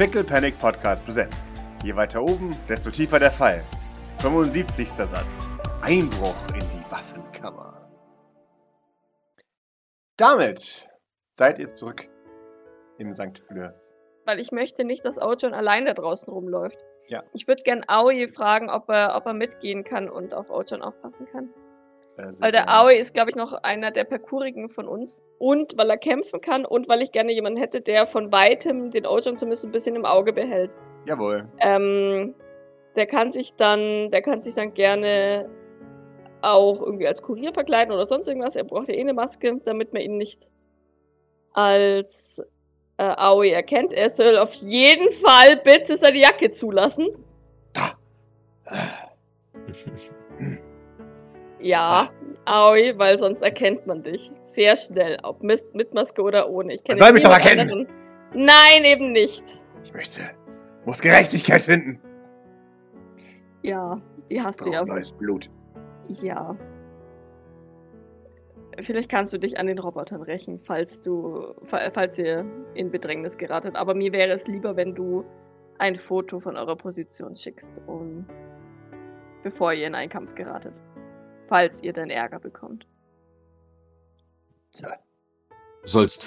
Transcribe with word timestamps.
Pickle 0.00 0.24
Panic 0.24 0.58
Podcast 0.58 1.04
Präsenz. 1.04 1.56
Je 1.84 1.94
weiter 1.94 2.22
oben, 2.22 2.56
desto 2.66 2.90
tiefer 2.90 3.18
der 3.18 3.30
Fall. 3.30 3.62
75. 4.20 4.88
Satz. 4.88 5.52
Einbruch 5.82 6.48
in 6.54 6.60
die 6.60 6.90
Waffenkammer. 6.90 7.86
Damit 10.16 10.88
seid 11.34 11.58
ihr 11.58 11.70
zurück 11.74 12.08
im 12.98 13.12
St. 13.12 13.40
Fleurs. 13.46 13.92
Weil 14.24 14.40
ich 14.40 14.52
möchte 14.52 14.84
nicht, 14.84 15.04
dass 15.04 15.20
Ojon 15.20 15.52
allein 15.52 15.84
da 15.84 15.92
draußen 15.92 16.32
rumläuft. 16.32 16.78
Ja. 17.08 17.22
Ich 17.34 17.46
würde 17.46 17.62
gern 17.62 17.84
Aoi 17.86 18.26
fragen, 18.26 18.70
ob 18.70 18.88
er, 18.88 19.14
ob 19.16 19.26
er 19.26 19.34
mitgehen 19.34 19.84
kann 19.84 20.08
und 20.08 20.32
auf 20.32 20.48
Ojon 20.48 20.80
aufpassen 20.80 21.26
kann. 21.26 21.50
Also, 22.20 22.42
Weil 22.42 22.52
der 22.52 22.68
Aoi 22.68 22.96
ist, 22.96 23.14
glaube 23.14 23.30
ich, 23.30 23.36
noch 23.36 23.52
einer 23.52 23.90
der 23.90 24.04
Parkourigen 24.04 24.68
von 24.68 24.86
uns. 24.86 25.24
Und 25.38 25.76
weil 25.78 25.90
er 25.90 25.98
kämpfen 25.98 26.40
kann 26.40 26.64
und 26.64 26.88
weil 26.88 27.02
ich 27.02 27.12
gerne 27.12 27.32
jemanden 27.32 27.60
hätte, 27.60 27.80
der 27.80 28.06
von 28.06 28.32
weitem 28.32 28.90
den 28.90 29.06
Ojon 29.06 29.36
zumindest 29.36 29.64
ein 29.64 29.72
bisschen 29.72 29.96
im 29.96 30.04
Auge 30.04 30.32
behält. 30.32 30.76
Jawohl. 31.06 31.48
Ähm, 31.58 32.34
der 32.96 33.06
kann 33.06 33.30
sich 33.30 33.54
dann, 33.54 34.10
der 34.10 34.22
kann 34.22 34.40
sich 34.40 34.54
dann 34.54 34.74
gerne 34.74 35.48
auch 36.42 36.80
irgendwie 36.80 37.06
als 37.06 37.22
Kurier 37.22 37.52
verkleiden 37.52 37.92
oder 37.92 38.06
sonst 38.06 38.28
irgendwas. 38.28 38.56
Er 38.56 38.64
braucht 38.64 38.88
ja 38.88 38.94
eh 38.94 39.00
eine 39.00 39.14
Maske, 39.14 39.58
damit 39.64 39.92
man 39.92 40.02
ihn 40.02 40.16
nicht 40.16 40.50
als 41.52 42.42
äh, 42.96 43.04
Aoi 43.04 43.50
erkennt. 43.50 43.92
Er 43.92 44.10
soll 44.10 44.36
auf 44.36 44.54
jeden 44.54 45.10
Fall 45.10 45.56
bitte 45.56 45.96
seine 45.96 46.18
Jacke 46.18 46.50
zulassen. 46.50 47.08
Ja, 51.60 52.10
Aoi, 52.50 52.94
weil 52.96 53.16
sonst 53.16 53.42
erkennt 53.42 53.86
man 53.86 54.02
dich. 54.02 54.30
Sehr 54.42 54.74
schnell, 54.74 55.18
ob 55.22 55.40
mit, 55.42 55.62
mit 55.72 55.94
Maske 55.94 56.20
oder 56.20 56.50
ohne. 56.50 56.74
Ich 56.74 56.82
kenne 56.82 56.98
soll 56.98 57.12
mich 57.12 57.22
doch 57.22 57.30
erkennen. 57.32 57.60
anderen. 57.60 57.86
Nein, 58.34 58.84
eben 58.84 59.12
nicht. 59.12 59.44
Ich 59.84 59.92
möchte, 59.94 60.22
muss 60.84 61.00
Gerechtigkeit 61.00 61.62
finden. 61.62 62.00
Ja, 63.62 64.00
die 64.28 64.42
hast 64.42 64.64
du 64.64 64.70
ja. 64.70 64.84
neues 64.84 65.12
Blut. 65.12 65.48
Ja. 66.08 66.56
Vielleicht 68.80 69.10
kannst 69.10 69.32
du 69.32 69.38
dich 69.38 69.58
an 69.58 69.66
den 69.66 69.78
Robotern 69.78 70.22
rächen, 70.22 70.58
falls 70.62 71.00
du, 71.00 71.54
fa- 71.62 71.90
falls 71.92 72.18
ihr 72.18 72.44
in 72.74 72.90
Bedrängnis 72.90 73.36
geratet. 73.36 73.76
Aber 73.76 73.94
mir 73.94 74.12
wäre 74.12 74.32
es 74.32 74.46
lieber, 74.48 74.74
wenn 74.74 74.94
du 74.94 75.24
ein 75.78 75.94
Foto 75.94 76.40
von 76.40 76.56
eurer 76.56 76.76
Position 76.76 77.34
schickst, 77.34 77.80
um, 77.86 78.26
bevor 79.42 79.72
ihr 79.72 79.86
in 79.86 79.94
einen 79.94 80.08
Kampf 80.10 80.34
geratet. 80.34 80.74
Falls 81.50 81.82
ihr 81.82 81.92
dann 81.92 82.08
Ärger 82.10 82.38
bekommt. 82.38 82.86
Tja, 84.72 84.88
Du 85.82 85.88
sollst 85.88 86.22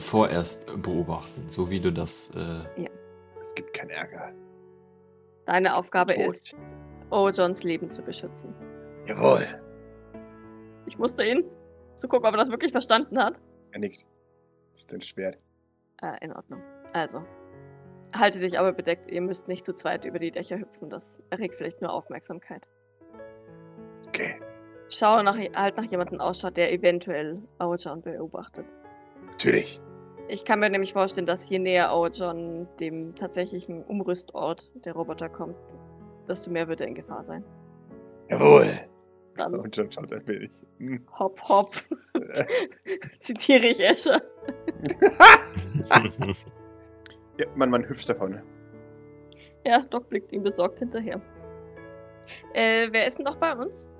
vorerst 0.00 0.66
beobachten, 0.82 1.48
so 1.48 1.70
wie 1.70 1.78
du 1.78 1.92
das. 1.92 2.30
Äh, 2.34 2.88
es 3.38 3.54
gibt 3.54 3.74
keinen 3.74 3.90
Ärger. 3.90 4.32
Deine 5.44 5.76
Aufgabe 5.76 6.14
ist, 6.14 6.56
Ojons 7.10 7.62
Leben 7.62 7.90
zu 7.90 8.02
beschützen. 8.02 8.54
Jawohl. 9.06 9.46
Ich 10.86 10.98
musste 10.98 11.22
ihn 11.22 11.44
zu 11.96 12.08
gucken, 12.08 12.26
ob 12.26 12.34
er 12.34 12.38
das 12.38 12.50
wirklich 12.50 12.72
verstanden 12.72 13.18
hat. 13.22 13.40
Er 13.72 13.80
nickt. 13.80 14.06
Das 14.72 14.80
ist 14.80 14.94
ein 14.94 15.02
Schwert. 15.02 15.38
Äh, 16.02 16.24
in 16.24 16.32
Ordnung. 16.32 16.62
Also, 16.94 17.22
halte 18.16 18.40
dich 18.40 18.58
aber 18.58 18.72
bedeckt. 18.72 19.06
Ihr 19.06 19.20
müsst 19.20 19.48
nicht 19.48 19.66
zu 19.66 19.74
zweit 19.74 20.06
über 20.06 20.18
die 20.18 20.30
Dächer 20.30 20.58
hüpfen. 20.58 20.88
Das 20.88 21.22
erregt 21.30 21.54
vielleicht 21.54 21.82
nur 21.82 21.92
Aufmerksamkeit. 21.92 22.68
Okay, 24.08 24.40
Schau 24.96 25.22
nach, 25.22 25.36
halt 25.36 25.76
nach 25.76 25.84
jemandem 25.84 26.20
ausschaut, 26.20 26.56
der 26.56 26.72
eventuell 26.72 27.42
Aojon 27.58 28.00
beobachtet. 28.02 28.74
natürlich. 29.30 29.80
Ich 30.28 30.44
kann 30.44 30.60
mir 30.60 30.70
nämlich 30.70 30.92
vorstellen, 30.92 31.26
dass 31.26 31.50
je 31.50 31.58
näher 31.58 31.90
Aojon 31.90 32.68
dem 32.80 33.14
tatsächlichen 33.14 33.82
Umrüstort 33.84 34.70
der 34.84 34.94
Roboter 34.94 35.28
kommt, 35.28 35.56
desto 36.28 36.50
mehr 36.50 36.68
wird 36.68 36.80
er 36.80 36.86
in 36.86 36.94
Gefahr 36.94 37.22
sein. 37.22 37.44
Jawohl. 38.30 38.80
Dann 39.36 39.54
Und 39.54 39.74
schon 39.74 39.90
schaut 39.90 40.12
ein 40.12 40.26
wenig. 40.28 40.52
Hm. 40.78 41.04
hopp, 41.18 41.40
hopp, 41.48 41.74
zitiere 43.18 43.66
ich 43.66 43.80
Escher. 43.80 44.22
Ja, 47.40 47.46
man, 47.56 47.68
man 47.68 47.88
hüpft 47.88 48.08
davon. 48.08 48.40
Ja, 49.66 49.80
Doc 49.90 50.08
blickt 50.08 50.32
ihm 50.32 50.44
besorgt 50.44 50.78
hinterher. 50.78 51.20
Äh, 52.52 52.86
wer 52.92 53.08
ist 53.08 53.18
denn 53.18 53.24
noch 53.24 53.36
bei 53.38 53.56
uns? 53.56 53.90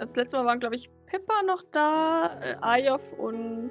Das 0.00 0.16
letzte 0.16 0.38
Mal 0.38 0.46
waren, 0.46 0.60
glaube 0.60 0.76
ich, 0.76 0.90
Pippa 1.04 1.42
noch 1.46 1.62
da, 1.72 2.40
äh, 2.42 2.56
Ayov 2.62 3.12
und 3.18 3.70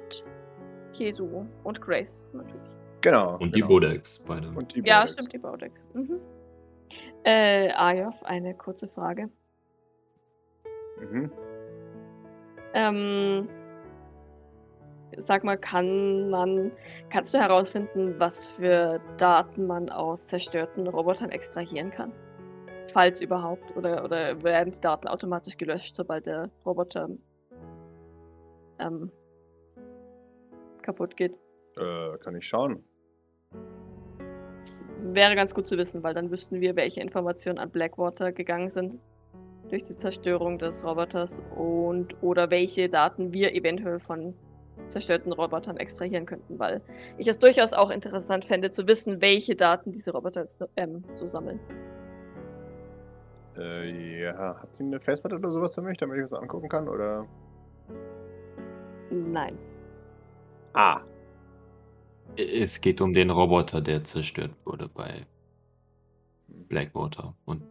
Kesu 0.96 1.44
und 1.64 1.80
Grace 1.80 2.24
natürlich. 2.32 2.70
Genau. 3.00 3.36
und 3.38 3.56
die 3.56 3.60
genau. 3.62 3.66
Bodex 3.66 4.20
beide. 4.20 4.48
Und 4.50 4.72
die 4.76 4.82
Ja, 4.84 4.98
Bodex. 5.00 5.12
stimmt, 5.12 5.32
die 5.32 5.38
Baudex. 5.38 5.88
Mhm. 5.92 6.20
Äh, 7.24 7.72
Ayov, 7.72 8.22
eine 8.22 8.54
kurze 8.54 8.86
Frage. 8.86 9.28
Mhm. 11.00 11.32
Ähm, 12.74 13.48
sag 15.16 15.42
mal, 15.42 15.58
kann 15.58 16.30
man, 16.30 16.70
kannst 17.08 17.34
du 17.34 17.38
herausfinden, 17.38 18.14
was 18.18 18.48
für 18.50 19.00
Daten 19.16 19.66
man 19.66 19.90
aus 19.90 20.28
zerstörten 20.28 20.86
Robotern 20.86 21.30
extrahieren 21.30 21.90
kann? 21.90 22.12
Falls 22.86 23.20
überhaupt. 23.20 23.76
Oder, 23.76 24.04
oder 24.04 24.42
werden 24.42 24.72
die 24.72 24.80
Daten 24.80 25.08
automatisch 25.08 25.56
gelöscht, 25.56 25.94
sobald 25.94 26.26
der 26.26 26.50
Roboter 26.64 27.08
ähm, 28.78 29.10
kaputt 30.82 31.16
geht? 31.16 31.34
Äh, 31.76 32.18
kann 32.18 32.34
ich 32.36 32.46
schauen. 32.46 32.84
Das 34.60 34.84
wäre 35.02 35.34
ganz 35.36 35.54
gut 35.54 35.66
zu 35.66 35.78
wissen, 35.78 36.02
weil 36.02 36.14
dann 36.14 36.30
wüssten 36.30 36.60
wir, 36.60 36.76
welche 36.76 37.00
Informationen 37.00 37.58
an 37.58 37.70
Blackwater 37.70 38.32
gegangen 38.32 38.68
sind 38.68 38.98
durch 39.70 39.84
die 39.84 39.96
Zerstörung 39.96 40.58
des 40.58 40.84
Roboters 40.84 41.42
und 41.56 42.20
oder 42.22 42.50
welche 42.50 42.88
Daten 42.88 43.32
wir 43.32 43.54
eventuell 43.54 43.98
von 43.98 44.34
zerstörten 44.88 45.32
Robotern 45.32 45.76
extrahieren 45.76 46.26
könnten, 46.26 46.58
weil 46.58 46.82
ich 47.16 47.28
es 47.28 47.38
durchaus 47.38 47.72
auch 47.72 47.90
interessant 47.90 48.44
fände 48.44 48.70
zu 48.70 48.86
wissen, 48.88 49.20
welche 49.20 49.54
Daten 49.54 49.92
diese 49.92 50.12
Roboter 50.12 50.44
ähm, 50.76 51.04
so 51.14 51.26
sammeln. 51.26 51.60
Äh, 53.60 54.22
ja. 54.22 54.56
Habt 54.60 54.80
ihr 54.80 54.86
eine 54.86 55.00
Festplatte 55.00 55.36
oder 55.36 55.50
sowas 55.50 55.74
für 55.74 55.82
mich, 55.82 55.98
damit 55.98 56.16
ich 56.16 56.24
was 56.24 56.32
angucken 56.32 56.68
kann? 56.68 56.88
Oder. 56.88 57.26
Nein. 59.10 59.58
Ah. 60.72 61.00
Es 62.36 62.80
geht 62.80 63.00
um 63.00 63.12
den 63.12 63.30
Roboter, 63.30 63.80
der 63.80 64.04
zerstört 64.04 64.52
wurde 64.64 64.88
bei 64.88 65.26
Blackwater 66.68 67.34
und 67.44 67.62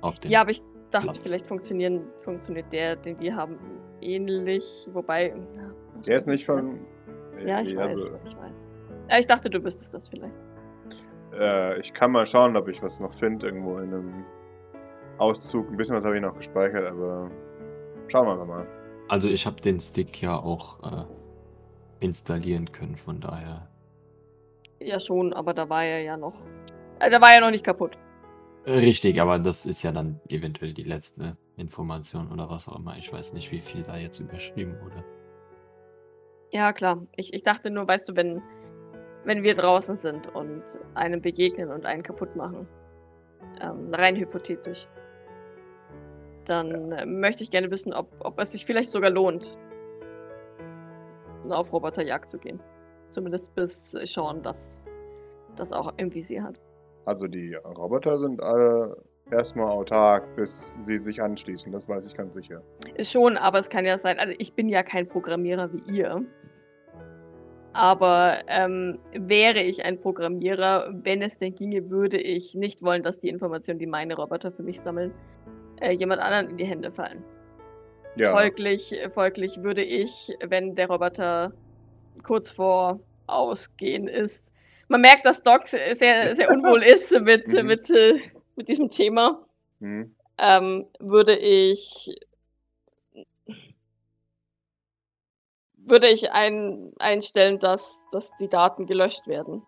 auf 0.00 0.18
den. 0.18 0.30
Ja, 0.30 0.40
aber 0.40 0.50
ich 0.50 0.62
dachte, 0.90 1.08
Platz. 1.08 1.18
vielleicht 1.18 1.46
funktionieren, 1.46 2.02
funktioniert 2.16 2.72
der, 2.72 2.96
den 2.96 3.18
wir 3.20 3.36
haben, 3.36 3.58
ähnlich, 4.00 4.88
wobei. 4.92 5.28
ja, 5.28 5.70
Der 6.06 6.16
ist 6.16 6.26
nicht 6.26 6.46
von. 6.46 6.80
Ja, 7.44 7.60
ich 7.60 7.74
äh, 7.74 7.76
weiß, 7.76 7.90
also, 7.90 8.18
ich 8.24 8.36
weiß. 8.36 8.68
Ja, 9.10 9.18
ich 9.18 9.26
dachte, 9.26 9.50
du 9.50 9.62
wüsstest 9.62 9.94
das 9.94 10.08
vielleicht. 10.08 10.44
Äh, 11.38 11.78
ich 11.80 11.92
kann 11.92 12.12
mal 12.12 12.24
schauen, 12.24 12.56
ob 12.56 12.68
ich 12.68 12.82
was 12.82 12.98
noch 12.98 13.12
finde, 13.12 13.46
irgendwo 13.46 13.76
in 13.76 13.92
einem 13.92 14.24
Auszug. 15.18 15.70
Ein 15.70 15.76
bisschen 15.76 15.96
was 15.96 16.04
habe 16.04 16.16
ich 16.16 16.22
noch 16.22 16.34
gespeichert, 16.34 16.90
aber 16.90 17.30
schauen 18.08 18.26
wir 18.26 18.32
einfach 18.32 18.46
mal. 18.46 18.66
Also 19.08 19.28
ich 19.28 19.46
habe 19.46 19.60
den 19.60 19.80
Stick 19.80 20.20
ja 20.20 20.36
auch 20.36 20.80
äh, 20.82 21.04
installieren 22.00 22.70
können, 22.72 22.96
von 22.96 23.20
daher. 23.20 23.68
Ja, 24.80 25.00
schon, 25.00 25.32
aber 25.32 25.54
da 25.54 25.68
war 25.68 25.84
er 25.84 26.02
ja 26.02 26.16
noch. 26.16 26.44
Äh, 27.00 27.10
da 27.10 27.20
war 27.20 27.32
er 27.32 27.40
noch 27.40 27.50
nicht 27.50 27.64
kaputt. 27.64 27.98
Richtig, 28.66 29.20
aber 29.20 29.38
das 29.38 29.64
ist 29.64 29.82
ja 29.82 29.92
dann 29.92 30.20
eventuell 30.28 30.72
die 30.72 30.82
letzte 30.82 31.36
Information 31.56 32.32
oder 32.32 32.50
was 32.50 32.68
auch 32.68 32.78
immer. 32.78 32.96
Ich 32.98 33.12
weiß 33.12 33.32
nicht, 33.32 33.52
wie 33.52 33.60
viel 33.60 33.82
da 33.82 33.96
jetzt 33.96 34.18
überschrieben 34.18 34.76
wurde. 34.80 35.04
Ja, 36.50 36.72
klar. 36.72 37.02
Ich, 37.16 37.32
ich 37.32 37.42
dachte 37.42 37.70
nur, 37.70 37.86
weißt 37.86 38.08
du, 38.08 38.16
wenn, 38.16 38.42
wenn 39.24 39.42
wir 39.44 39.54
draußen 39.54 39.94
sind 39.94 40.34
und 40.34 40.64
einem 40.94 41.22
begegnen 41.22 41.70
und 41.70 41.86
einen 41.86 42.02
kaputt 42.02 42.34
machen, 42.34 42.66
ähm, 43.60 43.94
rein 43.94 44.16
hypothetisch, 44.16 44.88
dann 46.48 46.92
äh, 46.92 47.06
möchte 47.06 47.42
ich 47.42 47.50
gerne 47.50 47.70
wissen, 47.70 47.92
ob, 47.92 48.08
ob 48.20 48.38
es 48.38 48.52
sich 48.52 48.64
vielleicht 48.64 48.90
sogar 48.90 49.10
lohnt, 49.10 49.56
auf 51.48 51.72
Roboterjagd 51.72 52.28
zu 52.28 52.38
gehen. 52.38 52.60
Zumindest 53.08 53.54
bis 53.54 53.92
Sean 53.92 54.42
das, 54.42 54.80
das 55.54 55.72
auch 55.72 55.92
im 55.96 56.12
Visier 56.14 56.42
hat. 56.42 56.60
Also 57.04 57.28
die 57.28 57.54
Roboter 57.54 58.18
sind 58.18 58.42
alle 58.42 58.96
erstmal 59.30 59.70
autark, 59.70 60.34
bis 60.36 60.84
sie 60.84 60.96
sich 60.96 61.22
anschließen. 61.22 61.72
Das 61.72 61.88
weiß 61.88 62.06
ich 62.06 62.16
ganz 62.16 62.34
sicher. 62.34 62.62
Schon, 63.00 63.36
aber 63.36 63.58
es 63.58 63.70
kann 63.70 63.84
ja 63.84 63.96
sein, 63.98 64.18
also 64.18 64.34
ich 64.38 64.54
bin 64.54 64.68
ja 64.68 64.82
kein 64.82 65.06
Programmierer 65.06 65.72
wie 65.72 65.96
ihr. 65.96 66.24
Aber 67.72 68.38
ähm, 68.48 68.98
wäre 69.12 69.60
ich 69.60 69.84
ein 69.84 70.00
Programmierer, 70.00 70.94
wenn 70.94 71.20
es 71.20 71.38
denn 71.38 71.54
ginge, 71.54 71.90
würde 71.90 72.18
ich 72.18 72.54
nicht 72.54 72.82
wollen, 72.82 73.02
dass 73.02 73.20
die 73.20 73.28
Informationen, 73.28 73.78
die 73.78 73.86
meine 73.86 74.16
Roboter 74.16 74.50
für 74.50 74.62
mich 74.62 74.80
sammeln, 74.80 75.12
äh, 75.80 75.92
jemand 75.92 76.20
anderen 76.20 76.50
in 76.50 76.56
die 76.56 76.64
Hände 76.66 76.90
fallen. 76.90 77.24
Ja, 78.16 78.32
Folglich, 78.32 78.94
folglich 79.10 79.62
würde 79.62 79.82
ich, 79.82 80.32
wenn 80.42 80.74
der 80.74 80.88
Roboter 80.88 81.52
kurz 82.22 82.50
vor 82.50 83.00
Ausgehen 83.26 84.08
ist, 84.08 84.52
Man 84.88 85.00
merkt, 85.00 85.26
dass 85.26 85.42
Doc 85.42 85.66
sehr, 85.66 85.92
sehr 86.36 86.48
unwohl 86.48 86.82
ist 86.84 87.10
mit, 87.20 87.48
Mhm. 87.48 87.66
mit, 87.66 87.90
äh, 87.90 88.20
mit 88.54 88.68
diesem 88.68 88.88
Thema. 88.88 89.44
Mhm. 89.80 90.14
Ähm, 90.38 90.86
würde 91.00 91.36
ich. 91.36 92.14
Würde 95.74 96.08
ich 96.08 96.30
ein, 96.32 96.92
einstellen, 96.98 97.58
dass, 97.58 98.02
dass 98.12 98.30
die 98.40 98.48
Daten 98.48 98.86
gelöscht 98.86 99.26
werden. 99.26 99.62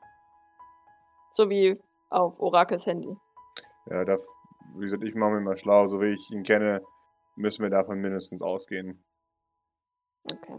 So 1.31 1.49
wie 1.51 1.79
auf 2.11 2.41
Orakels 2.41 2.87
Handy. 2.87 3.17
Ja, 3.91 4.05
da, 4.05 4.17
wie 4.75 4.85
gesagt, 4.85 5.05
ich 5.05 5.15
mache 5.15 5.33
mir 5.33 5.41
mal 5.41 5.57
schlau. 5.57 5.87
So 5.87 6.01
wie 6.01 6.13
ich 6.13 6.31
ihn 6.31 6.43
kenne, 6.43 6.83
müssen 7.37 7.63
wir 7.63 7.71
davon 7.71 8.01
mindestens 8.01 8.43
ausgehen. 8.43 9.05
Okay. 10.31 10.57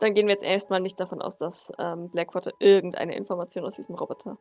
Dann 0.00 0.14
gehen 0.14 0.26
wir 0.26 0.32
jetzt 0.32 0.44
erstmal 0.44 0.80
nicht 0.80 0.98
davon 1.00 1.20
aus, 1.20 1.36
dass 1.36 1.72
ähm, 1.78 2.10
Blackwater 2.10 2.52
irgendeine 2.58 3.16
Information 3.16 3.64
aus 3.64 3.76
diesem 3.76 3.94
Roboter 3.94 4.38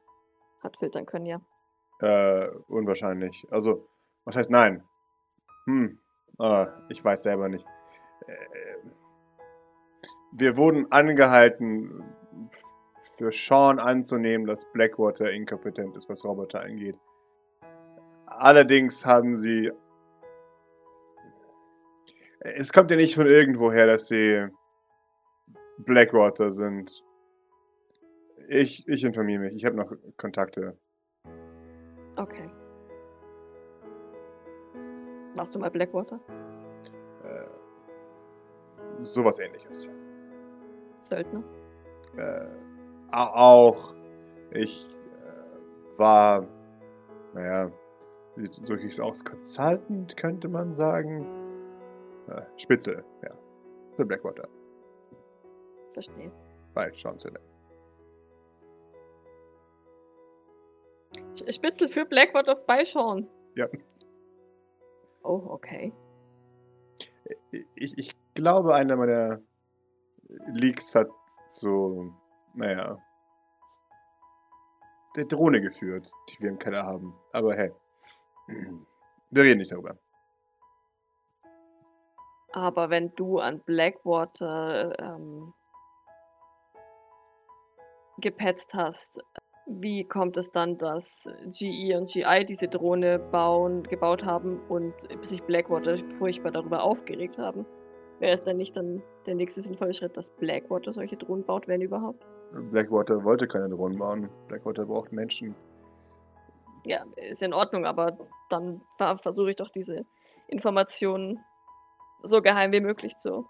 hat 0.62 0.78
filtern 0.78 1.06
können, 1.06 1.26
ja. 1.26 1.42
Äh, 2.02 2.50
unwahrscheinlich. 2.68 3.46
Also, 3.52 3.88
was 4.26 4.36
heißt 4.36 4.50
nein? 4.50 4.84
Hm, 5.66 6.00
ah, 6.40 6.70
ich 6.90 7.04
weiß 7.04 7.24
selber 7.24 7.50
nicht. 7.50 7.66
Äh, 8.28 8.78
wir 10.32 10.58
wurden 10.58 10.92
angehalten, 10.92 12.04
für 13.18 13.32
Sean 13.32 13.80
anzunehmen, 13.80 14.48
dass 14.48 14.72
Blackwater 14.72 15.32
inkompetent 15.32 15.96
ist, 15.96 16.10
was 16.10 16.26
Roboter 16.26 16.62
angeht. 16.62 16.98
Allerdings 18.38 19.06
haben 19.06 19.38
sie. 19.38 19.72
Es 22.40 22.72
kommt 22.72 22.92
ja 22.92 22.98
nicht 22.98 23.16
von 23.16 23.26
irgendwoher, 23.28 23.88
dass 23.88 24.08
sie 24.08 24.48
Blackwater 25.80 26.52
sind. 26.52 27.04
Ich, 28.48 28.88
ich 28.88 29.04
informiere 29.04 29.42
mich. 29.42 29.56
Ich 29.56 29.66
habe 29.66 29.76
noch 29.76 29.92
Kontakte. 30.18 30.78
Okay. 32.18 32.50
Warst 35.36 35.56
du 35.56 35.60
mal 35.60 35.72
Blackwater? 35.72 36.20
Äh, 37.24 37.46
sowas 39.02 39.40
ähnliches. 39.40 39.90
Söldner? 41.02 41.44
Äh, 42.18 42.46
au- 43.12 43.34
auch 43.34 43.96
ich 44.52 44.86
äh, 44.86 45.98
war, 46.00 46.48
naja, 47.34 47.72
es 48.38 49.00
aus? 49.00 49.24
Consultant, 49.24 50.16
könnte 50.18 50.48
man 50.48 50.74
sagen. 50.74 51.26
Äh, 52.28 52.42
Spitze, 52.58 53.04
ja. 53.24 53.32
Für 53.96 54.06
Blackwater. 54.06 54.48
Verstehe. 55.94 56.32
Bei 56.74 56.92
Sean. 56.92 57.16
Sch- 57.18 57.32
Spitzel 61.52 61.88
für 61.88 62.06
Blackwater 62.06 62.56
bei 62.56 62.84
Sean. 62.84 63.28
Ja. 63.56 63.68
Oh, 65.24 65.42
okay. 65.48 65.94
Ich, 67.76 67.98
ich 67.98 68.16
glaube, 68.34 68.76
einer 68.76 68.98
meiner 68.98 69.40
Leaks 70.48 70.94
hat 70.96 71.10
so, 71.48 72.12
naja, 72.56 72.98
der 75.16 75.26
Drohne 75.26 75.62
geführt, 75.62 76.12
die 76.30 76.44
wir 76.44 76.50
im 76.50 76.60
Keller 76.60 76.84
haben. 76.84 77.16
Aber 77.32 77.56
hey, 77.56 77.72
wir 78.48 79.44
reden 79.44 79.60
nicht 79.60 79.72
darüber. 79.72 79.98
Aber 82.54 82.90
wenn 82.90 83.14
du 83.16 83.40
an 83.40 83.62
Blackwater 83.66 84.98
ähm, 85.00 85.54
gepetzt 88.18 88.74
hast, 88.74 89.22
wie 89.68 90.06
kommt 90.06 90.38
es 90.38 90.52
dann, 90.52 90.78
dass 90.78 91.30
GE 91.48 91.98
und 91.98 92.08
GI 92.08 92.46
diese 92.46 92.68
Drohne 92.68 93.20
bauen, 93.20 93.84
gebaut 93.84 94.24
haben 94.24 94.60
und 94.70 94.94
sich 95.22 95.44
Blackwater 95.44 95.98
furchtbar 95.98 96.52
darüber 96.52 96.84
aufgeregt 96.84 97.38
haben? 97.38 97.66
Wäre 98.20 98.32
es 98.32 98.44
denn 98.44 98.58
nicht 98.58 98.78
dann 98.78 99.04
der 99.26 99.36
nächste 99.36 99.62
sinnvolle 99.62 99.92
Schritt, 99.92 100.16
dass 100.16 100.32
Blackwater 100.32 100.92
solche 100.92 101.18
Drohnen 101.18 101.44
baut, 101.44 101.68
wenn 101.68 101.82
überhaupt? 101.82 102.26
Blackwater 102.72 103.24
wollte 103.24 103.48
keine 103.48 103.70
Drohnen 103.70 103.98
bauen. 103.98 104.30
Blackwater 104.48 104.86
braucht 104.86 105.12
Menschen. 105.12 105.56
Ja, 106.86 107.04
ist 107.18 107.44
in 107.44 107.54
Ordnung, 107.54 107.86
aber 107.86 108.18
dann 108.50 108.82
ver- 108.98 109.18
versuche 109.18 109.50
ich 109.52 109.56
doch 109.56 109.70
diese 109.70 110.06
Informationen 110.48 111.44
so 112.24 112.42
geheim 112.42 112.72
wie 112.72 112.82
möglich 112.82 113.16
zu. 113.18 113.48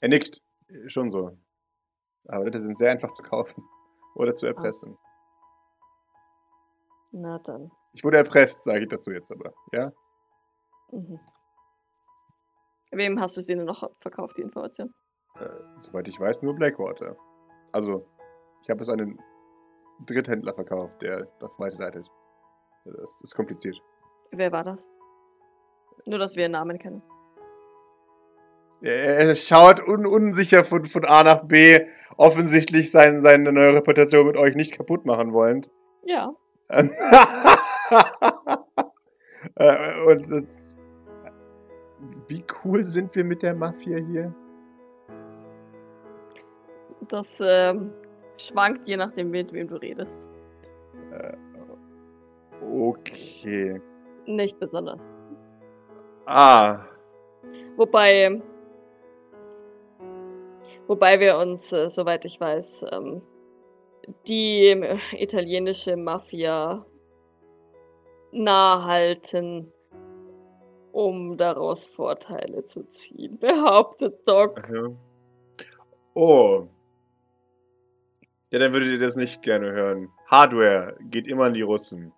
Er 0.00 0.08
nickt. 0.08 0.40
Schon 0.86 1.10
so. 1.10 1.36
Aber 2.28 2.44
Leute 2.44 2.60
sind 2.60 2.76
sehr 2.76 2.90
einfach 2.90 3.10
zu 3.12 3.22
kaufen. 3.22 3.64
Oder 4.14 4.34
zu 4.34 4.46
erpressen. 4.46 4.96
Na 7.12 7.38
dann. 7.38 7.70
Ich 7.92 8.04
wurde 8.04 8.18
erpresst, 8.18 8.64
sage 8.64 8.82
ich 8.82 8.88
dazu 8.88 9.10
jetzt 9.10 9.32
aber. 9.32 9.52
Ja? 9.72 9.92
Mhm. 10.92 11.18
Wem 12.92 13.20
hast 13.20 13.36
du 13.36 13.40
sie 13.40 13.54
denn 13.54 13.64
noch 13.64 13.88
verkauft, 13.98 14.38
die 14.38 14.42
Information? 14.42 14.94
Äh, 15.36 15.48
soweit 15.78 16.08
ich 16.08 16.18
weiß, 16.18 16.42
nur 16.42 16.54
Blackwater. 16.54 17.16
Also, 17.72 18.06
ich 18.62 18.70
habe 18.70 18.80
es 18.82 18.88
an 18.88 19.00
einen 19.00 19.22
Dritthändler 20.06 20.54
verkauft, 20.54 21.00
der 21.02 21.26
das 21.38 21.58
weiterleitet. 21.58 22.08
Das 22.84 23.20
ist 23.22 23.34
kompliziert. 23.34 23.80
Wer 24.32 24.52
war 24.52 24.64
das? 24.64 24.90
Nur, 26.06 26.18
dass 26.18 26.36
wir 26.36 26.48
Namen 26.48 26.78
kennen. 26.78 27.02
Er, 28.82 29.34
schaut 29.34 29.86
un 29.86 30.06
unsicher 30.06 30.64
von, 30.64 30.86
von 30.86 31.04
A 31.04 31.22
nach 31.22 31.44
B, 31.44 31.80
offensichtlich 32.16 32.90
sein, 32.90 33.20
seine 33.20 33.52
neue 33.52 33.74
Reputation 33.74 34.26
mit 34.26 34.38
euch 34.38 34.54
nicht 34.54 34.72
kaputt 34.72 35.04
machen 35.04 35.32
wollend. 35.32 35.70
Ja. 36.04 36.32
Äh, 39.54 40.02
Und 40.06 40.28
jetzt, 40.28 40.78
wie 42.28 42.44
cool 42.62 42.84
sind 42.84 43.14
wir 43.16 43.24
mit 43.24 43.42
der 43.42 43.54
Mafia 43.54 43.96
hier? 43.98 44.34
Das 47.08 47.42
ähm, 47.42 47.90
schwankt 48.36 48.86
je 48.86 48.98
nachdem, 48.98 49.30
mit 49.30 49.50
wem 49.54 49.66
du 49.66 49.76
redest. 49.76 50.28
Äh, 51.10 51.32
okay. 52.62 53.80
Nicht 54.26 54.58
besonders. 54.58 55.10
Ah, 56.26 56.84
Wobei. 57.76 58.42
Wobei 60.86 61.20
wir 61.20 61.38
uns, 61.38 61.72
äh, 61.72 61.88
soweit 61.88 62.24
ich 62.24 62.40
weiß, 62.40 62.86
ähm, 62.92 63.22
die 64.26 64.66
äh, 64.66 64.98
italienische 65.12 65.96
Mafia 65.96 66.84
nahe 68.32 68.84
halten, 68.84 69.72
um 70.92 71.36
daraus 71.36 71.86
Vorteile 71.86 72.64
zu 72.64 72.86
ziehen, 72.86 73.38
behauptet 73.40 74.28
Doc. 74.28 74.58
aha. 74.58 74.90
Oh. 76.14 76.66
Ja, 78.50 78.58
dann 78.58 78.74
würdet 78.74 78.90
ihr 78.90 78.98
das 78.98 79.16
nicht 79.16 79.42
gerne 79.42 79.70
hören. 79.72 80.10
Hardware 80.26 80.96
geht 81.08 81.28
immer 81.28 81.44
an 81.44 81.54
die 81.54 81.62
Russen. 81.62 82.12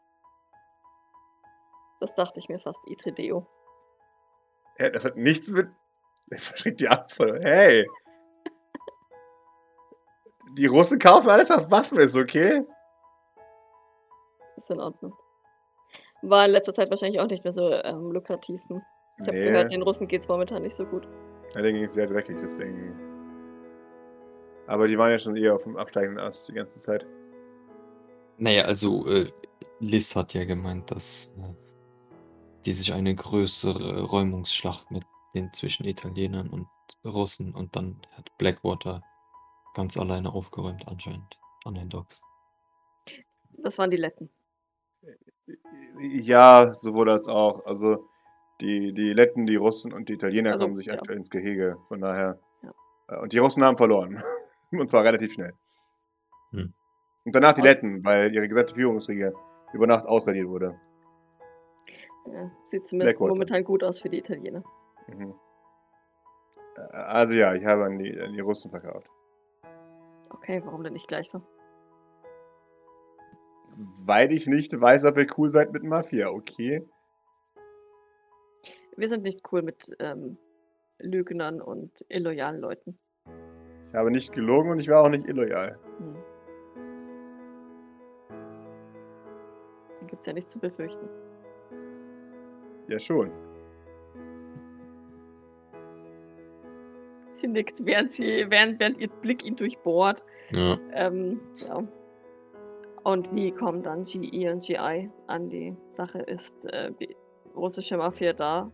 Das 2.02 2.16
dachte 2.16 2.40
ich 2.40 2.48
mir 2.48 2.58
fast, 2.58 2.80
Itrideo. 2.90 3.46
Hä, 4.76 4.90
das 4.90 5.04
hat 5.04 5.16
nichts 5.16 5.50
mit. 5.52 5.68
Er 6.30 6.38
verschreckt 6.38 6.80
die 6.80 6.88
Antwort. 6.88 7.44
Hey! 7.44 7.86
Die 10.58 10.66
Russen 10.66 10.98
kaufen 10.98 11.30
alles, 11.30 11.50
was 11.50 11.70
Waffen 11.70 11.98
ist, 11.98 12.16
okay? 12.16 12.62
Ist 14.56 14.70
in 14.70 14.80
Ordnung. 14.80 15.14
War 16.22 16.44
in 16.46 16.50
letzter 16.52 16.74
Zeit 16.74 16.90
wahrscheinlich 16.90 17.20
auch 17.20 17.26
nicht 17.28 17.44
mehr 17.44 17.52
so 17.52 17.70
ähm, 17.70 18.10
lukrativ. 18.12 18.60
hm? 18.68 18.82
Ich 19.20 19.26
habe 19.28 19.36
Nee. 19.38 19.44
gehört, 19.44 19.70
den 19.70 19.82
Russen 19.82 20.08
geht's 20.08 20.26
momentan 20.28 20.62
nicht 20.62 20.74
so 20.74 20.84
gut. 20.86 21.06
Ja, 21.54 21.62
denen 21.62 21.74
ging 21.74 21.84
es 21.84 21.94
sehr 21.94 22.06
dreckig, 22.06 22.36
deswegen. 22.40 22.98
Aber 24.66 24.86
die 24.86 24.96
waren 24.98 25.10
ja 25.10 25.18
schon 25.18 25.36
eher 25.36 25.54
auf 25.54 25.64
dem 25.64 25.76
absteigenden 25.76 26.18
Ast 26.24 26.48
die 26.48 26.54
ganze 26.54 26.80
Zeit. 26.80 27.06
Naja, 28.38 28.64
also 28.64 29.06
äh, 29.06 29.30
Liz 29.80 30.16
hat 30.16 30.32
ja 30.34 30.44
gemeint, 30.44 30.90
dass 30.90 31.34
äh, 31.38 31.61
die 32.64 32.74
sich 32.74 32.92
eine 32.92 33.14
größere 33.14 34.02
Räumungsschlacht 34.02 34.90
mit 34.90 35.04
den 35.34 35.52
zwischen 35.52 35.84
Italienern 35.86 36.48
und 36.48 36.66
Russen 37.04 37.54
und 37.54 37.74
dann 37.76 38.00
hat 38.16 38.36
Blackwater 38.38 39.02
ganz 39.74 39.96
alleine 39.96 40.32
aufgeräumt 40.32 40.86
anscheinend 40.86 41.38
an 41.64 41.74
den 41.74 41.88
Docks. 41.88 42.20
Das 43.58 43.78
waren 43.78 43.90
die 43.90 43.96
Letten. 43.96 44.28
Ja, 45.98 46.72
sowohl 46.74 47.10
als 47.10 47.28
auch. 47.28 47.64
Also 47.66 48.08
die, 48.60 48.92
die 48.92 49.12
Letten, 49.12 49.46
die 49.46 49.56
Russen 49.56 49.92
und 49.92 50.08
die 50.08 50.14
Italiener 50.14 50.52
Also, 50.52 50.64
kommen 50.64 50.76
sich 50.76 50.86
ja. 50.86 50.94
aktuell 50.94 51.16
ins 51.18 51.30
Gehege. 51.30 51.78
Von 51.84 52.00
daher. 52.00 52.38
Ja. 52.62 52.72
Äh, 53.08 53.20
Und 53.20 53.32
die 53.32 53.38
Russen 53.38 53.64
haben 53.64 53.76
verloren. 53.76 54.22
und 54.70 54.90
zwar 54.90 55.04
relativ 55.04 55.32
schnell. 55.32 55.52
Hm. 56.50 56.72
Und 57.24 57.34
danach 57.34 57.52
die 57.52 57.60
Aus- 57.62 57.66
Letten, 57.68 58.04
weil 58.04 58.34
ihre 58.34 58.48
gesamte 58.48 58.74
Führungsriege 58.74 59.32
über 59.72 59.86
Nacht 59.86 60.06
ausradiert 60.06 60.48
wurde. 60.48 60.78
Ja, 62.26 62.50
sieht 62.64 62.86
zumindest 62.86 63.18
Blackwater. 63.18 63.34
momentan 63.34 63.64
gut 63.64 63.82
aus 63.84 64.00
für 64.00 64.08
die 64.08 64.18
Italiener. 64.18 64.62
Mhm. 65.08 65.34
Äh, 66.76 66.80
Also 66.92 67.34
ja, 67.34 67.54
ich 67.54 67.64
habe 67.64 67.84
an 67.84 67.98
die, 67.98 68.18
an 68.20 68.32
die 68.32 68.40
Russen 68.40 68.70
verkauft. 68.70 69.08
Okay, 70.30 70.62
warum 70.64 70.82
denn 70.82 70.92
nicht 70.94 71.08
gleich 71.08 71.28
so? 71.30 71.42
Weil 74.06 74.32
ich 74.32 74.46
nicht 74.46 74.78
weiß, 74.78 75.04
ob 75.06 75.18
ihr 75.18 75.26
cool 75.38 75.48
seid 75.48 75.72
mit 75.72 75.82
Mafia, 75.82 76.28
okay? 76.30 76.86
Wir 78.96 79.08
sind 79.08 79.24
nicht 79.24 79.40
cool 79.52 79.62
mit 79.62 79.94
ähm, 79.98 80.36
Lügnern 80.98 81.60
und 81.60 81.90
illoyalen 82.08 82.60
Leuten. 82.60 82.98
Ich 83.88 83.94
habe 83.94 84.10
nicht 84.10 84.32
gelogen 84.32 84.70
und 84.70 84.78
ich 84.78 84.88
war 84.88 85.02
auch 85.02 85.08
nicht 85.08 85.26
illoyal. 85.26 85.78
Hm. 85.98 86.16
Da 90.00 90.06
gibt's 90.06 90.26
ja 90.26 90.32
nichts 90.32 90.52
zu 90.52 90.58
befürchten. 90.58 91.08
Ja, 92.92 92.98
schon. 92.98 93.30
Sie 97.32 97.48
nickt, 97.48 97.86
während, 97.86 98.10
sie, 98.10 98.44
während, 98.50 98.78
während 98.80 98.98
ihr 98.98 99.08
Blick 99.08 99.46
ihn 99.46 99.56
durchbohrt. 99.56 100.22
Ja. 100.50 100.78
Ähm, 100.92 101.40
ja. 101.66 101.88
Und 103.04 103.34
wie 103.34 103.50
kommen 103.50 103.82
dann 103.82 104.02
GE 104.02 104.52
und 104.52 104.62
GI 104.62 105.10
an 105.26 105.48
die 105.48 105.74
Sache? 105.88 106.18
Ist 106.18 106.66
äh, 106.66 106.92
die 107.00 107.16
russische 107.56 107.96
Mafia 107.96 108.34
da 108.34 108.70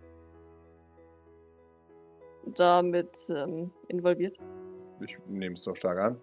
damit 2.56 3.16
ähm, 3.30 3.70
involviert? 3.86 4.36
Ich 5.00 5.16
nehme 5.28 5.54
es 5.54 5.62
doch 5.62 5.76
stark 5.76 5.98
an. 6.00 6.20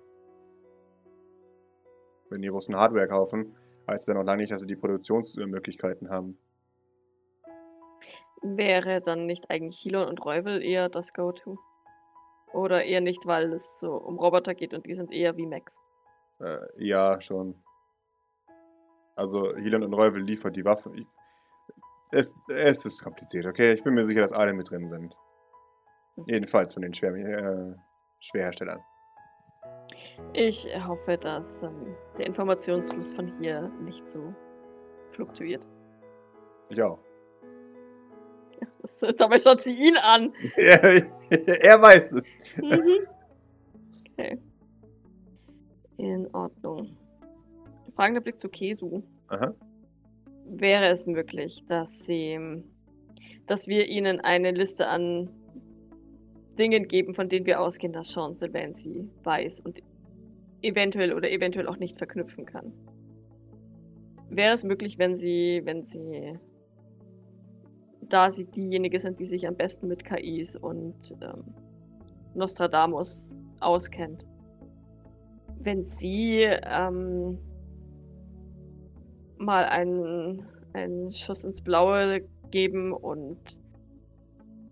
Wenn 2.29 2.41
die 2.41 2.49
Russen 2.49 2.75
Hardware 2.75 3.07
kaufen, 3.07 3.55
heißt 3.89 4.01
es 4.01 4.07
ja 4.07 4.15
noch 4.15 4.25
lange 4.25 4.41
nicht, 4.41 4.51
dass 4.51 4.63
sie 4.63 4.67
die 4.67 4.75
Produktionsmöglichkeiten 4.75 6.09
haben. 6.09 6.37
Wäre 8.41 9.01
dann 9.01 9.25
nicht 9.25 9.49
eigentlich 9.49 9.79
Hilon 9.79 10.07
und 10.07 10.23
Reuvel 10.23 10.61
eher 10.61 10.89
das 10.89 11.13
Go-To? 11.13 11.57
Oder 12.53 12.83
eher 12.83 13.01
nicht, 13.01 13.25
weil 13.25 13.53
es 13.53 13.79
so 13.79 13.95
um 13.95 14.17
Roboter 14.17 14.55
geht 14.55 14.73
und 14.73 14.85
die 14.85 14.93
sind 14.93 15.11
eher 15.11 15.35
wie 15.35 15.45
Max? 15.45 15.81
Äh, 16.39 16.57
ja, 16.77 17.19
schon. 17.19 17.55
Also, 19.15 19.55
Hilon 19.55 19.83
und 19.83 19.93
Reuvel 19.93 20.23
liefert 20.23 20.55
die 20.55 20.65
Waffen. 20.65 20.93
Ich, 20.95 21.07
es, 22.11 22.35
es 22.49 22.85
ist 22.85 23.03
kompliziert, 23.03 23.45
okay? 23.45 23.73
Ich 23.73 23.83
bin 23.83 23.93
mir 23.93 24.05
sicher, 24.05 24.21
dass 24.21 24.33
alle 24.33 24.53
mit 24.53 24.69
drin 24.69 24.89
sind. 24.89 25.15
Jedenfalls 26.27 26.73
von 26.73 26.83
den 26.83 26.93
Schwer, 26.93 27.13
äh, 27.13 27.75
Schwerherstellern. 28.19 28.81
Ich 30.33 30.67
hoffe, 30.87 31.17
dass 31.17 31.63
ähm, 31.63 31.95
der 32.17 32.27
Informationsfluss 32.27 33.13
von 33.13 33.27
hier 33.27 33.69
nicht 33.81 34.07
so 34.07 34.33
fluktuiert. 35.09 35.67
Das, 36.69 36.97
dabei 39.17 39.37
schaut 39.37 39.61
sie 39.61 39.73
ihn 39.73 39.97
an. 39.97 40.33
er 40.55 41.81
weiß 41.81 42.13
es. 42.13 42.35
Mhm. 42.61 43.07
Okay. 44.11 44.39
In 45.97 46.27
Ordnung. 46.33 46.95
Fragender 47.95 48.21
Blick 48.21 48.37
zu 48.37 48.49
Kesu. 48.49 49.01
Aha. 49.27 49.53
Wäre 50.45 50.87
es 50.87 51.05
möglich, 51.07 51.65
dass 51.65 52.05
sie, 52.05 52.63
dass 53.45 53.67
wir 53.67 53.87
ihnen 53.87 54.19
eine 54.19 54.51
Liste 54.51 54.87
an 54.87 55.29
Dingen 56.57 56.87
geben, 56.87 57.13
von 57.13 57.29
denen 57.29 57.45
wir 57.45 57.59
ausgehen, 57.59 57.93
dass 57.93 58.11
Sean 58.11 58.33
Sylvain 58.33 58.71
sie 58.71 59.09
weiß 59.23 59.61
und 59.61 59.81
eventuell 60.61 61.13
oder 61.13 61.31
eventuell 61.31 61.67
auch 61.67 61.77
nicht 61.77 61.97
verknüpfen 61.97 62.45
kann? 62.45 62.73
Wäre 64.29 64.53
es 64.53 64.63
möglich, 64.63 64.97
wenn 64.97 65.15
sie, 65.15 65.61
wenn 65.63 65.83
sie, 65.83 66.39
da 68.09 68.29
sie 68.29 68.45
diejenige 68.45 68.99
sind, 68.99 69.19
die 69.19 69.25
sich 69.25 69.47
am 69.47 69.55
besten 69.55 69.87
mit 69.87 70.03
KIs 70.05 70.55
und 70.55 71.15
ähm, 71.21 71.43
Nostradamus 72.33 73.37
auskennt, 73.61 74.25
wenn 75.59 75.81
sie 75.81 76.43
ähm, 76.43 77.37
mal 79.37 79.65
einen, 79.65 80.45
einen 80.73 81.09
Schuss 81.09 81.43
ins 81.43 81.61
Blaue 81.61 82.21
geben 82.51 82.93
und 82.93 83.57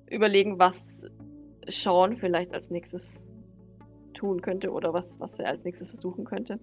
überlegen, 0.09 0.59
was 0.59 1.07
Sean 1.67 2.15
vielleicht 2.15 2.53
als 2.53 2.69
nächstes 2.69 3.27
tun 4.13 4.41
könnte 4.41 4.71
oder 4.71 4.93
was, 4.93 5.19
was 5.19 5.39
er 5.39 5.49
als 5.49 5.65
nächstes 5.65 5.89
versuchen 5.89 6.25
könnte. 6.25 6.59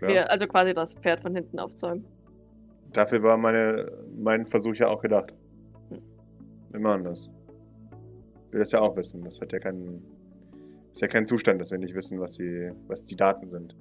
Wir, 0.00 0.30
also 0.30 0.46
quasi 0.46 0.74
das 0.74 0.94
Pferd 0.94 1.20
von 1.20 1.34
hinten 1.34 1.58
aufzäumen. 1.58 2.04
Dafür 2.92 3.22
war 3.22 3.36
meine, 3.36 3.90
mein 4.16 4.46
Versuch 4.46 4.74
ja 4.74 4.88
auch 4.88 5.00
gedacht. 5.00 5.34
Immer 6.74 6.90
anders. 6.90 7.30
Ich 8.48 8.52
will 8.52 8.60
das 8.60 8.72
ja 8.72 8.80
auch 8.80 8.96
wissen. 8.96 9.22
Das 9.24 9.40
hat 9.40 9.52
ja 9.52 9.58
keinen. 9.58 10.02
Ist 10.92 11.02
ja 11.02 11.08
kein 11.08 11.26
Zustand, 11.26 11.60
dass 11.60 11.70
wir 11.72 11.78
nicht 11.78 11.94
wissen, 11.94 12.20
was 12.20 12.34
die, 12.36 12.70
was 12.86 13.04
die 13.04 13.16
Daten 13.16 13.48
sind. 13.48 13.74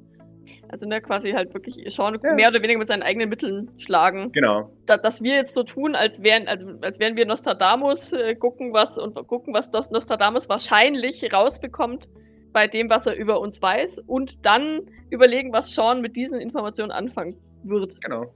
Also 0.70 0.88
ne, 0.88 1.00
quasi 1.00 1.32
halt 1.32 1.54
wirklich 1.54 1.76
Sean 1.94 2.20
Ja. 2.24 2.34
mehr 2.34 2.50
oder 2.50 2.62
weniger 2.62 2.80
mit 2.80 2.88
seinen 2.88 3.04
eigenen 3.04 3.30
Mitteln 3.30 3.72
schlagen. 3.78 4.32
Genau. 4.32 4.72
Da, 4.88 4.98
dass 4.98 5.22
wir 5.22 5.36
jetzt 5.36 5.54
so 5.54 5.64
tun, 5.64 5.96
als 5.96 6.22
wären, 6.24 6.48
also, 6.48 6.68
als 6.82 7.00
wären 7.00 7.16
wir 7.16 7.26
Nostradamus 7.26 8.14
äh, 8.14 8.36
gucken, 8.36 8.74
was 8.74 8.98
und 8.98 9.16
gucken, 9.28 9.54
was 9.54 9.72
Nos- 9.72 9.92
Nostradamus 9.92 10.50
wahrscheinlich 10.50 11.32
rausbekommt 11.32 12.10
bei 12.52 12.68
dem, 12.68 12.90
was 12.90 13.08
er 13.08 13.16
über 13.16 13.40
uns 13.40 13.62
weiß, 13.62 14.00
und 14.00 14.46
dann 14.46 14.82
überlegen, 15.10 15.54
was 15.54 15.74
Sean 15.74 16.02
mit 16.02 16.16
diesen 16.16 16.42
Informationen 16.42 16.92
anfangen 16.92 17.36
wird. 17.64 18.02
Genau. 18.02 18.34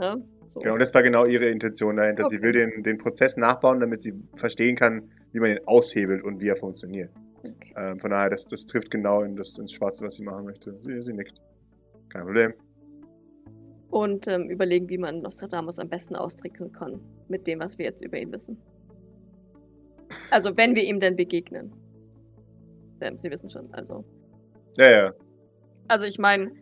Ja, 0.00 0.16
so. 0.52 0.60
Genau, 0.60 0.74
und 0.74 0.82
das 0.82 0.92
war 0.94 1.02
genau 1.02 1.24
ihre 1.26 1.46
Intention 1.46 1.96
dahinter. 1.96 2.24
Sie 2.28 2.36
Okay. 2.36 2.44
will 2.44 2.52
den, 2.52 2.82
den 2.82 2.98
Prozess 2.98 3.36
nachbauen, 3.36 3.80
damit 3.80 4.02
sie 4.02 4.14
verstehen 4.36 4.76
kann, 4.76 5.10
wie 5.32 5.40
man 5.40 5.50
ihn 5.52 5.60
aushebelt 5.66 6.22
und 6.22 6.40
wie 6.40 6.48
er 6.48 6.56
funktioniert. 6.56 7.10
Okay. 7.38 7.54
Ähm, 7.76 7.98
von 7.98 8.10
daher, 8.10 8.30
das, 8.30 8.44
das 8.46 8.66
trifft 8.66 8.90
genau 8.90 9.22
in 9.22 9.34
das, 9.36 9.58
ins 9.58 9.72
Schwarze, 9.72 10.04
was 10.04 10.16
sie 10.16 10.24
machen 10.24 10.44
möchte. 10.44 10.78
Sie, 10.82 11.00
sie 11.02 11.12
nickt. 11.12 11.40
Kein 12.10 12.22
Problem. 12.24 12.54
Und 13.90 14.26
ähm, 14.28 14.48
überlegen, 14.48 14.88
wie 14.88 14.98
man 14.98 15.20
Nostradamus 15.20 15.78
am 15.78 15.88
besten 15.88 16.16
austricksen 16.16 16.72
kann 16.72 17.00
mit 17.28 17.46
dem, 17.46 17.60
was 17.60 17.78
wir 17.78 17.86
jetzt 17.86 18.02
über 18.02 18.18
ihn 18.18 18.32
wissen. 18.32 18.56
Also, 20.30 20.56
wenn 20.56 20.74
wir 20.74 20.84
ihm 20.84 21.00
denn 21.00 21.16
begegnen. 21.16 21.72
Ähm, 23.00 23.18
Sie 23.18 23.30
wissen 23.30 23.50
schon, 23.50 23.72
also. 23.74 24.04
Ja, 24.76 24.90
ja. 24.90 25.12
Also, 25.88 26.06
ich 26.06 26.18
meine, 26.18 26.52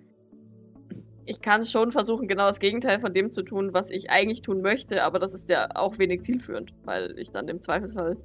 ich 1.26 1.40
kann 1.40 1.64
schon 1.64 1.90
versuchen, 1.90 2.28
genau 2.28 2.46
das 2.46 2.58
Gegenteil 2.60 3.00
von 3.00 3.12
dem 3.14 3.30
zu 3.30 3.42
tun, 3.42 3.72
was 3.72 3.90
ich 3.90 4.10
eigentlich 4.10 4.42
tun 4.42 4.60
möchte, 4.62 5.02
aber 5.02 5.18
das 5.18 5.34
ist 5.34 5.48
ja 5.48 5.68
auch 5.74 5.98
wenig 5.98 6.22
zielführend, 6.22 6.74
weil 6.84 7.18
ich 7.18 7.30
dann 7.30 7.48
im 7.48 7.60
Zweifelsfall 7.60 8.16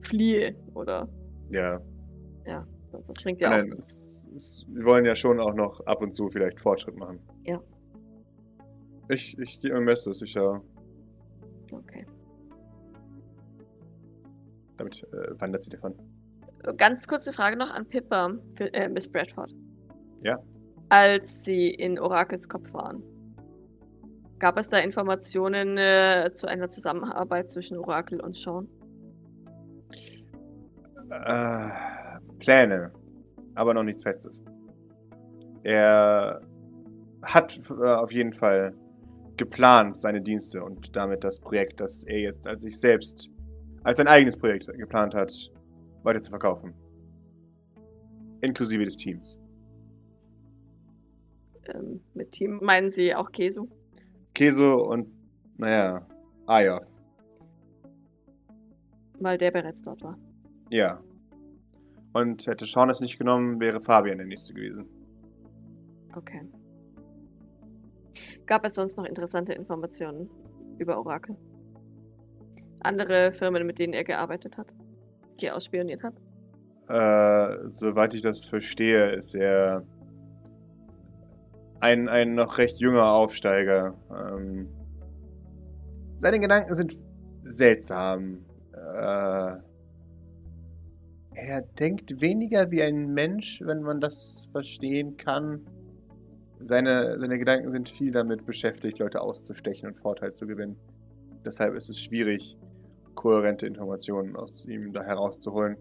fliehe 0.00 0.54
oder 0.74 1.08
Ja. 1.50 1.80
ja, 2.46 2.66
sonst 2.90 3.08
das 3.08 3.16
bringt 3.22 3.40
ja 3.40 3.48
auch 3.48 3.52
Nein, 3.56 3.68
nichts. 3.70 4.24
es, 4.34 4.34
es, 4.36 4.66
wir 4.68 4.84
wollen 4.84 5.04
ja 5.04 5.14
schon 5.14 5.40
auch 5.40 5.54
noch 5.54 5.80
ab 5.86 6.02
und 6.02 6.12
zu 6.12 6.28
vielleicht 6.28 6.60
Fortschritt 6.60 6.96
machen. 6.96 7.18
Ja. 7.44 7.60
Ich, 9.10 9.36
ich 9.38 9.60
gebe 9.60 9.74
mein 9.74 9.86
Bestes. 9.86 10.22
Ich 10.22 10.34
ja. 10.34 10.60
Okay. 11.72 12.06
Damit 14.76 15.02
äh, 15.12 15.40
wandert 15.40 15.62
sie 15.62 15.70
davon. 15.70 15.94
Ganz 16.76 17.08
kurze 17.08 17.32
Frage 17.32 17.56
noch 17.56 17.72
an 17.72 17.86
Pippa, 17.86 18.32
für, 18.54 18.72
äh, 18.72 18.88
Miss 18.88 19.08
Bradford. 19.08 19.52
Ja. 20.22 20.38
Als 20.92 21.46
sie 21.46 21.70
in 21.70 21.98
Orakels 21.98 22.50
Kopf 22.50 22.74
waren, 22.74 23.02
gab 24.38 24.58
es 24.58 24.68
da 24.68 24.76
Informationen 24.76 25.78
äh, 25.78 26.28
zu 26.34 26.46
einer 26.46 26.68
Zusammenarbeit 26.68 27.48
zwischen 27.48 27.78
Orakel 27.78 28.20
und 28.20 28.36
Sean? 28.36 28.68
Äh, 31.08 31.70
Pläne, 32.40 32.92
aber 33.54 33.72
noch 33.72 33.84
nichts 33.84 34.02
Festes. 34.02 34.44
Er 35.62 36.40
hat 37.22 37.58
äh, 37.70 37.86
auf 37.86 38.12
jeden 38.12 38.34
Fall 38.34 38.74
geplant, 39.38 39.96
seine 39.96 40.20
Dienste 40.20 40.62
und 40.62 40.94
damit 40.94 41.24
das 41.24 41.40
Projekt, 41.40 41.80
das 41.80 42.04
er 42.04 42.20
jetzt 42.20 42.46
als 42.46 42.64
sich 42.64 42.78
selbst, 42.78 43.30
als 43.84 43.96
sein 43.96 44.08
eigenes 44.08 44.36
Projekt 44.36 44.66
geplant 44.76 45.14
hat, 45.14 45.32
weiter 46.02 46.20
zu 46.20 46.28
verkaufen. 46.28 46.74
Inklusive 48.42 48.84
des 48.84 48.98
Teams. 48.98 49.41
Ähm, 51.68 52.00
mit 52.14 52.32
Team 52.32 52.58
meinen 52.62 52.90
Sie 52.90 53.14
auch 53.14 53.30
Kesu? 53.30 53.68
Keso 54.34 54.84
und, 54.88 55.08
naja, 55.56 56.06
Ayov. 56.46 56.86
Weil 59.20 59.38
der 59.38 59.50
bereits 59.50 59.82
dort 59.82 60.02
war. 60.02 60.18
Ja. 60.70 61.00
Und 62.12 62.46
hätte 62.46 62.66
Sean 62.66 62.90
es 62.90 63.00
nicht 63.00 63.18
genommen, 63.18 63.60
wäre 63.60 63.80
Fabian 63.80 64.18
der 64.18 64.26
Nächste 64.26 64.52
gewesen. 64.52 64.86
Okay. 66.14 66.42
Gab 68.46 68.64
es 68.64 68.74
sonst 68.74 68.98
noch 68.98 69.04
interessante 69.04 69.52
Informationen 69.52 70.28
über 70.78 70.98
Orakel? 70.98 71.36
Andere 72.80 73.32
Firmen, 73.32 73.64
mit 73.66 73.78
denen 73.78 73.92
er 73.92 74.04
gearbeitet 74.04 74.58
hat? 74.58 74.74
Die 75.40 75.46
er 75.46 75.56
ausspioniert 75.56 76.02
hat? 76.02 76.14
Äh, 76.88 77.68
soweit 77.68 78.12
ich 78.14 78.22
das 78.22 78.44
verstehe, 78.44 79.10
ist 79.10 79.34
er 79.34 79.86
ein, 81.82 82.08
ein 82.08 82.36
noch 82.36 82.58
recht 82.58 82.78
junger 82.78 83.12
Aufsteiger. 83.12 83.94
Ähm, 84.08 84.68
seine 86.14 86.38
Gedanken 86.38 86.72
sind 86.74 86.96
seltsam. 87.42 88.44
Äh, 88.72 89.56
Er 91.34 91.62
denkt 91.80 92.20
weniger 92.20 92.70
wie 92.70 92.82
ein 92.82 93.12
Mensch, 93.12 93.60
wenn 93.64 93.82
man 93.82 94.00
das 94.00 94.48
verstehen 94.52 95.16
kann. 95.16 95.66
Seine, 96.60 97.18
seine 97.18 97.36
Gedanken 97.36 97.72
sind 97.72 97.88
viel 97.88 98.12
damit 98.12 98.46
beschäftigt, 98.46 99.00
Leute 99.00 99.20
auszustechen 99.20 99.88
und 99.88 99.96
Vorteil 99.96 100.32
zu 100.32 100.46
gewinnen. 100.46 100.76
Deshalb 101.44 101.74
ist 101.74 101.90
es 101.90 101.98
schwierig, 101.98 102.56
kohärente 103.16 103.66
Informationen 103.66 104.36
aus 104.36 104.64
ihm 104.66 104.92
da 104.92 105.02
herauszuholen. 105.02 105.76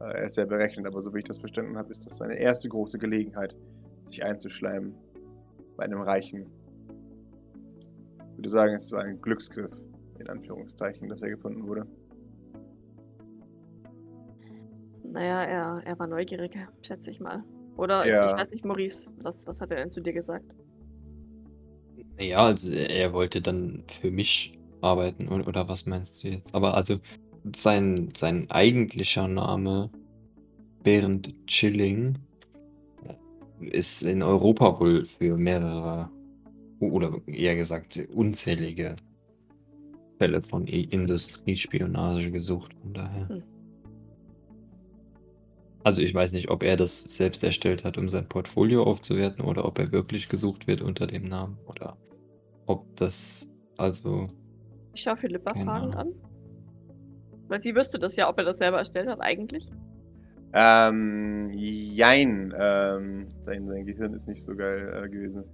Äh, 0.00 0.18
er 0.18 0.24
ist 0.24 0.34
sehr 0.34 0.46
berechnet, 0.46 0.84
aber 0.84 1.00
so 1.00 1.14
wie 1.14 1.18
ich 1.18 1.24
das 1.24 1.38
verstanden 1.38 1.78
habe, 1.78 1.92
ist 1.92 2.06
das 2.06 2.16
seine 2.16 2.34
erste 2.34 2.68
große 2.68 2.98
Gelegenheit, 2.98 3.54
sich 4.02 4.24
einzuschleimen 4.24 4.96
bei 5.82 5.86
einem 5.86 6.02
Reichen. 6.02 6.46
Ich 8.30 8.36
würde 8.36 8.48
sagen, 8.48 8.74
es 8.74 8.92
war 8.92 9.02
ein 9.02 9.20
Glücksgriff, 9.20 9.84
in 10.20 10.28
Anführungszeichen, 10.28 11.08
dass 11.08 11.22
er 11.22 11.30
gefunden 11.30 11.66
wurde. 11.66 11.84
Naja, 15.02 15.42
er, 15.42 15.82
er 15.84 15.98
war 15.98 16.06
neugierig, 16.06 16.56
schätze 16.82 17.10
ich 17.10 17.18
mal. 17.18 17.44
Oder 17.76 18.06
Ja. 18.06 18.26
ich, 18.26 18.32
ich 18.32 18.38
weiß 18.38 18.52
nicht, 18.52 18.64
Maurice, 18.64 19.10
was, 19.22 19.46
was 19.48 19.60
hat 19.60 19.70
er 19.72 19.78
denn 19.78 19.90
zu 19.90 20.00
dir 20.00 20.12
gesagt? 20.12 20.54
Ja, 22.18 22.44
also 22.44 22.70
er 22.72 23.12
wollte 23.12 23.42
dann 23.42 23.82
für 24.00 24.12
mich 24.12 24.56
arbeiten 24.82 25.28
oder, 25.28 25.48
oder 25.48 25.68
was 25.68 25.86
meinst 25.86 26.22
du 26.22 26.28
jetzt? 26.28 26.54
Aber 26.54 26.74
also 26.74 26.98
sein, 27.56 28.12
sein 28.16 28.48
eigentlicher 28.50 29.26
Name 29.26 29.90
Bernd 30.84 31.34
Chilling 31.48 32.16
ist 33.62 34.02
in 34.02 34.22
Europa 34.22 34.78
wohl 34.80 35.04
für 35.04 35.36
mehrere 35.36 36.10
oder 36.80 37.20
eher 37.26 37.56
gesagt 37.56 38.00
unzählige 38.12 38.96
Fälle 40.18 40.42
von 40.42 40.66
Industriespionage 40.66 42.30
gesucht. 42.30 42.74
Von 42.82 42.94
daher. 42.94 43.28
Hm. 43.28 43.42
Also 45.84 46.00
ich 46.02 46.14
weiß 46.14 46.32
nicht, 46.32 46.48
ob 46.48 46.62
er 46.62 46.76
das 46.76 47.00
selbst 47.00 47.42
erstellt 47.42 47.84
hat, 47.84 47.98
um 47.98 48.08
sein 48.08 48.28
Portfolio 48.28 48.84
aufzuwerten, 48.84 49.44
oder 49.44 49.64
ob 49.64 49.78
er 49.78 49.90
wirklich 49.90 50.28
gesucht 50.28 50.66
wird 50.66 50.80
unter 50.80 51.06
dem 51.06 51.24
Namen, 51.24 51.58
oder 51.66 51.96
ob 52.66 52.94
das 52.96 53.50
also 53.78 54.28
Ich 54.94 55.02
schaue 55.02 55.16
Philippa 55.16 55.52
Keine 55.52 55.64
fragend 55.64 55.96
an. 55.96 56.12
Weil 57.48 57.60
sie 57.60 57.74
wüsste 57.74 57.98
das 57.98 58.16
ja, 58.16 58.28
ob 58.28 58.38
er 58.38 58.44
das 58.44 58.58
selber 58.58 58.78
erstellt 58.78 59.08
hat, 59.08 59.20
eigentlich. 59.20 59.68
Ähm, 60.54 61.50
jein. 61.52 62.54
Ähm, 62.56 63.28
sein, 63.40 63.66
sein 63.66 63.86
Gehirn 63.86 64.12
ist 64.14 64.28
nicht 64.28 64.42
so 64.42 64.54
geil 64.54 65.02
äh, 65.04 65.08
gewesen. 65.08 65.44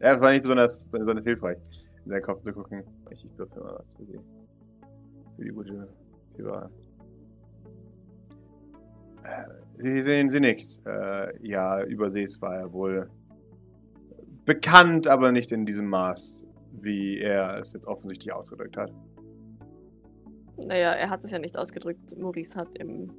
Er 0.00 0.20
war 0.20 0.30
nicht 0.30 0.42
besonders, 0.42 0.86
besonders 0.86 1.24
hilfreich, 1.24 1.58
in 2.04 2.10
seinen 2.10 2.22
Kopf 2.22 2.42
zu 2.42 2.52
gucken. 2.52 2.84
Ich, 3.10 3.24
ich 3.24 3.38
würfel 3.38 3.62
mal 3.62 3.76
was 3.78 3.94
für 3.94 4.04
sie. 4.04 4.20
Für 5.36 5.44
die 5.44 5.50
gute 5.50 5.88
Führer. 6.36 6.70
Äh, 9.24 9.64
Sie 9.76 10.00
sehen, 10.02 10.30
sie 10.30 10.40
nickt. 10.40 10.80
Äh, 10.86 11.46
ja, 11.46 11.82
übersees 11.84 12.40
war 12.40 12.56
er 12.56 12.72
wohl 12.72 13.10
bekannt, 14.44 15.08
aber 15.08 15.32
nicht 15.32 15.50
in 15.52 15.66
diesem 15.66 15.86
Maß, 15.86 16.46
wie 16.80 17.18
er 17.18 17.58
es 17.58 17.72
jetzt 17.72 17.86
offensichtlich 17.86 18.32
ausgedrückt 18.34 18.76
hat. 18.76 18.92
Naja, 20.56 20.92
er 20.92 21.10
hat 21.10 21.24
es 21.24 21.32
ja 21.32 21.38
nicht 21.38 21.56
ausgedrückt. 21.58 22.16
Maurice 22.16 22.58
hat 22.58 22.68
im. 22.78 23.10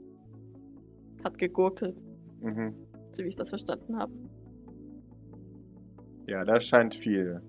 Hat 1.25 1.38
gegurkelt, 1.38 2.01
Mhm. 2.41 2.74
so 3.10 3.24
wie 3.24 3.27
ich 3.27 3.36
das 3.36 3.50
verstanden 3.50 3.98
habe. 3.98 4.13
Ja, 6.27 6.44
da 6.46 6.60
scheint 6.62 6.96
viel 6.96 7.41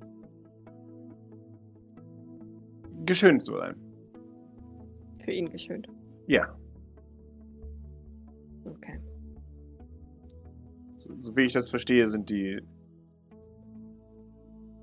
geschönt 3.05 3.43
zu 3.45 3.53
sein. 3.57 3.77
Für 5.23 5.33
ihn 5.33 5.49
geschönt. 5.51 5.89
Ja, 6.27 6.57
Okay. 8.65 8.99
so, 10.97 11.15
so 11.21 11.37
wie 11.37 11.43
ich 11.43 11.53
das 11.53 11.71
verstehe, 11.71 12.11
sind 12.11 12.29
die 12.31 12.61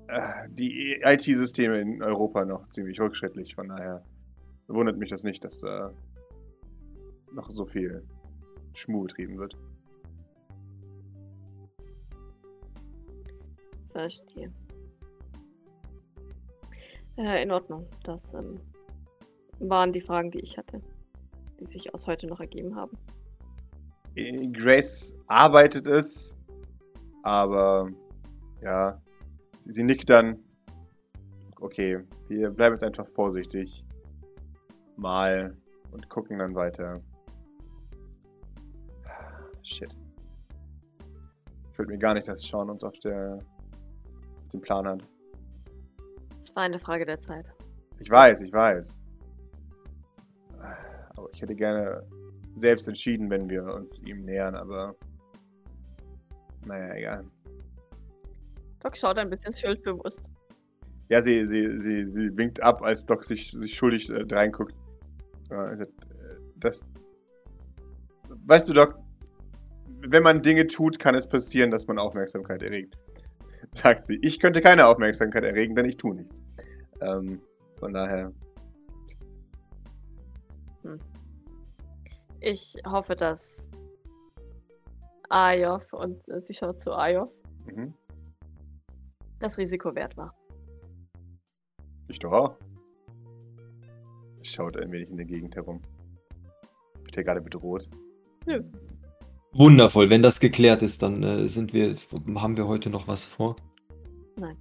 äh, 0.08 0.48
die 0.50 1.00
IT-Systeme 1.04 1.80
in 1.80 2.02
Europa 2.02 2.44
noch 2.46 2.66
ziemlich 2.70 2.98
rückschrittlich. 3.00 3.54
Von 3.54 3.68
daher 3.68 4.02
wundert 4.68 4.96
mich 4.98 5.10
das 5.10 5.22
nicht, 5.24 5.44
dass 5.44 5.60
da 5.60 5.92
noch 7.32 7.50
so 7.50 7.66
viel 7.66 8.02
Schmuh 8.74 9.02
betrieben 9.02 9.38
wird. 9.38 9.56
Verstehe. 13.92 14.52
Äh, 17.16 17.42
in 17.42 17.52
Ordnung. 17.52 17.86
Das 18.02 18.34
ähm, 18.34 18.60
waren 19.60 19.92
die 19.92 20.00
Fragen, 20.00 20.30
die 20.30 20.40
ich 20.40 20.58
hatte, 20.58 20.80
die 21.60 21.64
sich 21.64 21.94
aus 21.94 22.06
heute 22.06 22.26
noch 22.26 22.40
ergeben 22.40 22.74
haben. 22.74 22.98
Äh, 24.16 24.42
Grace 24.48 25.16
arbeitet 25.28 25.86
es, 25.86 26.36
aber 27.22 27.88
ja, 28.62 29.00
sie, 29.60 29.70
sie 29.70 29.84
nickt 29.84 30.10
dann. 30.10 30.40
Okay, 31.60 32.00
wir 32.28 32.50
bleiben 32.50 32.74
jetzt 32.74 32.84
einfach 32.84 33.06
vorsichtig. 33.06 33.84
Mal 34.96 35.56
und 35.92 36.08
gucken 36.08 36.38
dann 36.38 36.54
weiter. 36.54 37.00
Shit. 39.64 39.94
Fällt 41.72 41.88
mir 41.88 41.98
gar 41.98 42.14
nicht, 42.14 42.28
dass 42.28 42.42
Sean 42.42 42.70
uns 42.70 42.84
auf 42.84 42.98
der 43.00 43.38
auf 44.36 44.48
dem 44.52 44.60
Plan 44.60 44.86
hat. 44.86 45.02
Es 46.38 46.54
war 46.54 46.64
eine 46.64 46.78
Frage 46.78 47.06
der 47.06 47.18
Zeit. 47.18 47.52
Ich 47.98 48.10
weiß, 48.10 48.42
ich 48.42 48.52
weiß. 48.52 49.00
Aber 51.16 51.28
ich 51.32 51.40
hätte 51.40 51.54
gerne 51.54 52.06
selbst 52.56 52.86
entschieden, 52.86 53.30
wenn 53.30 53.48
wir 53.48 53.64
uns 53.64 54.00
ihm 54.02 54.24
nähern, 54.24 54.54
aber 54.54 54.94
naja, 56.66 56.94
egal. 56.94 57.24
Doc 58.80 58.96
schaut 58.96 59.18
ein 59.18 59.30
bisschen 59.30 59.52
schuldbewusst. 59.52 60.30
Ja, 61.08 61.22
sie, 61.22 61.46
sie, 61.46 61.80
sie, 61.80 62.04
sie 62.04 62.36
winkt 62.36 62.62
ab, 62.62 62.82
als 62.82 63.04
Doc 63.04 63.24
sich, 63.24 63.50
sich 63.50 63.74
schuldig 63.74 64.10
äh, 64.10 64.24
reinguckt. 64.30 64.74
Äh, 65.50 65.82
äh, 65.82 65.86
das. 66.56 66.90
Weißt 68.46 68.68
du, 68.68 68.72
Doc, 68.72 68.98
wenn 70.06 70.22
man 70.22 70.42
Dinge 70.42 70.66
tut, 70.66 70.98
kann 70.98 71.14
es 71.14 71.28
passieren, 71.28 71.70
dass 71.70 71.86
man 71.86 71.98
Aufmerksamkeit 71.98 72.62
erregt. 72.62 72.96
Sagt 73.72 74.04
sie. 74.04 74.18
Ich 74.22 74.38
könnte 74.40 74.60
keine 74.60 74.86
Aufmerksamkeit 74.86 75.44
erregen, 75.44 75.74
denn 75.74 75.86
ich 75.86 75.96
tue 75.96 76.14
nichts. 76.14 76.42
Ähm, 77.00 77.40
von 77.78 77.92
daher. 77.92 78.32
Ich 82.40 82.76
hoffe, 82.86 83.14
dass 83.16 83.70
Ayov 85.30 85.92
und 85.94 86.28
äh, 86.28 86.38
sie 86.38 86.54
schaut 86.54 86.78
zu 86.78 86.92
Ayov 86.94 87.30
Mhm. 87.66 87.94
das 89.38 89.56
Risiko 89.56 89.94
wert 89.94 90.18
war. 90.18 90.34
Ich 92.08 92.18
doch 92.18 92.32
auch. 92.32 92.58
Schaut 94.42 94.76
ein 94.76 94.92
wenig 94.92 95.08
in 95.08 95.16
der 95.16 95.24
Gegend 95.24 95.56
herum. 95.56 95.80
Wird 97.02 97.16
er 97.16 97.24
gerade 97.24 97.40
bedroht? 97.40 97.88
Nö. 98.44 98.62
Wundervoll, 99.54 100.10
wenn 100.10 100.22
das 100.22 100.40
geklärt 100.40 100.82
ist, 100.82 101.02
dann 101.02 101.22
äh, 101.22 101.48
sind 101.48 101.72
wir, 101.72 101.94
haben 102.34 102.56
wir 102.56 102.66
heute 102.66 102.90
noch 102.90 103.06
was 103.06 103.24
vor? 103.24 103.54
Nein. 104.36 104.56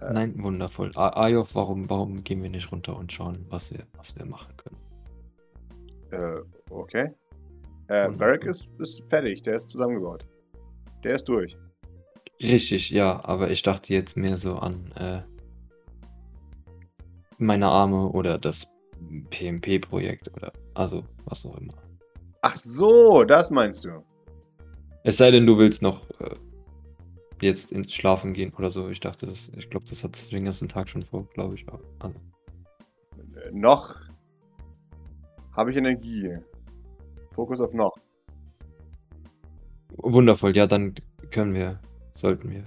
Äh. 0.00 0.12
Nein, 0.12 0.42
wundervoll. 0.42 0.90
Ayov, 0.96 1.54
warum, 1.54 1.88
warum 1.88 2.24
gehen 2.24 2.42
wir 2.42 2.50
nicht 2.50 2.72
runter 2.72 2.96
und 2.96 3.12
schauen, 3.12 3.46
was 3.50 3.72
wir, 3.72 3.86
was 3.96 4.16
wir 4.16 4.26
machen 4.26 4.52
können? 4.56 4.76
Äh, 6.10 6.42
okay. 6.70 7.12
Äh. 7.86 8.10
Barrack 8.10 8.44
ist, 8.44 8.68
ist 8.80 9.08
fertig, 9.08 9.42
der 9.42 9.54
ist 9.54 9.68
zusammengebaut. 9.68 10.26
Der 11.04 11.14
ist 11.14 11.28
durch. 11.28 11.56
Richtig, 12.40 12.90
ja, 12.90 13.24
aber 13.24 13.50
ich 13.50 13.62
dachte 13.62 13.94
jetzt 13.94 14.16
mehr 14.16 14.36
so 14.38 14.56
an 14.56 14.90
äh, 14.96 15.20
meine 17.38 17.68
Arme 17.68 18.08
oder 18.08 18.38
das 18.38 18.74
PMP-Projekt 19.30 20.32
oder 20.34 20.52
also 20.74 21.04
was 21.26 21.46
auch 21.46 21.56
immer. 21.58 21.74
Ach 22.40 22.56
so, 22.56 23.22
das 23.22 23.52
meinst 23.52 23.84
du. 23.84 24.02
Es 25.04 25.16
sei 25.16 25.30
denn, 25.30 25.46
du 25.46 25.58
willst 25.58 25.82
noch 25.82 26.08
äh, 26.20 26.34
jetzt 27.40 27.72
ins 27.72 27.92
Schlafen 27.92 28.32
gehen 28.34 28.52
oder 28.54 28.70
so. 28.70 28.88
Ich 28.88 29.00
dachte, 29.00 29.26
das, 29.26 29.50
ich 29.56 29.68
glaube, 29.68 29.86
das 29.88 30.04
hat 30.04 30.30
den 30.30 30.44
ganzen 30.44 30.68
Tag 30.68 30.88
schon 30.88 31.02
vor, 31.02 31.26
glaube 31.34 31.54
ich. 31.56 31.66
Also, 31.98 32.14
Äh, 33.40 33.50
noch 33.52 33.94
habe 35.52 35.70
ich 35.70 35.76
Energie. 35.76 36.38
Fokus 37.34 37.60
auf 37.60 37.72
noch. 37.72 37.92
wundervoll, 39.98 40.56
ja, 40.56 40.66
dann 40.66 40.94
können 41.30 41.54
wir, 41.54 41.78
sollten 42.12 42.50
wir. 42.50 42.64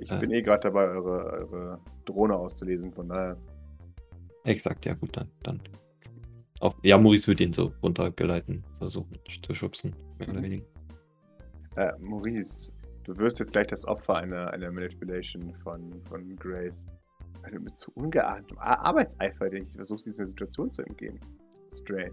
Ich 0.00 0.10
Äh. 0.10 0.18
bin 0.18 0.30
eh 0.32 0.42
gerade 0.42 0.60
dabei, 0.62 0.88
eure, 0.88 1.32
eure 1.32 1.80
Drohne 2.04 2.34
auszulesen, 2.36 2.92
von 2.92 3.08
daher. 3.08 3.36
Exakt, 4.44 4.86
ja 4.86 4.94
gut, 4.94 5.16
dann. 5.16 5.30
dann. 5.42 5.60
Auf, 6.60 6.74
ja, 6.82 6.96
Maurice 6.98 7.26
wird 7.28 7.40
ihn 7.40 7.52
so 7.52 7.72
runtergeleiten, 7.82 8.64
versuchen 8.78 9.10
zu 9.42 9.54
schubsen, 9.54 9.94
mehr 10.18 10.28
oder 10.30 10.38
Mhm. 10.40 10.44
weniger. 10.44 10.66
Äh, 11.78 11.92
Maurice, 12.00 12.72
du 13.04 13.16
wirst 13.18 13.38
jetzt 13.38 13.52
gleich 13.52 13.68
das 13.68 13.86
Opfer 13.86 14.16
einer, 14.16 14.52
einer 14.52 14.70
Manipulation 14.72 15.54
von, 15.54 16.02
von 16.08 16.34
Grace. 16.36 16.86
Weil 17.42 17.52
du 17.52 17.60
mit 17.60 17.70
so 17.76 17.92
ungeahntem 17.94 18.58
Ar- 18.58 18.80
Arbeitseifer, 18.80 19.48
den 19.48 19.66
ich 19.68 19.74
versuchst, 19.74 20.06
dieser 20.06 20.26
Situation 20.26 20.68
zu 20.68 20.82
entgehen. 20.82 21.20
Strange. 21.72 22.12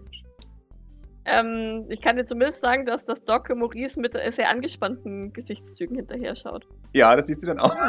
Ähm, 1.24 1.84
ich 1.88 2.00
kann 2.00 2.14
dir 2.14 2.24
zumindest 2.24 2.60
sagen, 2.60 2.84
dass 2.84 3.04
das 3.04 3.24
Doc 3.24 3.48
Maurice 3.52 4.00
mit 4.00 4.12
sehr 4.12 4.48
angespannten 4.48 5.32
Gesichtszügen 5.32 5.96
hinterher 5.96 6.36
schaut. 6.36 6.64
Ja, 6.92 7.16
das 7.16 7.26
sieht 7.26 7.40
sie 7.40 7.46
dann 7.46 7.58
auch. 7.58 7.74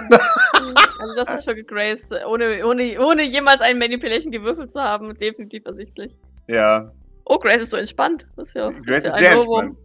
Also 0.99 1.13
das 1.15 1.31
ist 1.31 1.45
für 1.45 1.53
Grace, 1.63 2.09
ohne, 2.27 2.65
ohne, 2.65 2.99
ohne 2.99 3.21
jemals 3.23 3.61
einen 3.61 3.77
Manipulation 3.77 4.31
gewürfelt 4.31 4.71
zu 4.71 4.81
haben, 4.81 5.15
definitiv 5.15 5.63
ersichtlich. 5.65 6.17
ja. 6.47 6.91
Oh, 7.25 7.37
Grace 7.37 7.61
ist 7.61 7.69
so 7.71 7.77
entspannt. 7.77 8.25
Das 8.35 8.47
ist 8.47 8.53
ja, 8.55 8.69
Grace 8.69 9.03
ja 9.03 9.09
ist 9.09 9.13
ein 9.15 9.19
sehr 9.19 9.31
entspannt. 9.33 9.77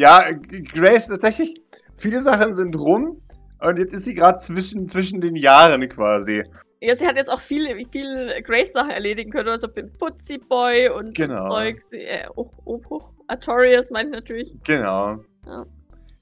Ja, 0.00 0.24
Grace 0.72 1.08
tatsächlich, 1.08 1.54
viele 1.94 2.22
Sachen 2.22 2.54
sind 2.54 2.74
rum 2.74 3.20
und 3.60 3.78
jetzt 3.78 3.92
ist 3.92 4.06
sie 4.06 4.14
gerade 4.14 4.38
zwischen, 4.38 4.88
zwischen 4.88 5.20
den 5.20 5.36
Jahren 5.36 5.86
quasi. 5.90 6.42
Ja, 6.80 6.96
sie 6.96 7.06
hat 7.06 7.16
jetzt 7.16 7.30
auch 7.30 7.38
viel, 7.38 7.66
viel 7.92 8.42
Grace-Sachen 8.42 8.92
erledigen 8.92 9.30
können, 9.30 9.50
also 9.50 9.68
mit 9.76 9.98
Putzi 9.98 10.38
Boy 10.38 10.88
und 10.88 11.14
Genau. 11.14 11.46
Zeugs. 11.48 11.92
Äh, 11.92 12.26
oh, 12.34 12.48
oh, 12.64 12.80
oh, 12.88 13.02
Artorias 13.26 13.90
meint 13.90 14.10
natürlich. 14.10 14.54
Genau. 14.64 15.22
Ja. 15.44 15.66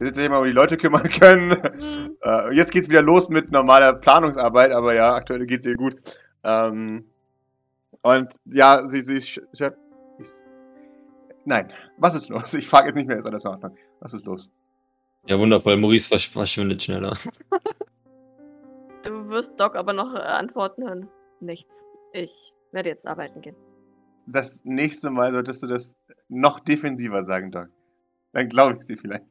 Jetzt 0.00 0.16
sich 0.16 0.28
mal 0.28 0.38
um 0.38 0.46
die 0.46 0.50
Leute 0.50 0.76
kümmern 0.76 1.08
können. 1.20 1.52
Hm. 1.52 2.16
Äh, 2.24 2.56
jetzt 2.56 2.72
geht's 2.72 2.88
wieder 2.88 3.02
los 3.02 3.28
mit 3.28 3.52
normaler 3.52 3.92
Planungsarbeit, 3.92 4.72
aber 4.72 4.94
ja, 4.94 5.14
aktuell 5.14 5.46
geht's 5.46 5.66
ihr 5.66 5.76
gut. 5.76 5.94
Ähm, 6.42 7.04
und 8.02 8.34
ja, 8.46 8.88
sie, 8.88 9.02
sie, 9.02 9.18
ich, 9.18 9.40
nein, 11.48 11.72
was 11.96 12.14
ist 12.14 12.28
los? 12.28 12.54
Ich 12.54 12.68
frage 12.68 12.88
jetzt 12.88 12.96
nicht 12.96 13.08
mehr, 13.08 13.16
ist 13.16 13.26
alles 13.26 13.44
in 13.44 13.50
Ordnung. 13.50 13.76
Was 14.00 14.14
ist 14.14 14.26
los? 14.26 14.50
Ja, 15.26 15.38
wundervoll. 15.38 15.76
Maurice 15.76 16.08
versch 16.08 16.30
verschwindet 16.30 16.82
schneller. 16.82 17.16
Du 19.04 19.28
wirst 19.28 19.58
Doc 19.60 19.76
aber 19.76 19.92
noch 19.92 20.14
äh, 20.14 20.18
antworten 20.18 20.82
hören. 20.82 21.08
Nichts. 21.40 21.86
Ich 22.12 22.52
werde 22.72 22.90
jetzt 22.90 23.06
arbeiten 23.06 23.40
gehen. 23.40 23.56
Das 24.26 24.64
nächste 24.64 25.08
Mal 25.10 25.30
solltest 25.30 25.62
du 25.62 25.66
das 25.68 25.96
noch 26.28 26.58
defensiver 26.60 27.22
sagen, 27.22 27.50
Doc. 27.52 27.68
Dann 28.32 28.48
glaube 28.48 28.76
ich 28.76 28.84
dir 28.84 28.98
vielleicht. 28.98 29.24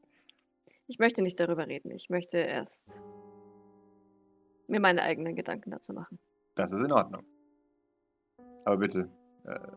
Ich 0.88 1.00
möchte 1.00 1.22
nicht 1.22 1.40
darüber 1.40 1.68
reden. 1.68 1.92
Ich 1.92 2.10
möchte 2.10 2.38
erst 2.38 3.04
mir 4.68 4.80
meine 4.80 5.02
eigenen 5.04 5.36
Gedanken 5.36 5.70
dazu 5.70 5.94
machen. 5.94 6.18
Das 6.56 6.72
ist 6.72 6.84
in 6.84 6.92
Ordnung. 6.92 7.24
Aber 8.66 8.78
bitte, 8.78 9.10
äh, 9.46 9.52
äh, 9.52 9.72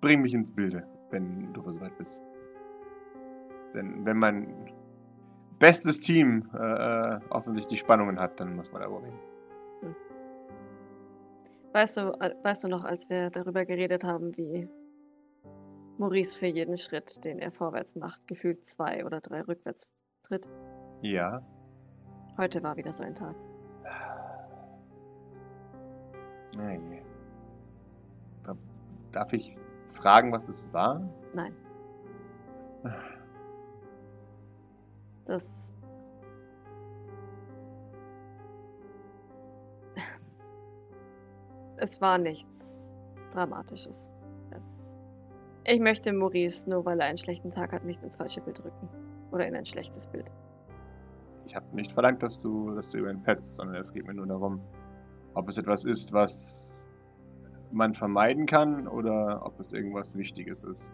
bring 0.00 0.22
mich 0.22 0.34
ins 0.34 0.50
Bilde, 0.50 0.86
wenn 1.10 1.52
du 1.52 1.70
soweit 1.70 1.96
bist. 1.98 2.22
Denn 3.74 4.04
wenn 4.04 4.18
mein 4.18 4.72
bestes 5.58 6.00
Team 6.00 6.48
äh, 6.54 6.58
äh, 6.58 7.20
offensichtlich 7.30 7.80
Spannungen 7.80 8.18
hat, 8.18 8.38
dann 8.40 8.56
muss 8.56 8.70
man 8.72 8.82
darüber 8.82 9.02
reden. 9.02 9.18
Weißt 11.72 11.96
du, 11.98 12.12
äh, 12.20 12.34
weißt 12.42 12.64
du 12.64 12.68
noch, 12.68 12.84
als 12.84 13.10
wir 13.10 13.30
darüber 13.30 13.64
geredet 13.64 14.04
haben, 14.04 14.36
wie 14.36 14.68
Maurice 15.98 16.38
für 16.38 16.46
jeden 16.46 16.76
Schritt, 16.76 17.24
den 17.24 17.38
er 17.38 17.52
vorwärts 17.52 17.96
macht, 17.96 18.26
gefühlt 18.26 18.64
zwei 18.64 19.04
oder 19.04 19.20
drei 19.20 19.42
rückwärts 19.42 19.86
tritt? 20.22 20.48
Ja. 21.02 21.42
Heute 22.38 22.62
war 22.62 22.76
wieder 22.76 22.92
so 22.92 23.02
ein 23.02 23.14
Tag. 23.14 23.34
Na 26.56 26.72
je. 26.72 27.02
Da- 29.16 29.22
Darf 29.22 29.32
ich 29.32 29.56
fragen, 29.88 30.30
was 30.32 30.48
es 30.48 30.70
war? 30.74 31.00
Nein. 31.32 31.54
Das. 35.24 35.72
Es 41.78 42.00
war 42.00 42.16
nichts 42.18 42.90
Dramatisches. 43.32 44.10
Es 44.50 44.96
ich 45.68 45.80
möchte 45.80 46.12
Maurice, 46.12 46.70
nur 46.70 46.84
weil 46.86 47.00
er 47.00 47.06
einen 47.06 47.16
schlechten 47.16 47.50
Tag 47.50 47.72
hat, 47.72 47.84
nicht 47.84 48.00
ins 48.02 48.14
falsche 48.16 48.40
Bild 48.40 48.64
rücken. 48.64 48.88
Oder 49.32 49.48
in 49.48 49.56
ein 49.56 49.64
schlechtes 49.64 50.06
Bild. 50.06 50.30
Ich 51.46 51.56
habe 51.56 51.66
nicht 51.74 51.90
verlangt, 51.92 52.22
dass 52.22 52.40
du, 52.40 52.70
dass 52.74 52.90
du 52.90 52.98
über 52.98 53.10
ihn 53.10 53.20
petzt, 53.22 53.56
sondern 53.56 53.76
es 53.76 53.92
geht 53.92 54.06
mir 54.06 54.14
nur 54.14 54.26
darum, 54.26 54.60
ob 55.34 55.48
es 55.48 55.58
etwas 55.58 55.84
ist, 55.84 56.12
was 56.12 56.85
man 57.76 57.94
vermeiden 57.94 58.46
kann 58.46 58.88
oder 58.88 59.44
ob 59.44 59.60
es 59.60 59.72
irgendwas 59.72 60.16
Wichtiges 60.16 60.64
ist. 60.64 60.90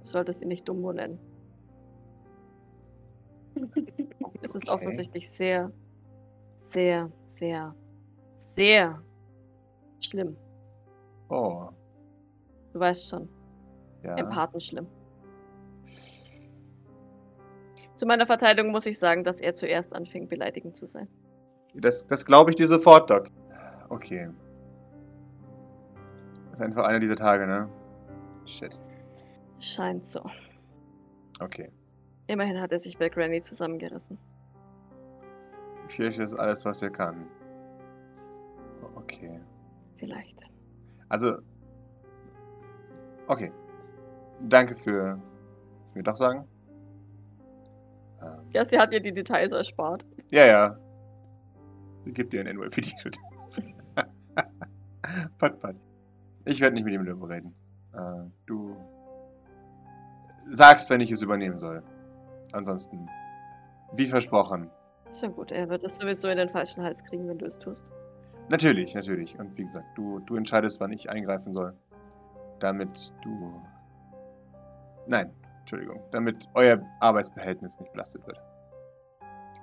Du 0.00 0.06
solltest 0.06 0.42
ihn 0.42 0.48
nicht 0.48 0.68
Dumbo 0.68 0.92
nennen. 0.92 1.18
Es 4.42 4.54
ist 4.54 4.68
Okay. 4.68 4.74
offensichtlich 4.74 5.30
sehr, 5.30 5.72
sehr, 6.56 7.10
sehr, 7.24 7.74
sehr 8.34 9.02
schlimm. 10.00 10.36
Oh, 11.30 11.68
Du 12.74 12.80
weißt 12.80 13.08
schon, 13.08 13.26
ja. 14.02 14.16
empathenschlimm. 14.16 14.86
Zu 17.94 18.06
meiner 18.06 18.26
Verteidigung 18.26 18.70
muss 18.72 18.84
ich 18.84 18.98
sagen, 18.98 19.24
dass 19.24 19.40
er 19.40 19.54
zuerst 19.54 19.94
anfing, 19.94 20.28
beleidigend 20.28 20.76
zu 20.76 20.86
sein. 20.86 21.08
Das, 21.74 22.06
das 22.06 22.26
glaube 22.26 22.50
ich 22.50 22.56
dir 22.56 22.66
sofort, 22.66 23.08
Doc. 23.08 23.28
Okay. 23.88 24.28
Das 26.54 26.60
ist 26.60 26.66
einfach 26.66 26.84
einer 26.84 27.00
dieser 27.00 27.16
Tage, 27.16 27.48
ne? 27.48 27.68
Shit. 28.46 28.78
Scheint 29.58 30.06
so. 30.06 30.20
Okay. 31.40 31.72
Immerhin 32.28 32.60
hat 32.60 32.70
er 32.70 32.78
sich 32.78 32.96
bei 32.96 33.08
Granny 33.08 33.40
zusammengerissen. 33.40 34.16
Vielleicht 35.88 36.20
ist 36.20 36.36
alles, 36.36 36.64
was 36.64 36.80
er 36.80 36.90
kann. 36.90 37.26
Okay. 38.94 39.40
Vielleicht. 39.96 40.44
Also. 41.08 41.38
Okay. 43.26 43.50
Danke 44.42 44.76
für 44.76 45.20
es 45.82 45.92
mir 45.96 46.04
doch 46.04 46.14
sagen. 46.14 46.46
Ähm, 48.22 48.44
Ja, 48.52 48.64
sie 48.64 48.78
hat 48.78 48.92
ihr 48.92 49.00
die 49.00 49.12
Details 49.12 49.50
erspart. 49.50 50.06
ja, 50.30 50.46
ja. 50.46 50.78
Sie 52.04 52.12
gibt 52.12 52.32
dir 52.32 52.42
ein 52.46 52.56
NYPD-Schritt. 52.56 53.16
pat, 55.38 55.58
pat. 55.58 55.74
Ich 56.44 56.60
werde 56.60 56.74
nicht 56.74 56.84
mit 56.84 56.94
ihm 56.94 57.04
darüber 57.04 57.28
reden. 57.28 57.54
Äh, 57.94 58.28
du 58.46 58.76
sagst, 60.46 60.90
wenn 60.90 61.00
ich 61.00 61.10
es 61.10 61.22
übernehmen 61.22 61.58
soll. 61.58 61.82
Ansonsten, 62.52 63.08
wie 63.92 64.06
versprochen. 64.06 64.70
Schon 65.12 65.34
gut, 65.34 65.52
er 65.52 65.68
wird 65.68 65.84
es 65.84 65.96
sowieso 65.96 66.28
in 66.28 66.36
den 66.36 66.48
falschen 66.48 66.84
Hals 66.84 67.02
kriegen, 67.04 67.28
wenn 67.28 67.38
du 67.38 67.46
es 67.46 67.58
tust. 67.58 67.90
Natürlich, 68.50 68.94
natürlich. 68.94 69.38
Und 69.38 69.56
wie 69.56 69.62
gesagt, 69.62 69.86
du, 69.96 70.18
du 70.20 70.36
entscheidest, 70.36 70.80
wann 70.80 70.92
ich 70.92 71.08
eingreifen 71.08 71.52
soll. 71.52 71.74
Damit 72.58 73.12
du. 73.22 73.60
Nein, 75.06 75.32
Entschuldigung. 75.60 76.00
Damit 76.10 76.46
euer 76.54 76.78
Arbeitsbehältnis 77.00 77.80
nicht 77.80 77.92
belastet 77.92 78.26
wird. 78.26 78.38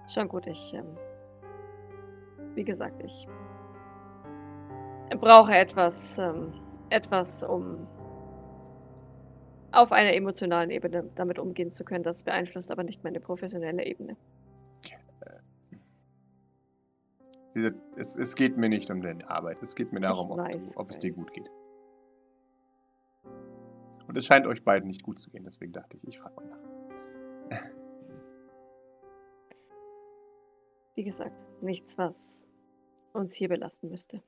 Schon 0.08 0.28
gut, 0.28 0.48
ich. 0.48 0.74
Ähm, 0.74 0.98
wie 2.56 2.64
gesagt, 2.64 3.02
ich 3.04 3.28
brauche 5.20 5.54
etwas, 5.54 6.18
ähm, 6.18 6.54
etwas, 6.92 7.44
um 7.44 7.88
auf 9.72 9.92
einer 9.92 10.14
emotionalen 10.14 10.70
Ebene 10.70 11.10
damit 11.16 11.40
umgehen 11.40 11.70
zu 11.70 11.84
können. 11.84 12.04
Das 12.04 12.24
beeinflusst 12.24 12.72
aber 12.72 12.84
nicht 12.84 13.04
meine 13.04 13.20
professionelle 13.20 13.86
Ebene. 13.86 14.18
Diese, 17.56 17.74
es, 17.98 18.16
es 18.16 18.36
geht 18.36 18.58
mir 18.58 18.70
nicht 18.70 18.90
um 18.90 19.02
deine 19.02 19.30
Arbeit. 19.30 19.62
Es 19.62 19.76
geht 19.76 19.94
mir 19.94 20.00
darum, 20.00 20.32
ob, 20.32 20.38
weiß, 20.38 20.74
du, 20.74 20.80
ob 20.80 20.90
es 20.90 21.00
dir 21.00 21.12
gut 21.12 21.34
geht. 21.34 21.52
Und 24.08 24.18
es 24.18 24.26
scheint 24.26 24.48
euch 24.48 24.64
beiden 24.64 24.88
nicht 24.88 25.04
gut 25.04 25.20
zu 25.20 25.30
gehen. 25.32 25.44
Deswegen 25.44 25.74
dachte 25.74 25.98
ich, 25.98 26.08
ich 26.08 26.20
frage 26.20 26.36
mal 26.36 26.46
nach. 26.48 27.62
Wie 30.96 31.04
gesagt, 31.04 31.46
nichts, 31.62 31.98
was 31.98 32.50
uns 33.14 33.34
hier 33.34 33.50
belasten 33.50 33.90
müsste. 33.90 34.22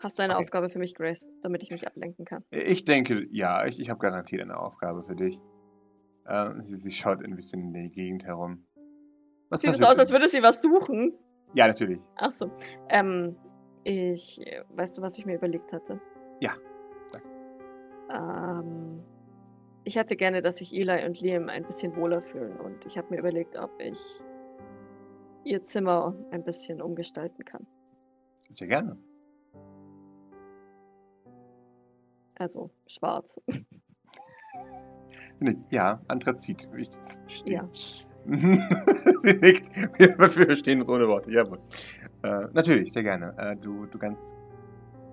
Hast 0.00 0.18
du 0.18 0.22
eine 0.22 0.34
Okay. 0.34 0.44
Aufgabe 0.44 0.68
für 0.68 0.78
mich, 0.78 0.94
Grace, 0.94 1.28
damit 1.42 1.62
ich 1.62 1.70
mich 1.70 1.86
ablenken 1.86 2.24
kann? 2.24 2.44
Ich 2.50 2.84
denke, 2.84 3.26
ja, 3.30 3.66
ich, 3.66 3.80
ich 3.80 3.90
habe 3.90 3.98
garantiert 3.98 4.42
eine 4.42 4.58
Aufgabe 4.58 5.02
für 5.02 5.16
dich. 5.16 5.38
Ähm, 6.28 6.60
sie, 6.60 6.76
sie 6.76 6.90
schaut 6.92 7.24
ein 7.24 7.34
bisschen 7.34 7.74
in 7.74 7.82
die 7.82 7.90
Gegend 7.90 8.24
herum. 8.24 8.64
Was, 9.50 9.62
Sieht 9.62 9.70
es 9.70 9.82
aus, 9.82 9.98
als 9.98 10.12
würde 10.12 10.28
sie 10.28 10.42
was 10.42 10.62
suchen? 10.62 11.18
Ja, 11.54 11.66
natürlich. 11.66 12.02
Ach 12.16 12.30
so. 12.30 12.50
Ähm, 12.90 13.36
ich. 13.84 14.40
Weißt 14.74 14.98
du, 14.98 15.02
was 15.02 15.18
ich 15.18 15.26
mir 15.26 15.36
überlegt 15.36 15.72
hatte? 15.72 16.00
Ja, 16.40 16.54
sag. 17.06 17.22
Ähm, 18.10 19.02
ich 19.84 19.96
hätte 19.96 20.16
gerne, 20.16 20.42
dass 20.42 20.56
sich 20.56 20.74
Eli 20.74 21.06
und 21.06 21.18
Liam 21.20 21.48
ein 21.48 21.64
bisschen 21.64 21.96
wohler 21.96 22.20
fühlen 22.20 22.60
und 22.60 22.84
ich 22.84 22.98
habe 22.98 23.08
mir 23.10 23.18
überlegt, 23.18 23.56
ob 23.56 23.70
ich 23.80 23.98
ihr 25.44 25.62
Zimmer 25.62 26.14
ein 26.30 26.44
bisschen 26.44 26.82
umgestalten 26.82 27.44
kann. 27.44 27.66
Sehr 28.50 28.68
gerne. 28.68 28.98
Also 32.38 32.70
schwarz. 32.86 33.40
Ja, 35.70 36.00
Anthrazit. 36.08 36.68
Ich. 36.76 36.90
Ja. 37.44 37.68
Sie 37.72 39.34
nickt. 39.34 39.70
Wir 39.98 40.28
verstehen 40.28 40.80
uns 40.80 40.88
ohne 40.88 41.06
Worte. 41.08 41.30
Jawohl. 41.30 41.58
Äh, 42.22 42.46
natürlich, 42.52 42.92
sehr 42.92 43.04
gerne. 43.04 43.34
Äh, 43.38 43.56
du, 43.56 43.86
du 43.86 43.98
ganz. 43.98 44.34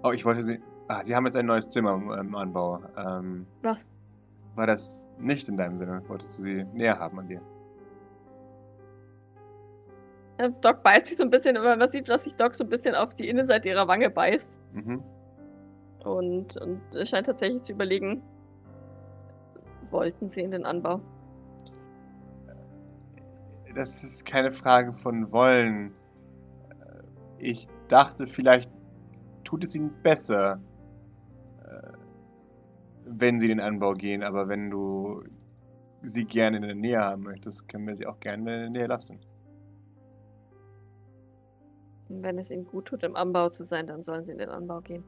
Oh, 0.03 0.11
ich 0.11 0.25
wollte 0.25 0.41
sie. 0.41 0.59
Ah, 0.87 1.03
Sie 1.03 1.15
haben 1.15 1.25
jetzt 1.25 1.37
ein 1.37 1.45
neues 1.45 1.69
Zimmer 1.69 1.93
im, 1.93 2.11
im 2.11 2.35
Anbau. 2.35 2.81
Ähm, 2.97 3.45
Was? 3.61 3.89
war 4.55 4.67
das 4.67 5.07
nicht 5.19 5.47
in 5.49 5.57
deinem 5.57 5.77
Sinne? 5.77 6.01
Wolltest 6.07 6.37
du 6.37 6.43
sie 6.43 6.63
näher 6.73 6.97
haben 6.99 7.19
an 7.19 7.27
dir? 7.27 7.41
Äh, 10.37 10.49
Doc 10.61 10.83
beißt 10.83 11.07
sich 11.07 11.17
so 11.17 11.23
ein 11.23 11.29
bisschen, 11.29 11.57
aber 11.57 11.75
man 11.75 11.87
sieht, 11.87 12.09
dass 12.09 12.23
sich 12.23 12.35
Doc 12.35 12.55
so 12.55 12.63
ein 12.63 12.69
bisschen 12.69 12.95
auf 12.95 13.13
die 13.13 13.29
Innenseite 13.29 13.69
ihrer 13.69 13.87
Wange 13.87 14.09
beißt. 14.09 14.59
Mhm. 14.73 15.03
Und, 16.05 16.57
und 16.57 16.81
scheint 17.07 17.25
tatsächlich 17.25 17.63
zu 17.63 17.73
überlegen, 17.73 18.21
wollten 19.89 20.27
sie 20.27 20.41
in 20.41 20.51
den 20.51 20.65
Anbau? 20.65 21.01
Das 23.73 24.03
ist 24.03 24.25
keine 24.25 24.51
Frage 24.51 24.93
von 24.93 25.31
wollen. 25.33 25.93
Äh, 26.69 27.03
Ich 27.39 27.67
dachte, 27.87 28.27
vielleicht 28.27 28.71
tut 29.43 29.63
es 29.63 29.75
ihnen 29.75 29.91
besser, 30.03 30.61
äh, 31.63 31.91
wenn 33.05 33.39
sie 33.39 33.49
in 33.49 33.57
den 33.57 33.65
Anbau 33.65 33.93
gehen. 33.93 34.23
Aber 34.23 34.47
wenn 34.47 34.69
du 34.69 35.23
sie 36.03 36.25
gerne 36.25 36.57
in 36.57 36.63
der 36.63 36.75
Nähe 36.75 36.99
haben 36.99 37.23
möchtest, 37.23 37.67
können 37.67 37.87
wir 37.87 37.95
sie 37.95 38.05
auch 38.05 38.19
gerne 38.19 38.41
in 38.41 38.61
der 38.61 38.69
Nähe 38.69 38.87
lassen. 38.87 39.19
Wenn 42.09 42.37
es 42.37 42.51
ihnen 42.51 42.67
gut 42.67 42.85
tut, 42.85 43.01
im 43.03 43.15
Anbau 43.15 43.49
zu 43.49 43.63
sein, 43.63 43.87
dann 43.87 44.03
sollen 44.03 44.23
sie 44.23 44.33
in 44.33 44.37
den 44.37 44.49
Anbau 44.49 44.81
gehen. 44.81 45.03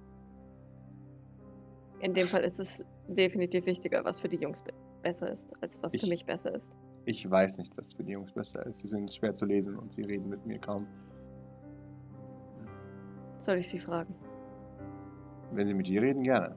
In 2.00 2.14
dem 2.14 2.28
Fall 2.28 2.44
ist 2.44 2.60
es 2.60 2.86
definitiv 3.08 3.66
wichtiger, 3.66 4.04
was 4.06 4.20
für 4.20 4.30
die 4.30 4.38
Jungs 4.38 4.62
be 4.62 4.72
besser 5.04 5.32
ist, 5.32 5.54
als 5.62 5.82
was 5.84 5.94
Ich- 5.94 6.02
für 6.02 6.08
mich 6.10 6.26
besser 6.26 6.54
ist. 6.54 6.76
Ich 7.06 7.30
weiß 7.30 7.60
nicht, 7.60 7.76
was 7.78 7.94
für 7.94 8.04
die 8.04 8.12
Jungs 8.14 8.32
besser 8.34 8.66
ist. 8.66 8.80
Sie 8.80 8.88
sind 8.88 9.10
schwer 9.12 9.32
zu 9.32 9.46
lesen 9.46 9.78
und 9.78 9.94
sie 9.94 10.02
reden 10.04 10.28
mit 10.30 10.46
mir 10.46 10.60
kaum. 10.60 10.86
Soll 13.38 13.58
ich 13.58 13.70
sie 13.70 13.80
fragen? 13.80 14.14
Wenn 15.54 15.68
sie 15.68 15.74
mit 15.76 15.88
dir 15.88 16.02
reden, 16.02 16.24
gerne. 16.24 16.56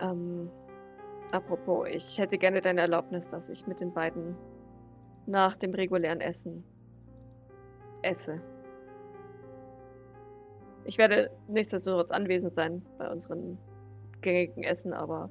Ähm, 0.00 0.50
apropos, 1.32 1.88
ich 1.90 2.18
hätte 2.18 2.38
gerne 2.38 2.60
deine 2.60 2.82
Erlaubnis, 2.82 3.30
dass 3.30 3.48
ich 3.48 3.66
mit 3.66 3.80
den 3.80 3.92
beiden 3.92 4.36
nach 5.26 5.56
dem 5.56 5.74
regulären 5.74 6.20
Essen 6.20 6.64
esse. 8.02 8.40
Ich 10.84 10.98
werde 10.98 11.30
nichtsdestotrotz 11.48 12.10
anwesend 12.10 12.52
sein 12.52 12.84
bei 12.98 13.10
unseren 13.10 13.58
gängigen 14.20 14.64
Essen, 14.64 14.92
aber 14.92 15.30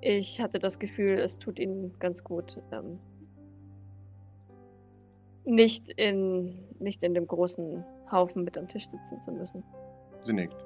ich 0.00 0.40
hatte 0.40 0.58
das 0.58 0.78
Gefühl, 0.78 1.18
es 1.18 1.38
tut 1.38 1.58
ihnen 1.58 1.98
ganz 1.98 2.22
gut, 2.22 2.60
ähm, 2.72 2.98
nicht 5.44 5.90
in, 5.90 6.58
nicht 6.78 7.02
in 7.02 7.14
dem 7.14 7.26
großen 7.26 7.84
Haufen 8.10 8.44
mit 8.44 8.58
am 8.58 8.68
Tisch 8.68 8.88
sitzen 8.88 9.20
zu 9.20 9.32
müssen. 9.32 9.62
Sie 10.20 10.32
nickt. 10.32 10.64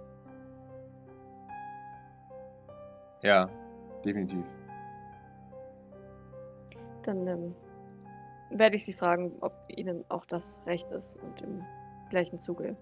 Ja, 3.23 3.49
definitiv. 4.05 4.45
Dann 7.03 7.27
ähm, 7.27 7.55
werde 8.51 8.77
ich 8.77 8.85
Sie 8.85 8.93
fragen, 8.93 9.33
ob 9.41 9.55
Ihnen 9.69 10.05
auch 10.09 10.27
das 10.27 10.63
recht 10.67 10.93
ist 10.93 11.17
und 11.23 11.43
im 11.43 11.65
gleichen 12.11 12.39
Zuge 12.39 12.77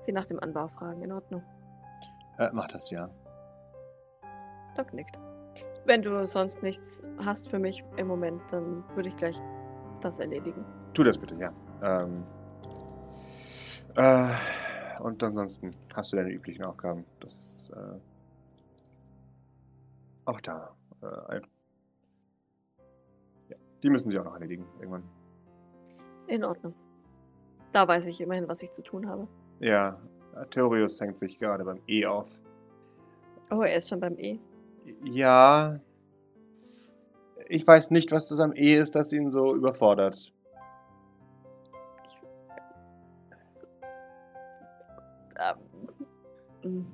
Sie 0.00 0.12
nach 0.12 0.26
dem 0.26 0.40
Anbau 0.40 0.68
fragen. 0.68 1.02
In 1.02 1.12
Ordnung. 1.12 1.42
Äh, 2.38 2.50
mach 2.52 2.68
das 2.68 2.90
ja. 2.90 3.08
Doc 4.76 4.92
nickt. 4.92 5.18
Wenn 5.84 6.02
du 6.02 6.26
sonst 6.26 6.62
nichts 6.62 7.02
hast 7.24 7.48
für 7.48 7.58
mich 7.58 7.82
im 7.96 8.06
Moment, 8.06 8.42
dann 8.50 8.84
würde 8.94 9.08
ich 9.08 9.16
gleich 9.16 9.38
das 10.00 10.20
erledigen. 10.20 10.64
Tu 10.94 11.02
das 11.02 11.18
bitte, 11.18 11.34
ja. 11.36 11.52
Ähm, 11.82 12.24
äh, 13.96 14.28
und 15.00 15.22
ansonsten 15.22 15.74
hast 15.94 16.12
du 16.12 16.16
deine 16.16 16.30
üblichen 16.30 16.64
Aufgaben. 16.64 17.04
Das, 17.20 17.70
äh, 17.74 17.98
auch 20.26 20.40
da. 20.40 20.76
Äh, 21.02 21.40
ja, 23.48 23.56
die 23.82 23.90
müssen 23.90 24.10
sie 24.10 24.18
auch 24.18 24.24
noch 24.24 24.34
erledigen, 24.34 24.66
irgendwann. 24.78 25.04
In 26.26 26.44
Ordnung. 26.44 26.74
Da 27.72 27.88
weiß 27.88 28.06
ich 28.06 28.20
immerhin, 28.20 28.48
was 28.48 28.62
ich 28.62 28.70
zu 28.70 28.82
tun 28.82 29.08
habe. 29.08 29.26
Ja, 29.60 30.00
Theorius 30.50 31.00
hängt 31.00 31.18
sich 31.18 31.38
gerade 31.38 31.64
beim 31.64 31.80
E 31.88 32.06
auf. 32.06 32.40
Oh, 33.50 33.62
er 33.62 33.76
ist 33.76 33.88
schon 33.88 34.00
beim 34.00 34.16
E. 34.18 34.38
Ja. 35.04 35.80
Ich 37.48 37.66
weiß 37.66 37.90
nicht, 37.90 38.12
was 38.12 38.28
das 38.28 38.40
am 38.40 38.52
E 38.54 38.74
ist, 38.74 38.94
das 38.94 39.12
ihn 39.12 39.30
so 39.30 39.54
überfordert. 39.54 40.32
Ähm. 46.62 46.86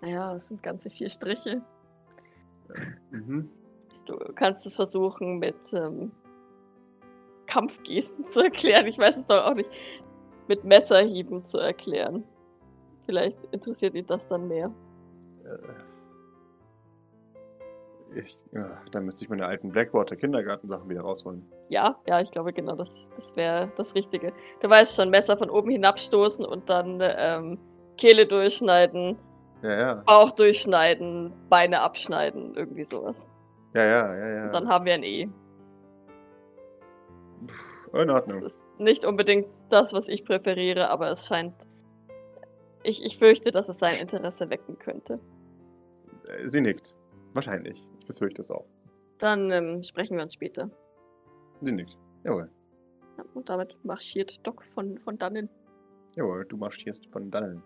Naja, 0.00 0.34
es 0.34 0.48
sind 0.48 0.62
ganze 0.62 0.90
vier 0.90 1.08
Striche. 1.08 1.62
Mhm. 3.10 3.50
Du 4.06 4.18
kannst 4.34 4.66
es 4.66 4.76
versuchen 4.76 5.38
mit 5.38 5.72
ähm, 5.74 6.10
Kampfgesten 7.46 8.24
zu 8.24 8.40
erklären. 8.40 8.86
Ich 8.86 8.98
weiß 8.98 9.16
es 9.16 9.26
doch 9.26 9.44
auch 9.44 9.54
nicht. 9.54 9.70
Mit 10.48 10.64
Messerhieben 10.64 11.44
zu 11.44 11.58
erklären. 11.58 12.24
Vielleicht 13.06 13.38
interessiert 13.52 13.96
ihn 13.96 14.06
das 14.06 14.26
dann 14.26 14.48
mehr. 14.48 14.70
Äh, 15.44 15.58
Ich, 18.14 18.44
ja, 18.52 18.78
dann 18.90 19.06
müsste 19.06 19.24
ich 19.24 19.30
meine 19.30 19.46
alten 19.46 19.70
Blackwater 19.70 20.16
Kindergartensachen 20.16 20.88
wieder 20.90 21.00
rausholen. 21.00 21.46
Ja, 21.70 21.96
ja, 22.06 22.20
ich 22.20 22.30
glaube 22.30 22.52
genau, 22.52 22.76
das, 22.76 23.10
das 23.16 23.34
wäre 23.36 23.70
das 23.76 23.94
Richtige. 23.94 24.32
Du 24.60 24.68
weißt 24.68 24.96
schon, 24.96 25.08
Messer 25.08 25.36
von 25.38 25.48
oben 25.48 25.70
hinabstoßen 25.70 26.44
und 26.44 26.68
dann 26.68 26.98
ähm, 27.02 27.58
Kehle 27.96 28.26
durchschneiden, 28.26 29.16
Ja, 29.62 29.78
ja. 29.80 29.94
Bauch 30.06 30.30
durchschneiden, 30.32 31.32
Beine 31.48 31.80
abschneiden, 31.80 32.54
irgendwie 32.54 32.84
sowas. 32.84 33.30
Ja, 33.74 33.84
ja, 33.84 34.14
ja, 34.14 34.28
ja. 34.36 34.44
Und 34.44 34.52
dann 34.54 34.68
haben 34.68 34.84
wir 34.84 34.92
ein 34.94 35.02
E. 35.04 35.22
In 37.94 38.08
Das 38.08 38.14
Ordnung. 38.14 38.42
ist 38.42 38.62
nicht 38.82 39.04
unbedingt 39.04 39.48
das, 39.68 39.92
was 39.92 40.08
ich 40.08 40.24
präferiere, 40.24 40.90
aber 40.90 41.10
es 41.10 41.26
scheint. 41.26 41.54
Ich, 42.82 43.04
ich 43.04 43.18
fürchte, 43.18 43.50
dass 43.50 43.68
es 43.68 43.78
sein 43.78 43.94
Interesse 44.00 44.50
wecken 44.50 44.78
könnte. 44.78 45.20
Äh, 46.28 46.48
Sie 46.48 46.60
nickt. 46.60 46.94
Wahrscheinlich. 47.34 47.88
Ich 48.00 48.06
befürchte 48.06 48.42
es 48.42 48.50
auch. 48.50 48.66
Dann 49.18 49.50
ähm, 49.50 49.82
sprechen 49.82 50.16
wir 50.16 50.24
uns 50.24 50.34
später. 50.34 50.70
Sie 51.60 51.72
nickt. 51.72 51.96
Jawohl. 52.24 52.50
Ja, 53.18 53.24
und 53.34 53.48
damit 53.48 53.78
marschiert 53.84 54.44
Doc 54.46 54.64
von, 54.64 54.98
von 54.98 55.16
dannen. 55.16 55.48
Jawohl, 56.16 56.44
du 56.44 56.56
marschierst 56.56 57.06
von 57.10 57.30
dannen. 57.30 57.62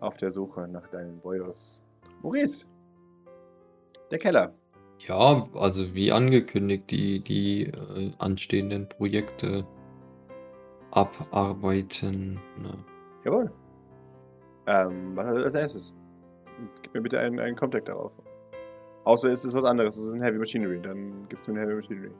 Auf 0.00 0.16
der 0.16 0.30
Suche 0.30 0.66
nach 0.68 0.86
deinen 0.88 1.20
Boyos. 1.20 1.84
Maurice! 2.22 2.66
Der 4.10 4.18
Keller. 4.18 4.54
Ja, 5.06 5.48
also 5.54 5.94
wie 5.94 6.12
angekündigt, 6.12 6.90
die, 6.90 7.20
die 7.20 7.66
äh, 7.66 8.12
anstehenden 8.18 8.88
Projekte 8.88 9.66
abarbeiten. 10.90 12.40
Ne? 12.56 12.72
Jawohl. 13.24 13.52
Ähm, 14.66 15.16
was 15.16 15.28
als 15.28 15.54
erstes? 15.54 15.94
Gib 16.82 16.94
mir 16.94 17.00
bitte 17.00 17.18
einen, 17.18 17.38
einen 17.38 17.56
Contact 17.56 17.88
darauf. 17.88 18.12
Außer 19.04 19.30
es 19.30 19.44
ist 19.44 19.54
was 19.54 19.64
anderes, 19.64 19.96
es 19.96 20.08
ist 20.08 20.14
ein 20.14 20.22
Heavy 20.22 20.38
Machinery, 20.38 20.80
dann 20.80 21.26
gibst 21.28 21.48
du 21.48 21.52
mir 21.52 21.60
eine 21.60 21.70
Heavy 21.70 21.80
Machinery. 21.82 22.10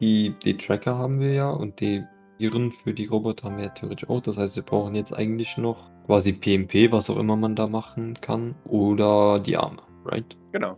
Die, 0.00 0.34
die 0.44 0.56
Tracker 0.56 0.96
haben 0.96 1.20
wir 1.20 1.32
ja 1.32 1.50
und 1.50 1.80
die 1.80 2.04
Viren 2.38 2.72
für 2.72 2.92
die 2.92 3.06
Roboter 3.06 3.44
haben 3.44 3.56
wir 3.56 3.66
ja 3.66 3.70
theoretisch 3.70 4.08
auch. 4.08 4.20
Das 4.20 4.36
heißt, 4.36 4.56
wir 4.56 4.62
brauchen 4.62 4.94
jetzt 4.94 5.12
eigentlich 5.12 5.56
noch 5.56 5.90
quasi 6.06 6.32
PMP, 6.32 6.90
was 6.90 7.08
auch 7.08 7.18
immer 7.18 7.36
man 7.36 7.54
da 7.54 7.66
machen 7.66 8.14
kann, 8.20 8.54
oder 8.64 9.38
die 9.38 9.56
Arme, 9.56 9.82
right? 10.04 10.36
Genau. 10.52 10.76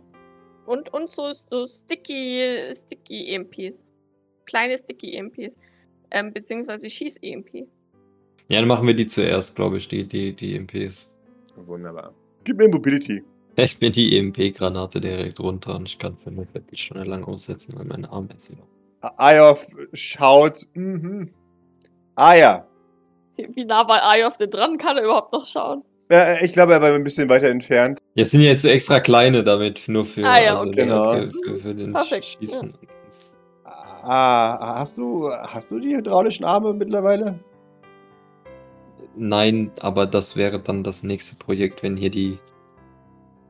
Und, 0.65 0.93
und 0.93 1.11
so, 1.11 1.31
so 1.31 1.65
sticky, 1.65 2.71
sticky 2.71 3.33
EMPs. 3.33 3.85
Kleine 4.45 4.77
sticky 4.77 5.15
EMPs. 5.15 5.57
Ähm, 6.11 6.33
beziehungsweise 6.33 6.89
Schieß-EMP. 6.89 7.67
Ja, 8.47 8.59
dann 8.59 8.67
machen 8.67 8.85
wir 8.87 8.93
die 8.95 9.07
zuerst, 9.07 9.55
glaube 9.55 9.77
ich, 9.77 9.87
die, 9.87 10.05
die, 10.07 10.33
die 10.33 10.55
EMPs. 10.55 11.17
Wunderbar. 11.55 12.13
Gib 12.43 12.57
mir 12.57 12.69
Mobility. 12.69 13.23
Ich 13.55 13.79
bin 13.79 13.91
die 13.91 14.17
EMP-Granate 14.17 14.99
direkt 14.99 15.39
runter 15.39 15.75
und 15.75 15.87
ich 15.87 15.97
kann 15.97 16.17
für 16.17 16.29
eine 16.29 16.45
Viertelstunde 16.45 17.03
lang 17.05 17.23
aussetzen, 17.23 17.73
weil 17.77 17.85
meine 17.85 18.09
Arme 18.11 18.27
jetzt 18.33 18.51
wieder. 18.51 18.63
Ayof 19.17 19.65
schaut. 19.93 20.67
Mhm. 20.73 21.29
Ah 22.15 22.33
ja. 22.35 22.67
Wie 23.37 23.65
nah 23.65 23.87
war 23.87 24.03
Ayov 24.03 24.37
denn 24.37 24.49
dran? 24.51 24.77
Kann 24.77 24.97
er 24.97 25.03
überhaupt 25.03 25.33
noch 25.33 25.45
schauen? 25.45 25.83
Äh, 26.09 26.45
ich 26.45 26.53
glaube, 26.53 26.73
er 26.73 26.81
war 26.81 26.93
ein 26.93 27.03
bisschen 27.03 27.27
weiter 27.29 27.49
entfernt. 27.49 27.99
Jetzt 28.13 28.31
sind 28.31 28.41
ja 28.41 28.51
jetzt 28.51 28.61
so 28.61 28.69
extra 28.69 28.99
kleine 28.99 29.43
damit, 29.43 29.83
nur 29.87 30.05
für, 30.05 30.25
Ah 30.25 30.41
ja, 30.41 30.53
also, 30.53 30.67
okay. 30.67 30.83
Genau. 30.83 31.13
für, 31.13 31.29
für, 31.31 31.57
für 31.59 31.75
den 31.75 31.93
Perfekt, 31.93 32.25
Schießen. 32.25 32.71
das- 32.71 32.94
Ah, 34.07 34.79
hast 34.79 34.99
du, 34.99 35.31
hast 35.31 35.71
du 35.71 35.79
die 35.79 35.95
hydraulischen 35.95 36.45
Arme 36.45 36.73
mittlerweile? 36.73 37.39
Nein, 39.15 39.71
aber 39.79 40.05
das 40.05 40.35
wäre 40.35 40.59
dann 40.59 40.83
das 40.83 41.01
nächste 41.01 41.35
Projekt, 41.37 41.81
wenn 41.81 41.95
hier 41.95 42.11
die 42.11 42.37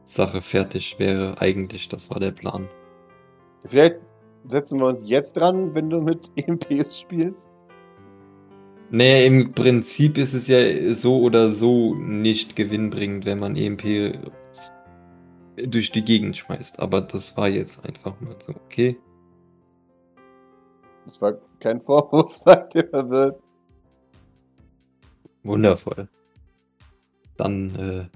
Sache 0.06 0.42
fertig 0.42 0.98
wäre. 0.98 1.42
Eigentlich, 1.42 1.90
das 1.90 2.10
war 2.10 2.22
der 2.22 2.32
Plan. 2.32 2.70
Vielleicht 3.66 3.98
setzen 4.48 4.80
wir 4.80 4.86
uns 4.86 5.10
jetzt 5.10 5.34
dran, 5.34 5.76
wenn 5.76 5.90
du 5.90 6.00
mit 6.00 6.32
EMPs 6.38 7.02
spielst. 7.02 7.50
Naja, 8.92 9.26
im 9.26 9.52
Prinzip 9.52 10.18
ist 10.18 10.34
es 10.34 10.48
ja 10.48 10.94
so 10.94 11.20
oder 11.20 11.50
so 11.50 11.96
nicht 11.96 12.56
gewinnbringend, 12.56 13.26
wenn 13.26 13.40
man 13.40 13.58
EMP 13.58 14.20
durch 15.68 15.92
die 15.92 16.04
Gegend 16.04 16.38
schmeißt. 16.38 16.80
Aber 16.80 17.02
das 17.02 17.36
war 17.36 17.50
jetzt 17.50 17.84
einfach 17.84 18.14
mal 18.22 18.38
so, 18.40 18.54
okay? 18.54 18.98
Das 21.06 21.22
war 21.22 21.34
kein 21.60 21.82
Vorwurf, 21.82 22.36
sagt 22.36 22.76
ihr 22.76 22.88
verwirrt. 22.90 23.42
Wundervoll. 25.44 26.10
Dann 27.38 27.76
äh, 27.76 28.08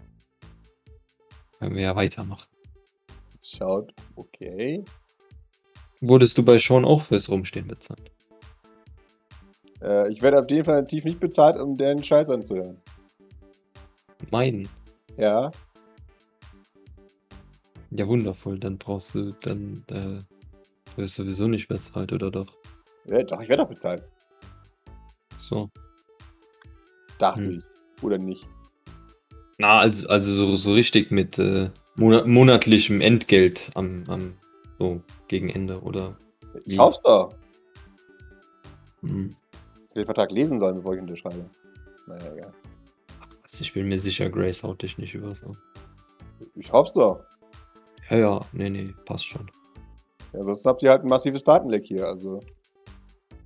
können 1.59 1.75
wir 1.75 1.83
ja 1.83 1.95
weitermachen. 1.95 2.47
Schaut, 3.41 3.93
okay. 4.15 4.83
Wurdest 6.01 6.37
du 6.37 6.43
bei 6.43 6.57
Sean 6.57 6.85
auch 6.85 7.01
fürs 7.01 7.29
Rumstehen 7.29 7.67
bezahlt? 7.67 8.11
Äh, 9.81 10.11
ich 10.11 10.21
werde 10.21 10.45
definitiv 10.45 11.05
nicht 11.05 11.19
bezahlt, 11.19 11.59
um 11.59 11.77
den 11.77 12.03
Scheiß 12.03 12.29
anzuhören. 12.29 12.81
Meinen? 14.31 14.69
Ja. 15.17 15.51
Ja, 17.91 18.07
wundervoll. 18.07 18.59
Dann 18.59 18.77
brauchst 18.77 19.15
du, 19.15 19.33
dann 19.41 19.83
äh, 19.89 20.97
wirst 20.97 21.17
du 21.17 21.23
sowieso 21.23 21.47
nicht 21.47 21.67
bezahlt, 21.67 22.13
oder 22.13 22.31
doch? 22.31 22.58
Ja 23.09 23.23
doch, 23.23 23.41
ich 23.41 23.49
werde 23.49 23.63
doch 23.63 23.69
bezahlt. 23.69 24.03
So. 25.41 25.69
Dachte 27.17 27.45
Hm. 27.45 27.59
ich. 27.59 28.03
Oder 28.03 28.17
nicht. 28.17 28.47
Na, 29.57 29.79
also, 29.79 30.07
also 30.07 30.31
so, 30.33 30.55
so 30.55 30.73
richtig 30.73 31.11
mit 31.11 31.37
äh, 31.37 31.69
monat 31.95 32.27
monatlichem 32.27 33.01
Entgelt 33.01 33.71
am, 33.75 34.03
am 34.07 34.33
so 34.77 35.01
gegen 35.27 35.49
Ende, 35.49 35.81
oder? 35.81 36.17
Ich 36.63 36.67
Wie? 36.67 36.79
hoff's 36.79 37.01
doch. 37.01 37.33
Hm. 39.01 39.35
Ich 39.51 39.81
hätte 39.89 39.93
den 39.95 40.05
Vertrag 40.05 40.31
lesen 40.31 40.59
sollen, 40.59 40.75
bevor 40.75 40.93
ich 40.95 41.01
unterschreibe. 41.01 41.49
Naja, 42.07 42.33
egal. 42.33 42.53
Also 43.43 43.61
ich 43.63 43.73
bin 43.73 43.87
mir 43.89 43.99
sicher, 43.99 44.29
Grace 44.29 44.63
haut 44.63 44.81
dich 44.81 44.97
nicht 44.97 45.13
übers 45.13 45.43
Ohr. 45.43 45.57
Ich 46.55 46.71
hoff's 46.71 46.93
doch. 46.93 47.23
Ja, 48.09 48.17
ja, 48.17 48.41
nee, 48.53 48.69
nee, 48.69 48.93
passt 49.05 49.25
schon. 49.25 49.49
Ja, 50.33 50.43
sonst 50.43 50.65
habt 50.65 50.83
ihr 50.83 50.91
halt 50.91 51.03
ein 51.03 51.09
massives 51.09 51.43
Datenleck 51.43 51.85
hier. 51.85 52.07
Also, 52.07 52.39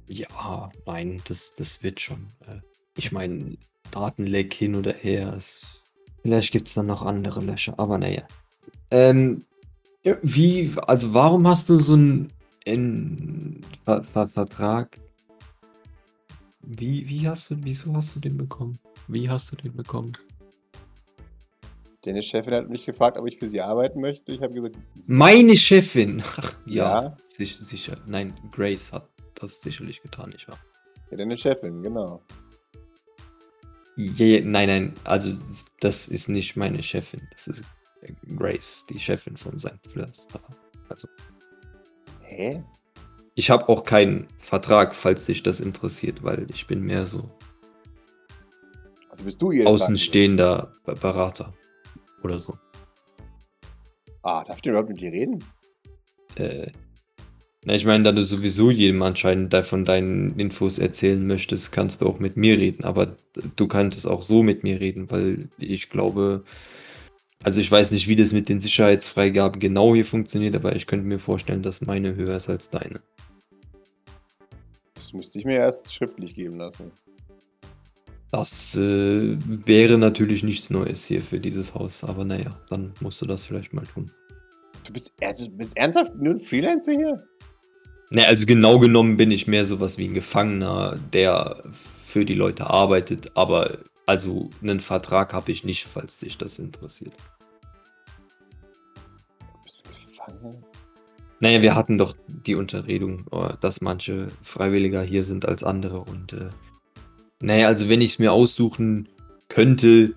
Ja, 0.08 0.72
nein, 0.86 1.22
das, 1.28 1.54
das 1.56 1.82
wird 1.84 2.00
schon. 2.00 2.28
Äh, 2.48 2.60
ich 2.98 3.12
meine, 3.12 3.58
Datenleck 3.92 4.54
hin 4.54 4.76
oder 4.76 4.94
her. 4.94 5.34
Ist, 5.36 5.82
vielleicht 6.22 6.52
gibt 6.52 6.68
es 6.68 6.74
dann 6.74 6.88
noch 6.88 7.02
andere 7.04 7.42
Löcher, 7.42 7.74
aber 7.78 7.98
naja. 7.98 8.24
Ähm, 8.92 9.46
ja, 10.04 10.18
wie, 10.22 10.72
also 10.88 11.13
warum 11.13 11.48
hast 11.48 11.70
du 11.70 11.80
so 11.80 11.94
einen, 11.94 12.32
einen 12.68 13.62
Ver 13.86 14.04
Ver 14.04 14.28
Vertrag? 14.28 15.00
Wie, 16.62 17.08
wie 17.10 17.28
hast 17.28 17.50
du, 17.50 17.56
wieso 17.62 17.94
hast 17.96 18.16
du 18.16 18.20
den 18.20 18.38
bekommen? 18.38 18.80
Wie 19.08 19.30
hast 19.30 19.52
du 19.52 19.56
den 19.56 19.76
bekommen? 19.76 20.13
deine 22.06 22.22
Chefin 22.22 22.54
hat 22.54 22.70
mich 22.70 22.86
gefragt, 22.86 23.18
ob 23.18 23.26
ich 23.30 23.38
für 23.38 23.48
sie 23.48 23.62
arbeiten 23.62 24.02
möchte. 24.02 24.34
Ich 24.34 24.42
habe 24.42 24.54
gesagt, 24.54 24.78
Meine 25.06 25.56
Chefin! 25.56 26.22
Ach, 26.36 26.54
ja, 26.66 27.02
Ja. 27.04 27.18
sich- 27.30 27.56
sicher. 27.56 27.98
Nein, 28.06 28.34
Grace 28.52 28.92
hat 28.92 29.10
das 29.44 29.62
sicherlich 29.62 30.02
getan, 30.02 30.30
nicht 30.32 30.48
wahr? 30.48 30.60
ja, 31.12 31.18
deine 31.18 31.38
Chefin, 31.38 31.82
genau. 31.84 32.22
Ja, 33.96 34.42
nein, 34.42 34.68
nein, 34.68 34.94
also 35.04 35.32
das 35.80 36.08
ist 36.08 36.28
nicht 36.28 36.56
meine 36.56 36.82
Chefin. 36.82 37.22
Das 37.32 37.48
ist 37.48 37.64
Grace, 38.38 38.84
die 38.90 38.98
Chefin 39.00 39.38
von 39.38 39.60
St. 39.60 39.74
Fleurs. 39.88 40.28
Also, 40.90 41.08
Hä? 42.22 42.64
ich 43.36 43.50
habe 43.52 43.70
auch 43.70 43.84
keinen 43.84 44.28
Vertrag, 44.40 44.96
falls 44.96 45.26
dich 45.26 45.44
das 45.44 45.60
interessiert, 45.60 46.24
weil 46.24 46.48
ich 46.50 46.66
bin 46.68 46.82
mehr 46.82 47.06
so 47.06 47.30
Also 49.10 49.26
bist 49.26 49.42
du 49.42 49.52
ihr 49.52 49.68
außenstehender 49.68 50.74
Be- 50.86 50.96
Berater 50.96 51.54
oder 52.24 52.40
so. 52.40 52.58
Ah, 54.24 54.44
darf 54.44 54.58
ich 54.60 54.66
überhaupt 54.66 54.90
mit 54.90 55.02
dir 55.02 55.12
reden? 55.12 55.44
Äh, 56.36 56.72
na, 57.65 57.76
ich 57.76 57.86
meine, 57.86 58.04
da 58.04 58.12
du 58.12 58.23
sowieso 58.23 58.71
jedem 58.71 59.02
anscheinend 59.02 59.56
von 59.65 59.86
deinen 59.86 60.38
Infos 60.38 60.80
erzählen 60.80 61.26
möchtest, 61.26 61.71
kannst 61.71 62.02
du 62.02 62.08
auch 62.08 62.19
mit 62.19 62.36
mir 62.36 62.58
reden. 62.58 62.84
Aber 62.84 63.15
du 63.56 63.67
könntest 63.67 64.08
auch 64.08 64.23
so 64.23 64.43
mit 64.43 64.63
mir 64.63 64.80
reden, 64.82 65.10
weil 65.10 65.49
ich 65.58 65.89
glaube, 65.89 66.43
also 67.43 67.62
ich 67.62 67.71
weiß 67.71 67.91
nicht, 67.91 68.08
wie 68.08 68.15
das 68.15 68.34
mit 68.34 68.49
den 68.49 68.60
Sicherheitsfreigaben 68.60 69.60
genau 69.60 69.95
hier 69.95 70.06
funktioniert, 70.06 70.56
aber 70.56 70.76
ich 70.76 70.88
könnte 70.88 71.06
mir 71.06 71.19
vorstellen, 71.19 71.62
dass 71.62 71.82
meine 71.82 72.15
höher 72.15 72.36
ist 72.38 72.49
als 72.49 72.69
deine. 72.69 73.02
Das 74.95 75.13
müsste 75.13 75.39
ich 75.39 75.45
mir 75.45 75.60
erst 75.60 75.93
schriftlich 75.93 76.36
geben 76.36 76.58
lassen. 76.58 76.91
Das 78.32 78.76
äh, 78.76 79.38
wäre 79.67 79.97
natürlich 79.97 80.43
nichts 80.43 80.69
Neues 80.69 81.06
hier 81.06 81.21
für 81.21 81.39
dieses 81.39 81.76
Haus, 81.76 82.04
aber 82.04 82.26
naja, 82.26 82.60
dann 82.69 82.93
musst 82.99 83.21
du 83.21 83.26
das 83.26 83.45
vielleicht 83.45 83.73
mal 83.73 83.86
tun. 83.86 84.12
Du 84.86 84.91
bist, 84.91 85.13
also, 85.21 85.45
du 85.45 85.58
bist 85.58 85.78
ernsthaft 85.78 86.15
nur 86.15 86.34
ein 86.34 86.39
Freelancer 86.39 86.93
hier? 86.93 87.23
Ne, 88.10 88.28
also 88.28 88.46
genau 88.46 88.80
genommen 88.80 89.18
bin 89.18 89.32
ich 89.32 89.48
mehr 89.48 89.66
sowas 89.66 89.98
wie 89.98 90.08
ein 90.08 90.13
Gefangener, 90.13 91.00
der 91.13 91.63
für 91.72 92.26
die 92.26 92.36
Leute 92.36 92.70
arbeitet, 92.70 93.32
aber 93.36 93.80
also 94.06 94.50
einen 94.62 94.80
Vertrag 94.80 95.34
habe 95.34 95.52
ich 95.52 95.63
nicht, 95.63 95.86
falls 95.86 96.18
dich 96.18 96.38
das 96.38 96.60
interessiert. 96.60 97.13
Du 99.39 99.63
bist 99.63 99.86
gefangen? 99.88 100.63
Naja, 101.39 101.62
wir 101.62 101.76
hatten 101.76 101.98
doch 101.98 102.16
die 102.28 102.56
Unterredung, 102.56 103.26
äh, 103.32 103.56
dass 103.60 103.82
manche 103.82 104.30
Freiwilliger 104.44 105.02
hier 105.02 105.24
sind 105.24 105.46
als 105.46 105.63
andere 105.63 106.00
und 106.00 106.34
äh, 106.34 106.50
naja, 107.42 107.68
also 107.68 107.89
wenn 107.89 108.00
ich 108.00 108.13
es 108.13 108.20
mir 108.20 108.32
aussuchen 108.32 109.10
könnte, 109.50 110.13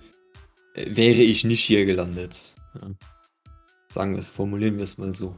äh, 0.75 0.95
wäre 0.95 1.23
ich 1.23 1.45
nicht 1.45 1.65
hier 1.65 1.85
gelandet. 1.85 2.37
Ja. 2.75 2.91
Sagen 3.93 4.13
wir 4.13 4.21
es, 4.21 4.29
formulieren 4.29 4.77
wir 4.77 4.85
es 4.85 4.99
mal 4.99 5.15
so. 5.15 5.35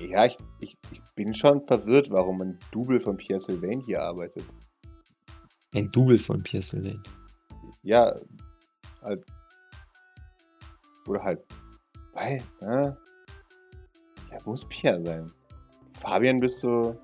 Ja, 0.00 0.24
ich, 0.24 0.36
ich, 0.60 0.76
ich 0.90 1.00
bin 1.14 1.34
schon 1.34 1.64
verwirrt, 1.66 2.10
warum 2.10 2.40
ein 2.42 2.58
Double 2.72 3.00
von 3.00 3.16
Pierre 3.16 3.40
Sylvain 3.40 3.80
hier 3.80 4.02
arbeitet. 4.02 4.44
Ein 5.74 5.90
Double 5.90 6.18
von 6.18 6.42
Pierre 6.42 6.62
Sylvain. 6.62 7.02
Ja, 7.82 8.14
halt. 9.02 9.24
Oder 11.06 11.22
halt. 11.22 11.44
Weil, 12.14 12.42
ja. 12.62 12.96
Ja, 14.32 14.38
muss 14.44 14.64
Pierre 14.68 15.00
sein. 15.00 15.30
Fabian, 15.94 16.40
bist 16.40 16.64
du 16.64 16.98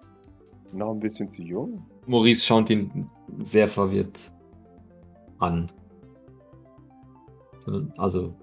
noch 0.72 0.90
ein 0.92 1.00
bisschen 1.00 1.28
zu 1.28 1.42
jung? 1.42 1.84
Maurice 2.06 2.44
schaut 2.44 2.70
ihn 2.70 3.08
sehr 3.42 3.68
verwirrt 3.68 4.32
an. 5.38 5.70
So, 7.60 7.86
Also, 7.96 8.34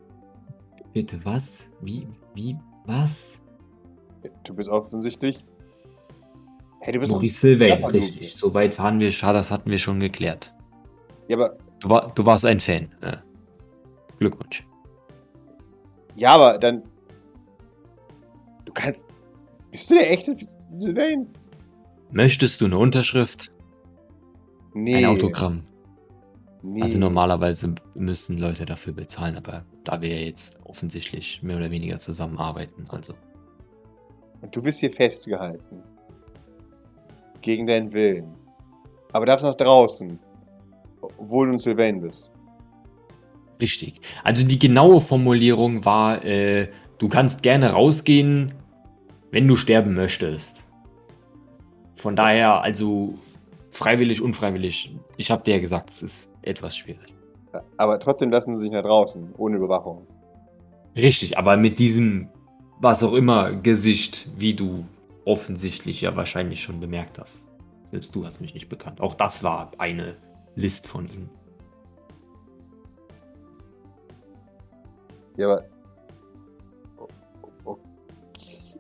bitte 0.94 1.24
was? 1.26 1.72
Wie, 1.82 2.08
wie, 2.36 2.58
was? 2.86 3.39
Du 4.44 4.54
bist 4.54 4.70
offensichtlich. 4.70 5.38
Hey, 6.82 6.94
du 6.94 7.00
bist 7.00 7.12
Maurice 7.12 7.40
Sylvain, 7.40 7.84
richtig. 7.86 8.36
Soweit 8.36 8.78
waren 8.80 9.00
wir, 9.00 9.12
schade, 9.12 9.38
das 9.38 9.52
hatten 9.52 9.70
wir 9.70 9.78
schon 9.80 10.00
geklärt. 10.00 10.54
Ja, 11.28 11.38
aber, 11.38 11.58
Du, 11.80 11.90
war, 11.90 12.12
du 12.14 12.26
warst 12.26 12.46
ein 12.46 12.60
Fan. 12.60 12.90
Äh, 13.02 13.18
Glückwunsch. 14.18 14.66
ja, 16.16 16.32
aber 16.36 16.58
dann. 16.58 16.84
Du 18.66 18.74
kannst. 18.74 19.06
Bist 19.72 19.90
du 19.90 19.96
der 19.96 20.12
echte 20.12 20.36
Sylvain? 20.74 21.28
Möchtest 22.12 22.60
du 22.60 22.66
eine 22.66 22.78
Unterschrift? 22.78 23.52
Nee. 24.74 24.98
Ein 24.98 25.06
Autogramm. 25.06 25.64
Nee. 26.62 26.82
Also 26.82 26.98
normalerweise 26.98 27.76
müssen 27.94 28.38
Leute 28.38 28.66
dafür 28.66 28.92
bezahlen, 28.94 29.38
aber 29.38 29.64
da 29.86 30.02
wir 30.02 30.22
jetzt 30.22 30.60
offensichtlich 30.66 31.42
mehr 31.42 31.56
oder 31.58 31.72
weniger 31.72 32.00
zusammenarbeiten, 32.00 32.86
also. 32.90 33.14
Und 34.42 34.56
du 34.56 34.64
wirst 34.64 34.80
hier 34.80 34.92
festgehalten. 34.92 35.84
Gegen 37.42 37.68
deinen 37.68 37.92
Willen. 37.94 38.36
Aber 39.12 39.26
darfst 39.26 39.46
nach 39.46 39.56
draußen. 39.56 40.20
Obwohl 41.18 41.48
du 41.48 41.54
ein 41.54 41.60
Sylvain 41.60 42.02
bist. 42.02 42.32
Richtig. 43.62 44.02
Also 44.24 44.46
die 44.46 44.60
genaue 44.60 45.02
Formulierung 45.02 45.84
war, 45.86 46.24
äh, 46.24 46.70
du 46.98 47.10
kannst 47.10 47.44
gerne 47.44 47.72
rausgehen, 47.72 48.54
wenn 49.32 49.48
du 49.48 49.56
sterben 49.56 49.94
möchtest. 49.96 50.66
Von 51.96 52.16
daher, 52.16 52.62
also 52.62 53.16
freiwillig, 53.72 54.22
unfreiwillig. 54.22 54.96
Ich 55.18 55.30
habe 55.30 55.44
dir 55.44 55.56
ja 55.56 55.60
gesagt, 55.60 55.90
es 55.90 56.02
ist 56.02 56.32
etwas 56.42 56.78
schwierig. 56.78 57.14
Aber 57.78 58.00
trotzdem 58.00 58.32
lassen 58.32 58.54
sie 58.54 58.62
sich 58.62 58.72
nach 58.72 58.84
draußen. 58.84 59.34
Ohne 59.38 59.58
Überwachung. 59.58 60.08
Richtig, 60.96 61.38
aber 61.38 61.58
mit 61.58 61.80
diesem, 61.80 62.30
was 62.80 63.04
auch 63.04 63.14
immer, 63.14 63.54
Gesicht, 63.56 64.30
wie 64.38 64.54
du 64.54 64.86
offensichtlich 65.26 66.02
ja 66.02 66.16
wahrscheinlich 66.16 66.62
schon 66.64 66.80
bemerkt 66.80 67.20
hast. 67.20 67.48
Selbst 67.86 68.16
du 68.16 68.26
hast 68.26 68.40
mich 68.40 68.54
nicht 68.54 68.70
bekannt. 68.70 69.02
Auch 69.02 69.16
das 69.16 69.44
war 69.44 69.72
eine 69.78 70.16
List 70.56 70.88
von 70.88 71.10
ihnen. 71.10 71.30
Ja, 75.38 75.48
aber. 75.48 75.66
O- 76.98 77.08
o- 77.72 77.80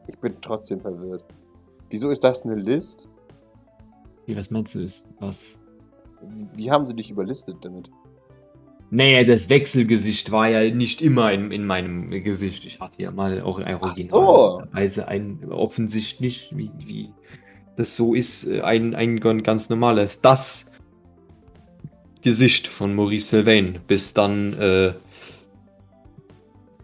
Ich 0.07 0.19
bin 0.19 0.35
trotzdem 0.41 0.79
verwirrt. 0.81 1.23
Wieso 1.89 2.09
ist 2.09 2.23
das 2.23 2.43
eine 2.43 2.55
List? 2.55 3.07
Wie, 4.25 4.35
was 4.35 4.51
meinst 4.51 4.75
du, 4.75 4.79
ist 4.83 5.09
was? 5.19 5.57
Wie 6.55 6.69
haben 6.69 6.85
sie 6.85 6.95
dich 6.95 7.09
überlistet 7.09 7.57
damit? 7.61 7.89
Naja, 8.91 9.23
das 9.23 9.49
Wechselgesicht 9.49 10.31
war 10.31 10.49
ja 10.49 10.73
nicht 10.73 11.01
immer 11.01 11.31
in, 11.31 11.51
in 11.51 11.65
meinem 11.65 12.09
Gesicht. 12.09 12.65
Ich 12.65 12.79
hatte 12.79 13.01
ja 13.03 13.11
mal 13.11 13.41
auch 13.41 13.59
ein 13.59 13.77
Ach 13.79 13.95
so. 13.95 14.63
ein 15.07 15.51
offensichtlich, 15.51 16.51
wie, 16.55 16.71
wie 16.77 17.09
das 17.75 17.95
so 17.95 18.13
ist, 18.15 18.49
ein, 18.49 18.95
ein 18.95 19.19
ganz 19.19 19.69
normales, 19.69 20.21
das 20.21 20.71
Gesicht 22.21 22.67
von 22.67 22.95
Maurice 22.95 23.27
Sylvain, 23.27 23.79
bis 23.87 24.13
dann 24.13 24.53
äh, 24.53 24.93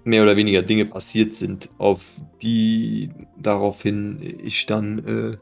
mehr 0.03 0.23
oder 0.23 0.35
weniger 0.35 0.61
Dinge 0.61 0.85
passiert 0.85 1.33
sind, 1.33 1.69
auf 1.79 2.21
die 2.41 3.09
daraufhin 3.37 4.37
ich 4.43 4.65
dann 4.67 4.99
äh, 4.99 5.37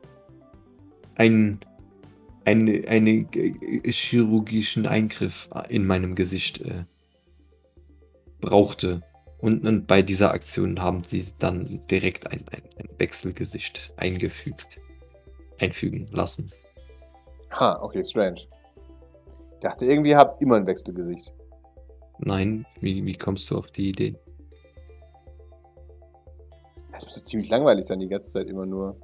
einen 2.46 2.86
eine, 2.88 3.28
eine 3.34 3.91
chirurgischen 3.91 4.86
Eingriff 4.86 5.50
in 5.70 5.86
meinem 5.86 6.16
Gesicht 6.16 6.62
äh, 6.62 6.86
brauchte. 8.41 9.02
Und, 9.39 9.66
und, 9.66 9.88
bei 9.88 10.02
dieser 10.02 10.32
Aktion 10.32 10.82
haben 10.82 11.04
sie 11.04 11.26
dann 11.39 11.82
direkt 11.88 12.28
ein, 12.28 12.46
ein, 12.52 12.62
ein 12.78 12.89
Wechselgesicht 12.98 13.91
eingefügt, 13.98 14.80
einfügen 15.60 16.08
lassen. 16.12 16.52
Ha, 17.52 17.80
okay, 17.82 18.04
strange. 18.06 18.41
Ich 19.54 19.60
dachte, 19.60 19.86
irgendwie 19.86 20.12
ihr 20.12 20.18
habt 20.18 20.41
immer 20.41 20.56
ein 20.56 20.66
Wechselgesicht. 20.66 21.34
Nein, 22.20 22.66
wie, 22.80 23.06
wie 23.06 23.18
kommst 23.18 23.50
du 23.52 23.58
auf 23.58 23.68
die 23.68 23.89
Idee? 23.89 24.16
Es 26.94 27.04
müsste 27.04 27.24
ziemlich 27.24 27.50
langweilig 27.50 27.86
sein, 27.86 28.00
die 28.00 28.08
ganze 28.08 28.30
Zeit 28.30 28.48
immer 28.48 28.66
nur 28.66 28.96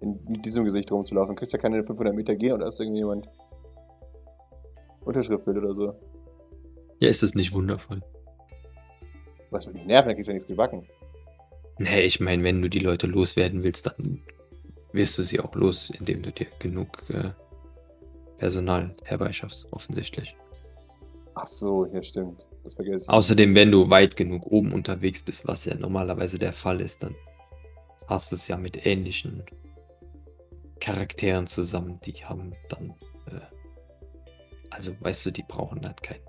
in, 0.00 0.18
mit 0.26 0.44
diesem 0.44 0.64
Gesicht 0.64 0.90
rumzulaufen. 0.90 1.34
Du 1.34 1.38
kriegst 1.38 1.52
ja 1.52 1.58
keine 1.58 1.82
500 1.82 2.14
Meter 2.14 2.34
gehen 2.34 2.52
und 2.52 2.60
da 2.60 2.68
ist 2.68 2.80
irgendjemand 2.80 3.28
Unterschrift 5.04 5.46
will 5.46 5.58
oder 5.58 5.74
so. 5.74 5.94
Ja, 7.00 7.08
ist 7.08 7.22
das 7.22 7.34
nicht 7.34 7.52
wundervoll? 7.52 8.02
Was 9.50 9.66
würde 9.66 9.78
mich 9.78 9.86
nerven, 9.86 10.08
dann 10.08 10.16
kriegst 10.16 10.28
du 10.28 10.32
ja 10.32 10.34
nichts 10.34 10.48
gebacken. 10.48 10.86
Nee, 11.78 12.02
ich 12.02 12.20
meine, 12.20 12.42
wenn 12.42 12.60
du 12.60 12.68
die 12.68 12.80
Leute 12.80 13.06
loswerden 13.06 13.62
willst, 13.62 13.86
dann 13.86 14.20
wirst 14.92 15.16
du 15.16 15.22
sie 15.22 15.40
auch 15.40 15.54
los, 15.54 15.90
indem 15.98 16.22
du 16.22 16.32
dir 16.32 16.46
genug 16.58 16.88
äh, 17.10 17.30
Personal 18.36 18.94
herbeischaffst, 19.04 19.72
offensichtlich. 19.72 20.36
Ach 21.34 21.46
so, 21.46 21.86
ja 21.86 22.02
stimmt. 22.02 22.48
Das 22.64 22.74
vergesse 22.74 23.04
ich. 23.04 23.08
Außerdem, 23.08 23.54
wenn 23.54 23.70
du 23.70 23.88
weit 23.90 24.16
genug 24.16 24.46
oben 24.46 24.72
unterwegs 24.72 25.22
bist, 25.22 25.46
was 25.46 25.64
ja 25.64 25.74
normalerweise 25.74 26.38
der 26.38 26.52
Fall 26.52 26.80
ist, 26.80 27.02
dann 27.02 27.14
hast 28.08 28.32
du 28.32 28.36
es 28.36 28.48
ja 28.48 28.56
mit 28.56 28.84
ähnlichen 28.84 29.44
Charakteren 30.80 31.46
zusammen, 31.46 32.00
die 32.04 32.24
haben 32.24 32.54
dann, 32.68 32.94
äh, 33.26 33.40
also 34.70 34.92
weißt 35.00 35.26
du, 35.26 35.30
die 35.30 35.44
brauchen 35.46 35.84
halt 35.84 36.02
kein 36.02 36.20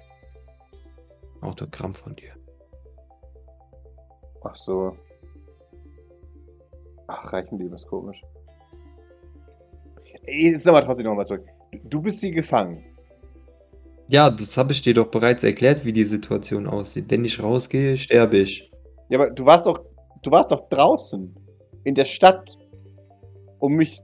Autogramm 1.42 1.94
von 1.94 2.16
dir. 2.16 2.34
Ach 4.44 4.56
so. 4.56 4.96
Ach, 7.08 7.34
Reichenleben 7.34 7.74
ist 7.74 7.88
komisch. 7.88 8.22
Jetzt 10.26 10.66
nochmal 10.66 10.84
trotzdem 10.84 11.06
nochmal 11.06 11.26
zurück. 11.26 11.46
Du 11.84 12.02
bist 12.02 12.20
sie 12.20 12.32
gefangen. 12.32 12.84
Ja, 14.08 14.30
das 14.32 14.58
habe 14.58 14.72
ich 14.72 14.82
dir 14.82 14.94
doch 14.94 15.08
bereits 15.08 15.44
erklärt, 15.44 15.86
wie 15.86 15.94
die 15.94 16.04
Situation 16.04 16.68
aussieht. 16.68 17.06
Wenn 17.10 17.26
ich 17.26 17.42
rausgehe, 17.42 17.98
sterbe 17.98 18.38
ich. 18.38 18.72
Ja, 19.10 19.20
aber 19.20 19.30
du 19.30 19.46
warst 19.46 19.68
doch, 19.68 19.80
du 20.24 20.32
warst 20.32 20.52
doch 20.52 20.68
draußen 20.70 21.36
in 21.84 21.96
der 21.96 22.06
Stadt, 22.06 22.58
um 23.60 23.76
mich 23.76 24.00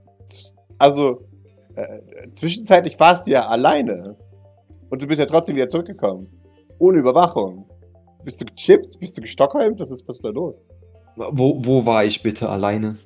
also, 0.78 1.26
äh, 1.74 2.28
zwischenzeitlich 2.32 2.98
warst 2.98 3.26
du 3.26 3.32
ja 3.32 3.46
alleine. 3.46 4.16
Und 4.90 5.02
du 5.02 5.06
bist 5.06 5.18
ja 5.18 5.26
trotzdem 5.26 5.56
wieder 5.56 5.68
zurückgekommen. 5.68 6.28
Ohne 6.78 6.98
Überwachung. 6.98 7.68
Bist 8.24 8.40
du 8.40 8.44
gechippt? 8.44 8.98
Bist 9.00 9.16
du 9.16 9.22
gestockholmt? 9.22 9.78
Was 9.78 9.90
ist, 9.90 10.08
was 10.08 10.18
da 10.18 10.28
los? 10.30 10.62
Wo, 11.16 11.64
wo 11.64 11.86
war 11.86 12.04
ich 12.04 12.22
bitte 12.22 12.48
alleine? 12.48 12.96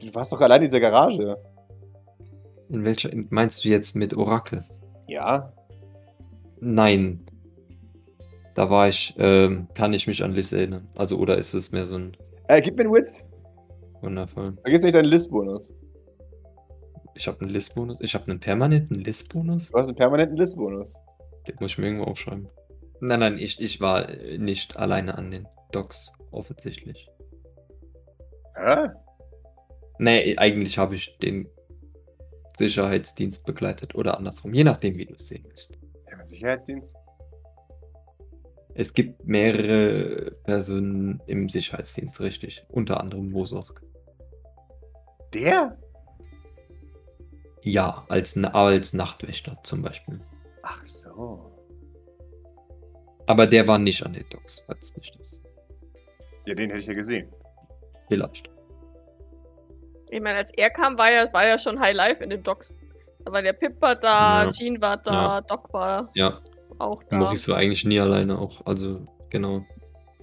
Du 0.00 0.14
warst 0.14 0.32
doch 0.32 0.40
allein 0.40 0.62
in 0.62 0.64
dieser 0.64 0.80
Garage. 0.80 1.36
In 2.68 2.84
welcher? 2.84 3.10
Meinst 3.30 3.64
du 3.64 3.68
jetzt 3.68 3.94
mit 3.94 4.14
Orakel? 4.14 4.64
Ja. 5.06 5.52
Nein. 6.60 7.24
Da 8.54 8.70
war 8.70 8.88
ich, 8.88 9.14
ähm, 9.18 9.68
kann 9.74 9.92
ich 9.92 10.06
mich 10.06 10.24
an 10.24 10.32
Liz 10.32 10.52
erinnern. 10.52 10.88
Also, 10.96 11.18
oder 11.18 11.36
ist 11.36 11.54
es 11.54 11.70
mehr 11.72 11.86
so 11.86 11.96
ein. 11.96 12.16
Äh, 12.48 12.62
gib 12.62 12.76
mir 12.76 12.84
einen 12.84 12.94
Witz. 12.94 13.24
Wundervoll. 14.06 14.56
Vergiss 14.62 14.82
nicht 14.82 14.94
deinen 14.94 15.06
List-Bonus. 15.06 15.74
Ich 17.14 17.26
habe 17.26 17.40
einen 17.40 17.50
List-Bonus. 17.50 17.98
Ich 18.00 18.14
habe 18.14 18.30
einen 18.30 18.40
permanenten 18.40 18.96
List-Bonus. 18.96 19.68
Du 19.68 19.78
hast 19.78 19.88
einen 19.88 19.96
permanenten 19.96 20.36
List-Bonus. 20.36 20.98
Den 21.46 21.56
muss 21.60 21.72
ich 21.72 21.78
mir 21.78 21.86
irgendwo 21.86 22.04
aufschreiben. 22.04 22.48
Nein, 23.00 23.20
nein, 23.20 23.38
ich, 23.38 23.60
ich 23.60 23.80
war 23.80 24.10
nicht 24.38 24.76
alleine 24.76 25.18
an 25.18 25.30
den 25.30 25.46
Docs, 25.72 26.12
offensichtlich. 26.30 27.10
Hä? 28.54 28.88
Nee, 29.98 30.36
eigentlich 30.38 30.78
habe 30.78 30.94
ich 30.94 31.18
den 31.18 31.48
Sicherheitsdienst 32.56 33.44
begleitet 33.44 33.94
oder 33.94 34.16
andersrum, 34.16 34.54
je 34.54 34.64
nachdem, 34.64 34.96
wie 34.96 35.06
du 35.06 35.14
es 35.14 35.28
sehen 35.28 35.44
willst. 35.46 35.78
Ja, 36.10 36.24
Sicherheitsdienst? 36.24 36.96
Es 38.74 38.92
gibt 38.92 39.26
mehrere 39.26 40.32
Personen 40.44 41.20
im 41.26 41.48
Sicherheitsdienst, 41.48 42.20
richtig. 42.20 42.64
Unter 42.68 43.00
anderem 43.00 43.30
Mososk. 43.30 43.82
Der? 45.34 45.76
Ja, 47.62 48.04
als, 48.08 48.36
als 48.36 48.92
Nachtwächter 48.92 49.58
zum 49.64 49.82
Beispiel. 49.82 50.20
Ach 50.62 50.84
so. 50.84 51.52
Aber 53.26 53.46
der 53.46 53.66
war 53.66 53.78
nicht 53.78 54.04
an 54.04 54.12
den 54.12 54.24
Docks, 54.30 54.62
falls 54.66 54.90
es 54.90 54.96
nicht 54.96 55.16
ist. 55.16 55.40
Ja, 56.46 56.54
den 56.54 56.70
hätte 56.70 56.80
ich 56.80 56.86
ja 56.86 56.94
gesehen. 56.94 57.28
Vielleicht. 58.08 58.48
Ich 60.10 60.20
meine, 60.20 60.38
als 60.38 60.52
er 60.54 60.70
kam, 60.70 60.96
war 60.96 61.10
ja, 61.10 61.32
war 61.32 61.46
ja 61.46 61.58
schon 61.58 61.78
High 61.80 61.96
Life 61.96 62.22
in 62.22 62.30
den 62.30 62.42
Docks. 62.42 62.74
Da 63.24 63.32
war 63.32 63.42
der 63.42 63.52
Pippa 63.52 63.96
da, 63.96 64.44
ja. 64.44 64.50
Jean 64.50 64.80
war 64.80 64.96
da, 64.98 65.12
ja. 65.12 65.40
Doc 65.40 65.72
war 65.72 66.08
ja. 66.14 66.40
auch 66.78 67.02
da. 67.10 67.16
Maurice 67.16 67.50
war 67.50 67.58
eigentlich 67.58 67.84
nie 67.84 67.98
alleine 67.98 68.38
auch. 68.38 68.64
Also, 68.64 69.04
genau. 69.30 69.64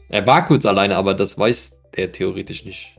Er 0.07 0.25
war 0.25 0.47
kurz 0.47 0.65
alleine, 0.65 0.95
aber 0.95 1.13
das 1.13 1.37
weiß 1.37 1.81
der 1.97 2.11
theoretisch 2.13 2.63
nicht. 2.63 2.97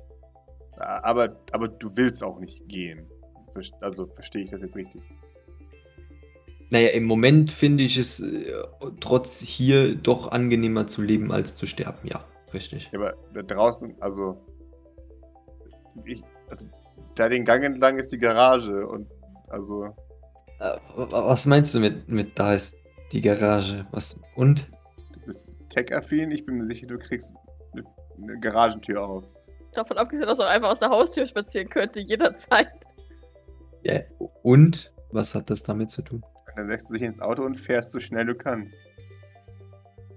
Aber, 0.85 1.37
aber 1.53 1.69
du 1.69 1.97
willst 1.97 2.23
auch 2.23 2.39
nicht 2.39 2.69
gehen. 2.69 3.07
Also 3.81 4.07
verstehe 4.07 4.43
ich 4.43 4.51
das 4.51 4.63
jetzt 4.63 4.77
richtig? 4.77 5.03
Naja, 6.71 6.89
im 6.89 7.05
Moment 7.05 7.53
finde 7.53 7.85
ich 7.85 7.99
es 7.99 8.21
äh, 8.21 8.53
trotz 9.01 9.41
hier 9.41 9.95
doch 9.95 10.33
angenehmer 10.33 10.87
zu 10.87 11.03
leben 11.03 11.31
als 11.31 11.57
zu 11.57 11.67
sterben, 11.67 12.09
ja, 12.09 12.25
richtig. 12.53 12.91
Ja, 12.93 12.99
aber 12.99 13.15
da 13.33 13.43
draußen, 13.43 13.95
also, 14.01 14.37
ich, 16.05 16.23
also 16.49 16.67
da 17.15 17.29
den 17.29 17.45
Gang 17.45 17.63
entlang 17.65 17.97
ist 17.97 18.13
die 18.13 18.19
Garage 18.19 18.87
und 18.87 19.09
also. 19.49 19.95
Äh, 20.59 20.79
was 20.97 21.47
meinst 21.47 21.75
du 21.75 21.81
mit, 21.81 22.09
mit 22.09 22.39
da 22.39 22.55
ist 22.55 22.77
die 23.13 23.21
Garage? 23.21 23.87
Was 23.93 24.19
und? 24.35 24.71
Du 25.13 25.21
bist 25.27 25.53
tech-affin, 25.69 26.31
ich 26.31 26.45
bin 26.45 26.59
mir 26.59 26.67
sicher, 26.67 26.87
du 26.87 26.99
kriegst 26.99 27.35
eine, 27.73 27.85
eine 28.21 28.41
Garagentür 28.41 29.07
auf. 29.07 29.25
Davon 29.75 29.99
abgesehen, 29.99 30.27
dass 30.27 30.39
er 30.39 30.49
einfach 30.49 30.71
aus 30.71 30.81
der 30.81 30.91
Haustür 30.91 31.27
spazieren 31.27 31.69
könnte, 31.69 32.01
jederzeit. 32.01 32.69
Ja, 33.83 34.01
und? 34.43 34.93
Was 35.13 35.35
hat 35.35 35.49
das 35.49 35.63
damit 35.63 35.91
zu 35.91 36.03
tun? 36.03 36.25
Dann 36.57 36.67
setzt 36.67 36.91
du 36.91 36.95
dich 36.95 37.03
ins 37.03 37.21
Auto 37.21 37.45
und 37.45 37.55
fährst 37.55 37.93
so 37.93 38.01
schnell 38.01 38.27
du 38.27 38.35
kannst. 38.35 38.81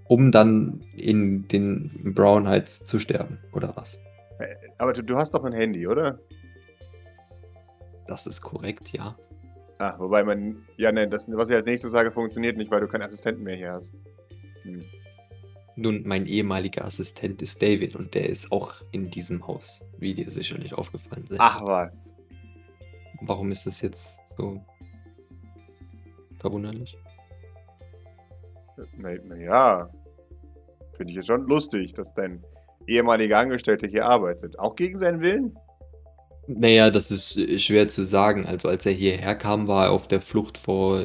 Um 0.08 0.32
dann 0.32 0.82
in 0.96 1.48
den 1.48 2.14
Brown 2.16 2.48
Heights 2.48 2.86
zu 2.86 2.98
sterben, 2.98 3.38
oder 3.54 3.76
was? 3.76 4.00
Äh, 4.40 4.56
aber 4.78 4.94
du, 4.94 5.04
du 5.04 5.18
hast 5.18 5.34
doch 5.34 5.44
ein 5.44 5.54
Handy, 5.54 5.88
oder? 5.88 6.20
Das 8.08 8.26
ist 8.26 8.42
korrekt, 8.42 8.90
ja. 8.94 9.18
Ah, 9.80 9.96
wobei 10.00 10.24
man. 10.24 10.66
Ja, 10.78 10.92
nein, 10.92 11.12
das, 11.12 11.30
was 11.32 11.50
ich 11.50 11.56
als 11.56 11.66
nächstes 11.66 11.92
sage, 11.92 12.12
funktioniert 12.12 12.58
nicht, 12.58 12.72
weil 12.72 12.80
du 12.80 12.88
keinen 12.88 13.04
Assistenten 13.04 13.44
mehr 13.44 13.56
hier 13.56 13.74
hast. 13.74 13.94
Hm. 14.64 14.84
Nun, 15.78 16.02
mein 16.06 16.26
ehemaliger 16.26 16.86
Assistent 16.86 17.42
ist 17.44 17.62
David 17.62 17.96
und 17.96 18.16
der 18.16 18.28
ist 18.28 18.52
auch 18.52 18.74
in 18.92 19.12
diesem 19.12 19.46
Haus, 19.46 19.86
wie 20.00 20.14
dir 20.14 20.30
sicherlich 20.32 20.74
aufgefallen 20.74 21.24
ist. 21.30 21.38
Ach 21.40 21.64
was. 21.64 22.16
Warum 23.22 23.52
ist 23.52 23.68
das 23.68 23.82
jetzt 23.82 24.18
so 24.36 24.60
verwunderlich? 26.40 26.98
Naja, 28.98 29.22
na 29.28 29.90
finde 30.98 31.12
ich 31.12 31.18
jetzt 31.18 31.28
schon 31.28 31.46
lustig, 31.48 31.94
dass 31.94 32.12
dein 32.14 32.44
ehemaliger 32.88 33.38
Angestellter 33.38 33.88
hier 33.88 34.06
arbeitet. 34.06 34.58
Auch 34.60 34.76
gegen 34.76 34.98
seinen 34.98 35.22
Willen? 35.22 35.56
Naja, 36.48 36.90
das 36.90 37.12
ist 37.12 37.40
schwer 37.62 37.88
zu 37.88 38.04
sagen. 38.04 38.48
Also 38.48 38.68
als 38.68 38.86
er 38.86 38.94
hierher 38.94 39.36
kam, 39.36 39.68
war 39.68 39.86
er 39.86 39.92
auf 39.92 40.08
der 40.08 40.22
Flucht 40.22 40.58
vor 40.58 41.04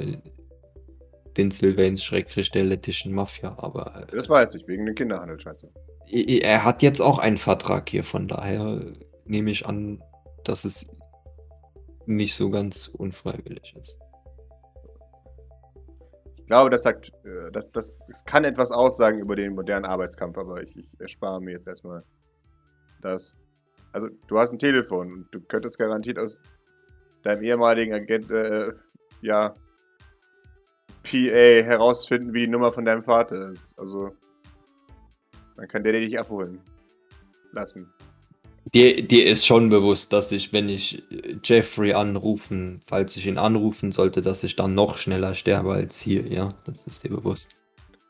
den 1.37 1.51
Sylvains 1.51 2.03
schrecklich 2.03 2.51
der 2.51 2.65
lettischen 2.65 3.13
Mafia, 3.13 3.55
aber... 3.59 4.07
Äh, 4.09 4.17
das 4.17 4.29
weiß 4.29 4.55
ich, 4.55 4.67
wegen 4.69 4.87
dem 4.87 4.95
Kinderhandel, 4.95 5.39
scheiße. 5.41 5.71
Er 6.09 6.65
hat 6.65 6.83
jetzt 6.83 7.01
auch 7.01 7.19
einen 7.19 7.39
Vertrag 7.39 7.89
hier, 7.89 8.05
von 8.05 8.29
daher 8.29 8.81
nehme 9.25 9.51
ich 9.51 9.67
an, 9.67 10.03
dass 10.45 10.65
es 10.65 10.87
nicht 12.07 12.35
so 12.35 12.51
ganz 12.51 12.89
unfreiwillig 12.89 13.75
ist. 13.81 13.99
Ich 16.37 16.47
glaube, 16.47 16.71
das 16.71 16.83
sagt, 16.83 17.13
äh, 17.25 17.51
das, 17.53 17.71
das, 17.71 18.05
das 18.09 18.25
kann 18.25 18.45
etwas 18.45 18.73
aussagen 18.73 19.21
über 19.21 19.37
den 19.37 19.55
modernen 19.55 19.85
Arbeitskampf, 19.85 20.37
aber 20.37 20.63
ich, 20.63 20.77
ich 20.77 20.91
erspare 20.99 21.41
mir 21.41 21.53
jetzt 21.53 21.69
erstmal 21.69 22.03
das. 23.01 23.35
Also, 23.93 24.09
du 24.27 24.39
hast 24.39 24.53
ein 24.53 24.59
Telefon 24.59 25.13
und 25.13 25.29
du 25.31 25.41
könntest 25.41 25.79
garantiert 25.79 26.19
aus 26.19 26.43
deinem 27.23 27.43
ehemaligen 27.43 27.95
Agent, 27.95 28.31
äh, 28.31 28.73
ja, 29.21 29.55
PA 31.03 31.65
herausfinden, 31.65 32.33
wie 32.33 32.41
die 32.41 32.49
Nummer 32.49 32.73
von 32.73 32.85
deinem 32.85 33.03
Vater 33.03 33.51
ist. 33.51 33.79
Also, 33.79 34.11
dann 35.57 35.69
kann 35.69 35.85
der 35.85 35.93
dich 35.93 36.19
abholen 36.19 36.61
lassen. 37.53 37.93
Dir, 38.75 39.07
dir 39.07 39.27
ist 39.27 39.45
schon 39.45 39.69
bewusst, 39.69 40.13
dass 40.13 40.33
ich, 40.33 40.53
wenn 40.53 40.69
ich 40.69 41.03
äh, 41.11 41.37
Jeffrey 41.43 41.93
anrufen, 41.93 42.81
falls 42.87 43.17
ich 43.17 43.27
ihn 43.27 43.37
anrufen 43.37 43.93
sollte, 43.93 44.23
dass 44.23 44.45
ich 44.45 44.57
dann 44.57 44.75
noch 44.75 44.97
schneller 44.97 45.35
sterbe 45.35 45.73
als 45.73 46.01
hier, 46.01 46.27
ja? 46.27 46.55
Das 46.65 46.87
ist 46.87 47.03
dir 47.03 47.11
bewusst. 47.11 47.57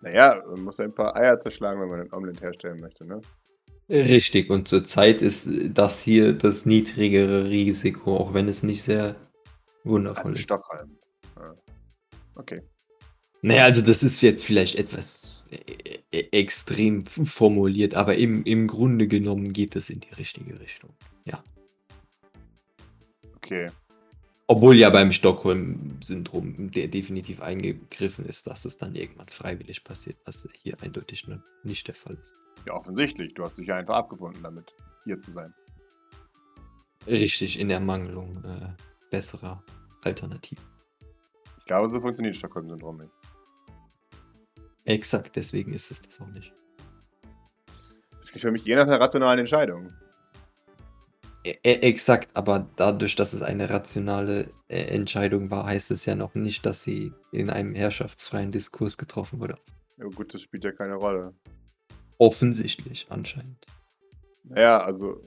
Naja, 0.03 0.43
man 0.49 0.63
muss 0.63 0.79
ein 0.79 0.95
paar 0.95 1.17
Eier 1.17 1.39
zerschlagen, 1.39 1.81
wenn 1.81 1.89
man 1.89 2.01
ein 2.01 2.13
Omelett 2.13 2.41
herstellen 2.41 2.81
möchte, 2.81 3.05
ne? 3.07 3.21
Richtig, 3.89 4.51
und 4.51 4.69
zurzeit 4.69 5.21
ist 5.21 5.49
das 5.75 6.01
hier 6.01 6.33
das 6.33 6.67
niedrigere 6.67 7.49
Risiko, 7.49 8.17
auch 8.17 8.33
wenn 8.33 8.49
es 8.49 8.63
nicht 8.63 8.83
sehr 8.83 9.17
wundervoll 9.85 10.19
Also 10.19 10.33
ist. 10.33 10.41
Stockholm. 10.41 10.99
Ja. 11.37 11.55
Okay. 12.37 12.61
Naja, 13.43 13.65
also 13.65 13.83
das 13.83 14.05
ist 14.05 14.23
jetzt 14.23 14.45
vielleicht 14.45 14.77
etwas 14.77 15.43
äh, 15.51 15.99
äh, 16.13 16.29
extrem 16.31 17.05
formuliert, 17.07 17.95
aber 17.95 18.17
im, 18.17 18.45
im 18.45 18.69
Grunde 18.69 19.09
genommen 19.09 19.53
geht 19.53 19.75
es 19.75 19.91
in 19.91 20.01
die 20.01 20.15
richtige 20.15 20.61
Richtung. 20.61 20.91
Ja. 21.25 21.43
Okay. 23.37 23.71
Obwohl 24.47 24.77
ja 24.77 24.91
beim 24.91 25.13
Stockholm-Syndrom 25.13 26.71
de 26.71 26.87
definitiv 26.87 27.41
eingegriffen 27.41 28.25
ist, 28.27 28.47
dass 28.47 28.65
es 28.65 28.79
dann 28.79 28.95
irgendwann 28.95 29.29
freiwillig 29.29 29.83
passiert, 29.83 30.19
was 30.25 30.49
hier 30.53 30.81
eindeutig 30.81 31.27
nicht 31.65 31.89
der 31.89 31.95
Fall 31.95 32.17
ist. 32.21 32.35
Ja, 32.67 32.75
offensichtlich. 32.75 33.35
Du 33.35 33.45
hast 33.45 33.59
dich 33.59 33.67
ja 33.67 33.77
einfach 33.77 33.97
abgefunden 33.97 34.43
damit, 34.43 34.75
hier 35.05 35.19
zu 35.19 35.31
sein. 35.33 35.53
Richtig 37.07 37.59
in 37.59 37.71
Ermangelung 37.71 38.45
äh, 38.45 38.69
besserer 39.11 39.65
Alternativen. 40.03 40.65
Ich 41.59 41.65
glaube, 41.65 41.89
so 41.89 42.01
funktioniert 42.01 42.37
Stockholm-Syndrom 42.37 42.99
nicht. 42.99 43.13
Exakt, 44.85 45.37
deswegen 45.37 45.73
ist 45.73 45.91
es 45.91 46.03
das 46.03 46.21
auch 46.21 46.29
nicht. 46.29 46.53
Das 48.17 48.31
klingt 48.31 48.43
für 48.43 48.53
mich 48.53 48.67
eher 48.67 48.77
nach 48.77 48.87
einer 48.87 49.01
rationalen 49.01 49.41
Entscheidung. 49.41 49.93
E 51.45 51.57
e- 51.65 51.81
exakt, 51.81 52.37
aber 52.37 52.69
dadurch, 52.77 53.17
dass 53.17 53.33
es 53.33 53.43
eine 53.43 53.69
rationale 53.69 54.51
äh, 54.69 54.81
Entscheidung 54.83 55.51
war, 55.51 55.67
heißt 55.67 55.91
es 55.91 56.07
ja 56.07 56.15
noch 56.15 56.35
nicht, 56.35 56.65
dass 56.65 56.85
sie 56.85 57.13
in 57.33 57.51
einem 57.51 57.75
herrschaftsfreien 57.75 58.53
Diskurs 58.53 58.97
getroffen 58.97 59.41
wurde. 59.41 59.57
Ja, 59.99 60.07
gut, 60.07 60.33
das 60.35 60.43
spielt 60.43 60.65
ja 60.65 60.71
keine 60.73 60.95
Rolle. 60.95 61.35
Offensichtlich, 62.19 63.07
anscheinend. 63.09 63.67
Naja, 64.45 64.79
also, 64.83 65.21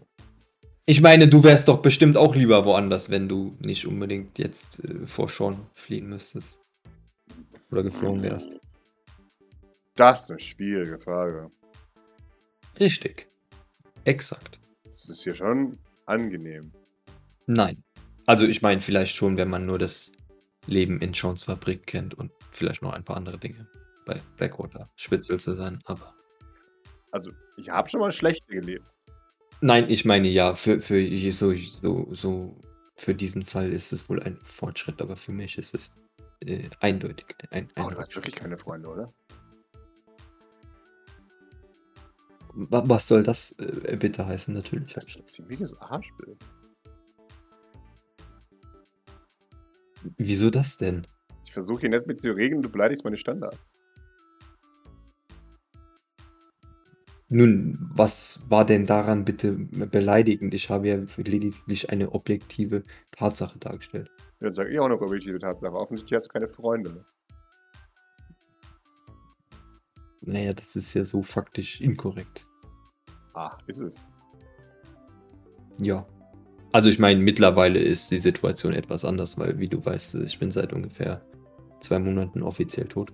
Ich 0.86 1.02
meine, 1.02 1.28
du 1.28 1.44
wärst 1.44 1.68
doch 1.68 1.82
bestimmt 1.82 2.16
auch 2.16 2.36
lieber 2.36 2.64
woanders, 2.64 3.10
wenn 3.10 3.28
du 3.28 3.58
nicht 3.60 3.86
unbedingt 3.86 4.38
jetzt 4.40 4.84
äh, 4.86 5.06
vor 5.08 5.28
Sean 5.28 5.66
fliehen 5.74 6.08
müsstest. 6.08 6.60
Oder 7.72 7.84
geflohen 7.84 8.22
wärst. 8.22 8.58
Das 9.96 10.24
ist 10.24 10.32
eine 10.32 10.40
schwierige 10.40 11.00
Frage. 11.00 11.52
Richtig. 12.80 13.28
Exakt. 14.04 14.60
Das 14.84 15.10
ist 15.10 15.24
hier 15.24 15.34
schon 15.34 15.78
angenehm. 16.06 16.72
Nein. 17.48 17.84
Also 18.26 18.46
ich 18.46 18.62
meine 18.62 18.82
vielleicht 18.82 19.16
schon, 19.16 19.38
wenn 19.38 19.50
man 19.50 19.66
nur 19.66 19.80
das 19.80 20.12
Leben 20.68 21.00
in 21.02 21.14
Seans 21.14 21.44
Fabrik 21.44 21.86
kennt 21.86 22.14
und 22.14 22.32
vielleicht 22.52 22.82
noch 22.82 22.94
ein 22.94 23.04
paar 23.04 23.18
andere 23.18 23.38
Dinge. 23.38 23.68
Bei 24.06 24.22
Blackwater 24.38 24.90
Spitzel 24.96 25.40
zu 25.40 25.56
sein, 25.56 25.80
aber. 25.86 26.14
Also, 27.12 27.32
ich 27.58 27.70
habe 27.70 27.90
schon 27.90 28.02
mal 28.02 28.12
schlechter 28.12 28.54
gelebt. 28.54 28.98
Nein, 29.62 29.90
ich 29.90 30.06
meine 30.06 30.28
ja, 30.28 30.54
für, 30.54 30.82
für 30.82 31.32
so, 31.32 31.54
so, 31.82 32.08
so 32.12 32.56
für 32.96 33.16
diesen 33.16 33.44
Fall 33.44 33.72
ist 33.72 33.94
es 33.94 34.08
wohl 34.10 34.22
ein 34.22 34.38
Fortschritt, 34.44 35.02
aber 35.02 35.16
für 35.16 35.32
mich 35.32 35.58
ist 35.58 35.74
es 35.74 35.96
äh, 36.42 36.70
eindeutig 36.82 37.26
ein, 37.52 37.70
Oh, 37.80 37.90
du 37.90 37.98
hast 37.98 38.16
wirklich 38.16 38.36
keine 38.36 38.58
Freunde, 38.58 38.90
oder? 38.90 39.14
Was 42.56 43.08
soll 43.08 43.24
das 43.24 43.52
äh, 43.60 43.98
bitte 43.98 44.26
heißen, 44.26 44.54
natürlich. 44.54 44.94
Das 44.94 45.08
ist 45.08 45.18
ein 45.18 45.26
ziemliches 45.26 45.76
Arschbild. 45.82 46.38
Wieso 50.18 50.50
das 50.50 50.78
denn? 50.78 51.06
Ich 51.44 51.52
versuche 51.52 51.86
ihn 51.86 51.94
jetzt 51.94 52.08
mit 52.08 52.22
zu 52.22 52.32
reden, 52.32 52.62
du 52.62 52.70
beleidigst 52.70 53.04
meine 53.04 53.18
Standards. 53.18 53.76
Nun, 57.28 57.78
was 57.94 58.40
war 58.48 58.66
denn 58.66 58.86
daran 58.86 59.26
bitte 59.26 59.54
beleidigend? 59.54 60.54
Ich 60.54 60.70
habe 60.70 60.88
ja 60.88 60.98
lediglich 61.18 61.90
eine 61.90 62.12
objektive 62.12 62.84
Tatsache 63.12 63.58
dargestellt. 63.58 64.12
Ja, 64.40 64.48
dann 64.48 64.56
sage 64.56 64.72
ich 64.72 64.80
auch 64.80 64.88
noch 64.88 65.02
objektive 65.02 65.40
Tatsache. 65.40 65.74
Offensichtlich 65.74 66.16
hast 66.16 66.28
du 66.28 66.34
keine 66.34 66.48
Freunde. 66.48 67.06
Naja, 70.26 70.54
das 70.54 70.76
ist 70.76 70.94
ja 70.94 71.06
so 71.06 71.22
faktisch 71.22 71.82
inkorrekt. 71.82 72.48
Ah, 73.34 73.58
ist 73.68 73.82
es. 73.82 74.08
Ja. 75.80 76.06
Also 76.72 76.90
ich 76.90 77.00
meine, 77.00 77.22
mittlerweile 77.22 77.80
ist 77.80 78.10
die 78.12 78.20
Situation 78.20 78.74
etwas 78.74 79.06
anders, 79.06 79.38
weil, 79.38 79.58
wie 79.60 79.68
du 79.68 79.84
weißt, 79.84 80.16
ich 80.16 80.40
bin 80.40 80.52
seit 80.52 80.74
ungefähr 80.74 81.22
zwei 81.80 82.00
Monaten 82.00 82.42
offiziell 82.42 82.88
tot. 82.88 83.14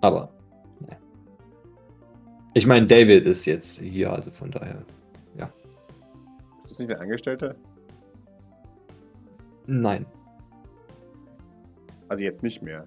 Aber, 0.00 0.32
naja. 0.80 0.98
Ich 2.54 2.66
meine, 2.66 2.86
David 2.86 3.26
ist 3.26 3.44
jetzt 3.44 3.80
hier, 3.80 4.12
also 4.12 4.30
von 4.30 4.50
daher, 4.50 4.84
Ist 6.66 6.70
das 6.72 6.78
nicht 6.80 6.90
ein 6.96 7.00
Angestellter? 7.00 7.54
nein. 9.66 10.04
Also 12.08 12.24
jetzt 12.24 12.42
nicht 12.42 12.60
mehr. 12.60 12.84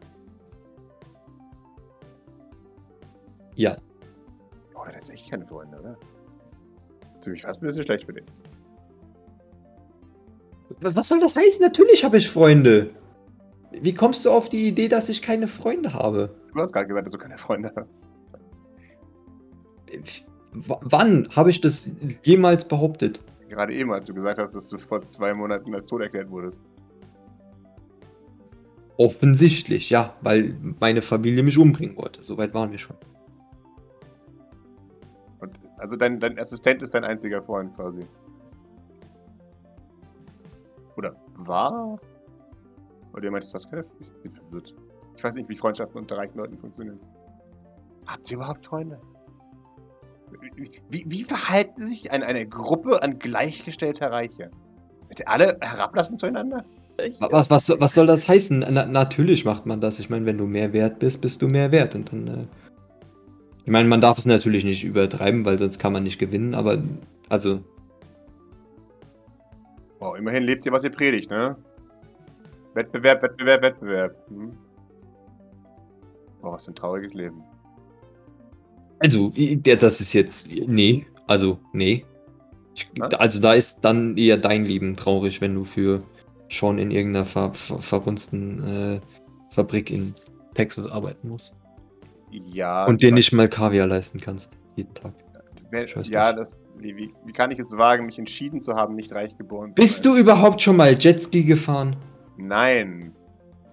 Ja, 3.59 3.77
Oh, 4.79 4.85
der 4.85 4.97
ist 4.97 5.09
echt 5.09 5.29
keine 5.29 5.45
Freunde, 5.45 5.77
oder? 5.79 5.97
Ziemlich 7.19 7.41
fast 7.41 7.61
ein 7.61 7.67
bisschen 7.67 7.83
schlecht 7.83 8.05
für 8.05 8.13
den. 8.13 8.25
Was 10.79 11.09
soll 11.09 11.19
das 11.19 11.35
heißen? 11.35 11.61
Natürlich 11.61 12.03
habe 12.03 12.17
ich 12.17 12.29
Freunde. 12.29 12.91
Wie 13.71 13.93
kommst 13.93 14.23
du 14.23 14.31
auf 14.31 14.47
die 14.49 14.67
Idee, 14.67 14.87
dass 14.87 15.09
ich 15.09 15.21
keine 15.21 15.47
Freunde 15.47 15.93
habe? 15.93 16.33
Du 16.53 16.59
hast 16.61 16.71
gerade 16.71 16.87
gesagt, 16.87 17.07
dass 17.07 17.11
du 17.11 17.17
keine 17.19 17.37
Freunde 17.37 17.73
hast. 17.75 18.07
W 20.53 20.75
wann 20.81 21.27
habe 21.35 21.49
ich 21.49 21.59
das 21.59 21.91
jemals 22.23 22.65
behauptet? 22.65 23.21
Gerade 23.49 23.73
eben, 23.73 23.91
als 23.91 24.05
du 24.05 24.13
gesagt 24.13 24.39
hast, 24.39 24.55
dass 24.55 24.69
du 24.69 24.77
vor 24.77 25.03
zwei 25.03 25.33
Monaten 25.33 25.75
als 25.75 25.87
tot 25.87 26.01
erklärt 26.01 26.29
wurdest. 26.29 26.61
Offensichtlich, 28.97 29.89
ja, 29.89 30.15
weil 30.21 30.55
meine 30.79 31.01
Familie 31.01 31.43
mich 31.43 31.57
umbringen 31.57 31.97
wollte. 31.97 32.23
Soweit 32.23 32.53
waren 32.53 32.71
wir 32.71 32.77
schon. 32.77 32.95
Also 35.79 35.95
dein, 35.95 36.19
dein 36.19 36.37
Assistent 36.37 36.81
ist 36.83 36.93
dein 36.93 37.05
einziger 37.05 37.41
Freund 37.41 37.73
quasi. 37.75 38.05
Oder 40.97 41.15
war? 41.37 41.97
Oder 43.13 43.23
ihr 43.23 43.31
meintest, 43.31 43.53
du 43.53 43.55
hast 43.55 43.69
keine 43.69 43.81
Ich 43.99 44.11
bin 44.21 44.31
verwirrt. 44.31 44.75
Ich 45.15 45.23
weiß 45.23 45.35
nicht, 45.35 45.49
wie 45.49 45.55
Freundschaften 45.55 45.99
unter 45.99 46.17
reichen 46.17 46.37
Leuten 46.37 46.57
funktionieren. 46.57 46.99
Habt 48.05 48.29
ihr 48.29 48.37
überhaupt 48.37 48.65
Freunde? 48.65 48.99
Wie, 50.89 51.03
wie 51.07 51.23
verhalten 51.23 51.85
sich 51.85 52.11
eine, 52.11 52.25
eine 52.25 52.47
Gruppe 52.47 53.01
an 53.01 53.17
gleichgestellter 53.17 54.11
Reicher? 54.11 54.49
Seid 55.09 55.21
ihr 55.21 55.29
alle 55.29 55.57
herablassen 55.61 56.17
zueinander? 56.17 56.63
Was, 57.19 57.49
was, 57.49 57.69
was 57.79 57.93
soll 57.93 58.07
das 58.07 58.27
heißen? 58.27 58.65
Na, 58.69 58.85
natürlich 58.85 59.45
macht 59.45 59.65
man 59.65 59.79
das. 59.79 59.99
Ich 59.99 60.09
meine, 60.09 60.25
wenn 60.25 60.37
du 60.37 60.45
mehr 60.45 60.73
wert 60.73 60.99
bist, 60.99 61.21
bist 61.21 61.41
du 61.41 61.47
mehr 61.47 61.71
wert. 61.71 61.95
Und 61.95 62.11
dann. 62.11 62.27
Äh 62.27 62.68
ich 63.69 63.71
meine, 63.71 63.87
man 63.87 64.01
darf 64.01 64.17
es 64.17 64.25
natürlich 64.25 64.63
nicht 64.63 64.83
übertreiben, 64.83 65.45
weil 65.45 65.59
sonst 65.59 65.77
kann 65.77 65.93
man 65.93 66.01
nicht 66.01 66.17
gewinnen, 66.17 66.55
aber 66.55 66.81
also, 67.29 67.63
Wow, 69.99 70.17
immerhin 70.17 70.41
lebt 70.41 70.65
ihr, 70.65 70.71
was 70.71 70.83
ihr 70.83 70.89
predigt, 70.89 71.29
ne? 71.29 71.55
Wettbewerb, 72.73 73.21
Wettbewerb, 73.21 73.61
Wettbewerb. 73.61 74.15
Hm? 74.29 74.53
Boah, 76.41 76.53
was 76.53 76.65
für 76.65 76.71
ein 76.71 76.75
trauriges 76.75 77.13
Leben. 77.13 77.43
also, 78.97 79.31
das 79.63 80.01
ist 80.01 80.13
jetzt. 80.13 80.47
Nee, 80.65 81.05
also, 81.27 81.59
nee. 81.71 82.03
Ich, 82.73 82.87
also, 83.19 83.39
da 83.39 83.53
ist 83.53 83.81
dann 83.81 84.17
eher 84.17 84.37
dein 84.37 84.65
Leben 84.65 84.95
traurig, 84.95 85.41
wenn 85.41 85.53
du 85.53 85.63
für 85.63 86.01
schon 86.47 86.79
in 86.79 86.89
irgendeiner 86.89 87.25
ver, 87.25 87.53
ver, 87.53 87.77
verrunsten 87.77 88.63
äh, 88.63 88.99
Fabrik 89.51 89.91
in 89.91 90.15
Texas 90.55 90.89
arbeiten 90.89 91.29
musst. 91.29 91.58
Ja. 92.31 92.85
Und 92.85 93.01
dir 93.01 93.07
ich 93.09 93.13
nicht 93.13 93.33
mal 93.33 93.47
Kaviar 93.49 93.87
leisten 93.87 94.19
kannst. 94.19 94.53
Jeden 94.75 94.93
Tag. 94.93 95.13
weiß 95.71 96.07
ja, 96.09 96.33
das. 96.33 96.71
Wie, 96.77 96.95
wie, 96.95 97.13
wie 97.25 97.31
kann 97.31 97.51
ich 97.51 97.59
es 97.59 97.77
wagen, 97.77 98.05
mich 98.05 98.17
entschieden 98.19 98.59
zu 98.59 98.73
haben, 98.75 98.95
nicht 98.95 99.13
reich 99.13 99.35
geboren 99.37 99.73
zu 99.73 99.81
Bist 99.81 100.03
sein? 100.03 100.13
du 100.13 100.19
überhaupt 100.19 100.61
schon 100.61 100.75
mal 100.77 100.97
Jetski 100.97 101.43
gefahren? 101.43 101.95
Nein, 102.37 103.13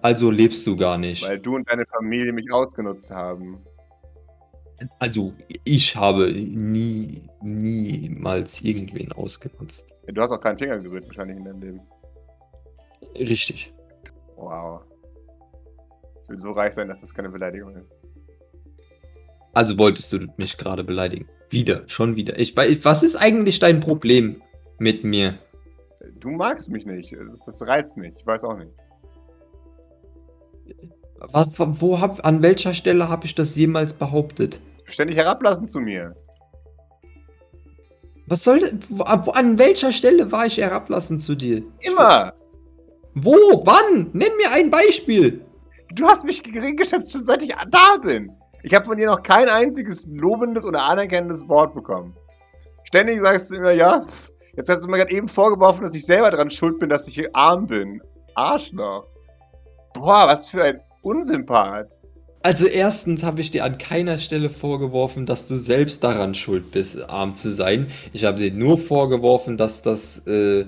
Also 0.01 0.29
lebst 0.29 0.65
du 0.67 0.75
gar 0.75 0.97
nicht. 0.97 1.23
weil 1.25 1.39
du 1.39 1.55
und 1.55 1.69
deine 1.71 1.85
Familie 1.85 2.33
mich 2.33 2.51
ausgenutzt 2.51 3.09
haben. 3.11 3.59
Also 4.99 5.33
ich 5.63 5.95
habe 5.95 6.31
nie, 6.33 7.23
niemals 7.41 8.61
irgendwen 8.61 9.11
ausgenutzt. 9.13 9.89
Ja, 10.05 10.13
Du 10.13 10.21
hast 10.21 10.31
auch 10.31 10.39
keinen 10.41 10.57
Finger 10.57 10.77
gerührt, 10.77 11.07
wahrscheinlich 11.07 11.37
in 11.37 11.45
deinem 11.45 11.61
Leben. 11.61 11.81
Richtig. 13.15 13.73
Wow. 14.35 14.81
Ich 16.23 16.29
will 16.29 16.37
so 16.37 16.51
reich 16.51 16.73
sein, 16.73 16.87
dass 16.89 17.01
das 17.01 17.11
keine 17.13 17.29
Beleidigung 17.29 17.75
ist. 17.75 17.89
Also 19.53 19.77
wolltest 19.77 20.13
du 20.13 20.27
mich 20.37 20.57
gerade 20.57 20.83
beleidigen. 20.83 21.27
Wieder, 21.49 21.83
schon 21.87 22.15
wieder. 22.15 22.37
Ich 22.37 22.55
weiß, 22.55 22.79
was 22.83 23.03
ist 23.03 23.15
eigentlich 23.15 23.59
dein 23.59 23.79
Problem 23.79 24.41
mit 24.79 25.03
mir? 25.03 25.39
Du 26.19 26.29
magst 26.29 26.69
mich 26.69 26.85
nicht. 26.85 27.13
Das, 27.13 27.39
das 27.39 27.67
reizt 27.67 27.97
mich. 27.97 28.13
Ich 28.17 28.25
weiß 28.25 28.43
auch 28.43 28.57
nicht. 28.57 28.71
Was, 31.31 31.47
wo 31.57 31.99
hab, 31.99 32.25
an 32.25 32.41
welcher 32.41 32.73
Stelle 32.73 33.09
habe 33.09 33.25
ich 33.25 33.33
das 33.33 33.55
jemals 33.55 33.93
behauptet? 33.93 34.59
Ständig 34.85 35.17
herablassen 35.17 35.65
zu 35.65 35.79
mir. 35.79 36.15
Was 38.27 38.43
soll 38.43 38.59
denn- 38.59 38.79
wo, 38.89 38.99
wo, 38.99 39.31
an 39.31 39.57
welcher 39.57 39.91
Stelle 39.93 40.31
war 40.31 40.45
ich 40.45 40.57
herablassend 40.57 41.21
zu 41.21 41.33
dir? 41.35 41.63
Immer! 41.79 42.33
Wo? 43.15 43.35
Wann? 43.65 44.09
Nenn 44.13 44.35
mir 44.37 44.51
ein 44.51 44.69
Beispiel. 44.69 45.41
Du 45.95 46.05
hast 46.05 46.25
mich 46.25 46.43
gering 46.43 46.75
geschätzt, 46.75 47.11
schon 47.11 47.25
seit 47.25 47.41
ich 47.41 47.53
da 47.71 47.97
bin. 48.01 48.31
Ich 48.63 48.73
habe 48.73 48.85
von 48.85 48.97
dir 48.97 49.07
noch 49.07 49.23
kein 49.23 49.49
einziges 49.49 50.07
lobendes 50.11 50.65
oder 50.65 50.83
anerkennendes 50.83 51.47
Wort 51.47 51.73
bekommen. 51.73 52.15
Ständig 52.83 53.21
sagst 53.21 53.51
du 53.51 53.55
immer, 53.55 53.71
ja, 53.71 54.03
jetzt 54.55 54.69
hast 54.69 54.83
du 54.83 54.89
mir 54.89 54.97
gerade 54.97 55.11
eben 55.11 55.27
vorgeworfen, 55.27 55.83
dass 55.83 55.93
ich 55.93 56.05
selber 56.05 56.31
dran 56.31 56.49
schuld 56.49 56.79
bin, 56.79 56.89
dass 56.89 57.07
ich 57.07 57.15
hier 57.15 57.29
arm 57.33 57.67
bin. 57.67 58.01
Arschloch. 58.35 59.05
Boah, 59.93 60.27
was 60.27 60.49
für 60.49 60.63
ein 60.63 60.79
Unsympath. 61.01 61.97
Also 62.43 62.67
erstens 62.67 63.23
habe 63.23 63.41
ich 63.41 63.51
dir 63.51 63.65
an 63.65 63.77
keiner 63.77 64.19
Stelle 64.19 64.49
vorgeworfen, 64.49 65.25
dass 65.25 65.47
du 65.47 65.57
selbst 65.57 66.03
daran 66.03 66.33
schuld 66.33 66.71
bist, 66.71 67.09
arm 67.09 67.35
zu 67.35 67.49
sein. 67.49 67.87
Ich 68.13 68.23
habe 68.23 68.39
dir 68.39 68.51
nur 68.51 68.77
vorgeworfen, 68.77 69.57
dass 69.57 69.81
das 69.81 70.25
äh, 70.27 70.65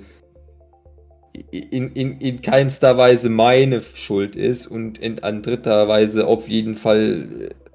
in, 1.51 1.89
in, 1.89 2.19
in 2.19 2.41
keinster 2.41 2.97
Weise 2.97 3.29
meine 3.29 3.81
Schuld 3.81 4.35
ist 4.35 4.67
und 4.67 4.97
in, 4.97 5.23
an 5.23 5.41
dritter 5.41 5.87
Weise 5.87 6.27
auf 6.27 6.47
jeden 6.47 6.75
Fall 6.75 7.49
äh, 7.49 7.68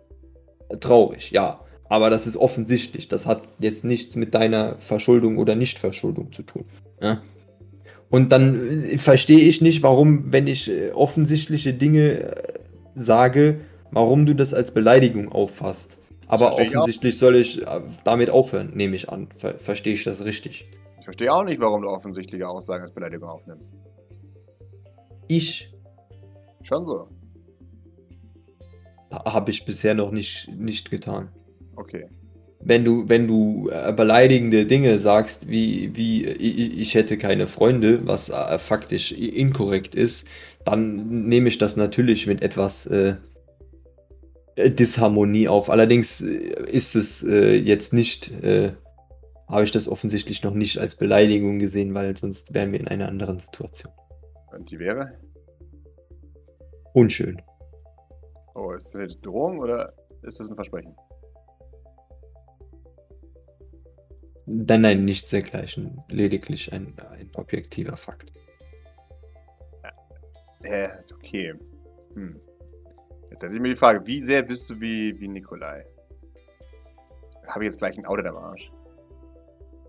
traurig, 0.81 1.31
ja. 1.31 1.61
Aber 1.89 2.11
das 2.11 2.27
ist 2.27 2.37
offensichtlich. 2.37 3.09
Das 3.09 3.27
hat 3.27 3.43
jetzt 3.59 3.85
nichts 3.85 4.17
mit 4.17 4.35
deiner 4.35 4.77
Verschuldung 4.79 5.39
oder 5.39 5.55
Nichtverschuldung 5.55 6.33
zu 6.33 6.43
tun. 6.43 6.65
Ja? 7.01 7.21
Und 8.11 8.33
dann 8.33 8.85
äh, 8.85 8.99
verstehe 8.99 9.41
ich 9.41 9.61
nicht, 9.61 9.83
warum, 9.83 10.33
wenn 10.33 10.47
ich 10.47 10.71
äh, 10.71 10.93
offensichtliche 10.93 11.75
Dinge 11.75 12.21
äh, 12.21 12.53
sage, 12.95 13.61
warum 13.91 14.27
du 14.27 14.35
das 14.35 14.55
als 14.55 14.73
Beleidigung 14.73 15.31
auffasst. 15.31 15.99
Aber 16.27 16.59
ich 16.59 16.71
offensichtlich 16.71 17.19
soll 17.19 17.37
ich 17.37 17.63
damit 18.03 18.31
aufhören, 18.31 18.73
nehme 18.75 18.97
ich 18.97 19.11
an. 19.11 19.29
Ver 19.37 19.59
verstehe 19.59 19.93
ich 19.93 20.05
das 20.05 20.25
richtig? 20.25 20.67
Ich 20.99 21.05
verstehe 21.05 21.33
auch 21.33 21.45
nicht, 21.45 21.61
warum 21.61 21.83
du 21.83 21.89
offensichtliche 21.89 22.49
Aussagen 22.49 22.83
als 22.83 22.93
Beleidigung 22.93 23.29
aufnimmst. 23.29 23.75
Ich 25.29 25.75
Schon 26.65 26.85
so. 26.85 27.09
Habe 29.11 29.51
ich 29.51 29.65
bisher 29.65 29.95
noch 29.95 30.11
nicht, 30.11 30.49
nicht 30.57 30.91
getan. 30.91 31.29
Okay. 31.77 32.07
Wenn 32.61 32.85
du, 32.85 33.09
wenn 33.09 33.29
du 33.29 33.69
äh, 33.69 33.93
beleidigende 33.93 34.65
Dinge 34.65 34.99
sagst, 34.99 35.49
wie, 35.49 35.95
wie 35.95 36.25
ich, 36.25 36.95
hätte 36.95 37.19
keine 37.19 37.47
Freunde, 37.47 38.07
was 38.07 38.31
äh, 38.31 38.59
faktisch 38.59 39.13
inkorrekt 39.13 39.95
ist, 39.95 40.27
dann 40.65 41.29
nehme 41.29 41.49
ich 41.49 41.59
das 41.59 41.77
natürlich 41.77 42.27
mit 42.27 42.43
etwas 42.43 42.87
äh, 42.87 43.17
äh, 44.57 44.71
Disharmonie 44.71 45.49
auf. 45.49 45.69
Allerdings 45.69 46.21
ist 46.21 46.97
es 46.97 47.23
äh, 47.23 47.55
jetzt 47.55 47.93
nicht, 47.93 48.43
äh, 48.43 48.73
habe 49.49 49.65
ich 49.65 49.71
das 49.71 49.89
offensichtlich 49.89 50.43
noch 50.43 50.55
nicht 50.55 50.79
als 50.79 50.97
Beleidigung 50.97 51.59
gesehen, 51.59 51.95
weil 51.95 52.17
sonst 52.17 52.55
wären 52.55 52.73
wir 52.73 52.81
in 52.81 52.89
einer 52.89 53.09
anderen 53.09 53.39
Situation. 53.39 53.93
Und 54.53 54.71
die 54.71 54.79
wäre? 54.79 55.13
Unschön. 56.93 57.43
Oh, 58.55 58.73
ist 58.73 58.95
das 58.95 59.01
eine 59.01 59.09
Drohung 59.09 59.59
oder 59.59 59.93
ist 60.23 60.41
das 60.41 60.49
ein 60.49 60.57
Versprechen? 60.57 60.95
Nein, 64.47 64.81
nein, 64.83 65.05
nichts 65.05 65.31
dergleichen. 65.31 66.03
Lediglich 66.09 66.73
ein, 66.73 66.95
ein 67.11 67.31
objektiver 67.35 67.97
Fakt. 67.97 68.31
Äh, 70.65 70.99
ist 70.99 71.13
okay. 71.13 71.55
Hm. 72.15 72.41
Jetzt 73.31 73.41
stellt 73.41 73.53
sich 73.53 73.61
mir 73.61 73.69
die 73.69 73.75
Frage, 73.75 74.07
wie 74.07 74.21
sehr 74.21 74.43
bist 74.43 74.71
du 74.71 74.81
wie, 74.81 75.19
wie 75.19 75.29
Nikolai? 75.29 75.85
Habe 77.49 77.65
ich 77.65 77.71
jetzt 77.71 77.79
gleich 77.79 77.99
ein 77.99 78.07
Auto 78.07 78.27
am 78.27 78.37
Arsch? 78.37 78.71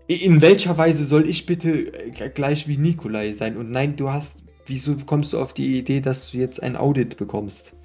In 0.08 0.40
welcher 0.40 0.76
Weise 0.76 1.04
soll 1.04 1.28
ich 1.28 1.46
bitte 1.46 1.92
äh, 1.92 2.30
gleich 2.30 2.68
wie 2.68 2.76
Nikolai 2.76 3.32
sein? 3.32 3.56
Und 3.56 3.70
nein, 3.70 3.96
du 3.96 4.10
hast. 4.10 4.42
Wieso 4.68 4.96
kommst 4.96 5.32
du 5.32 5.38
auf 5.38 5.54
die 5.54 5.78
Idee, 5.78 6.00
dass 6.00 6.32
du 6.32 6.38
jetzt 6.38 6.60
ein 6.60 6.76
Audit 6.76 7.16
bekommst? 7.16 7.75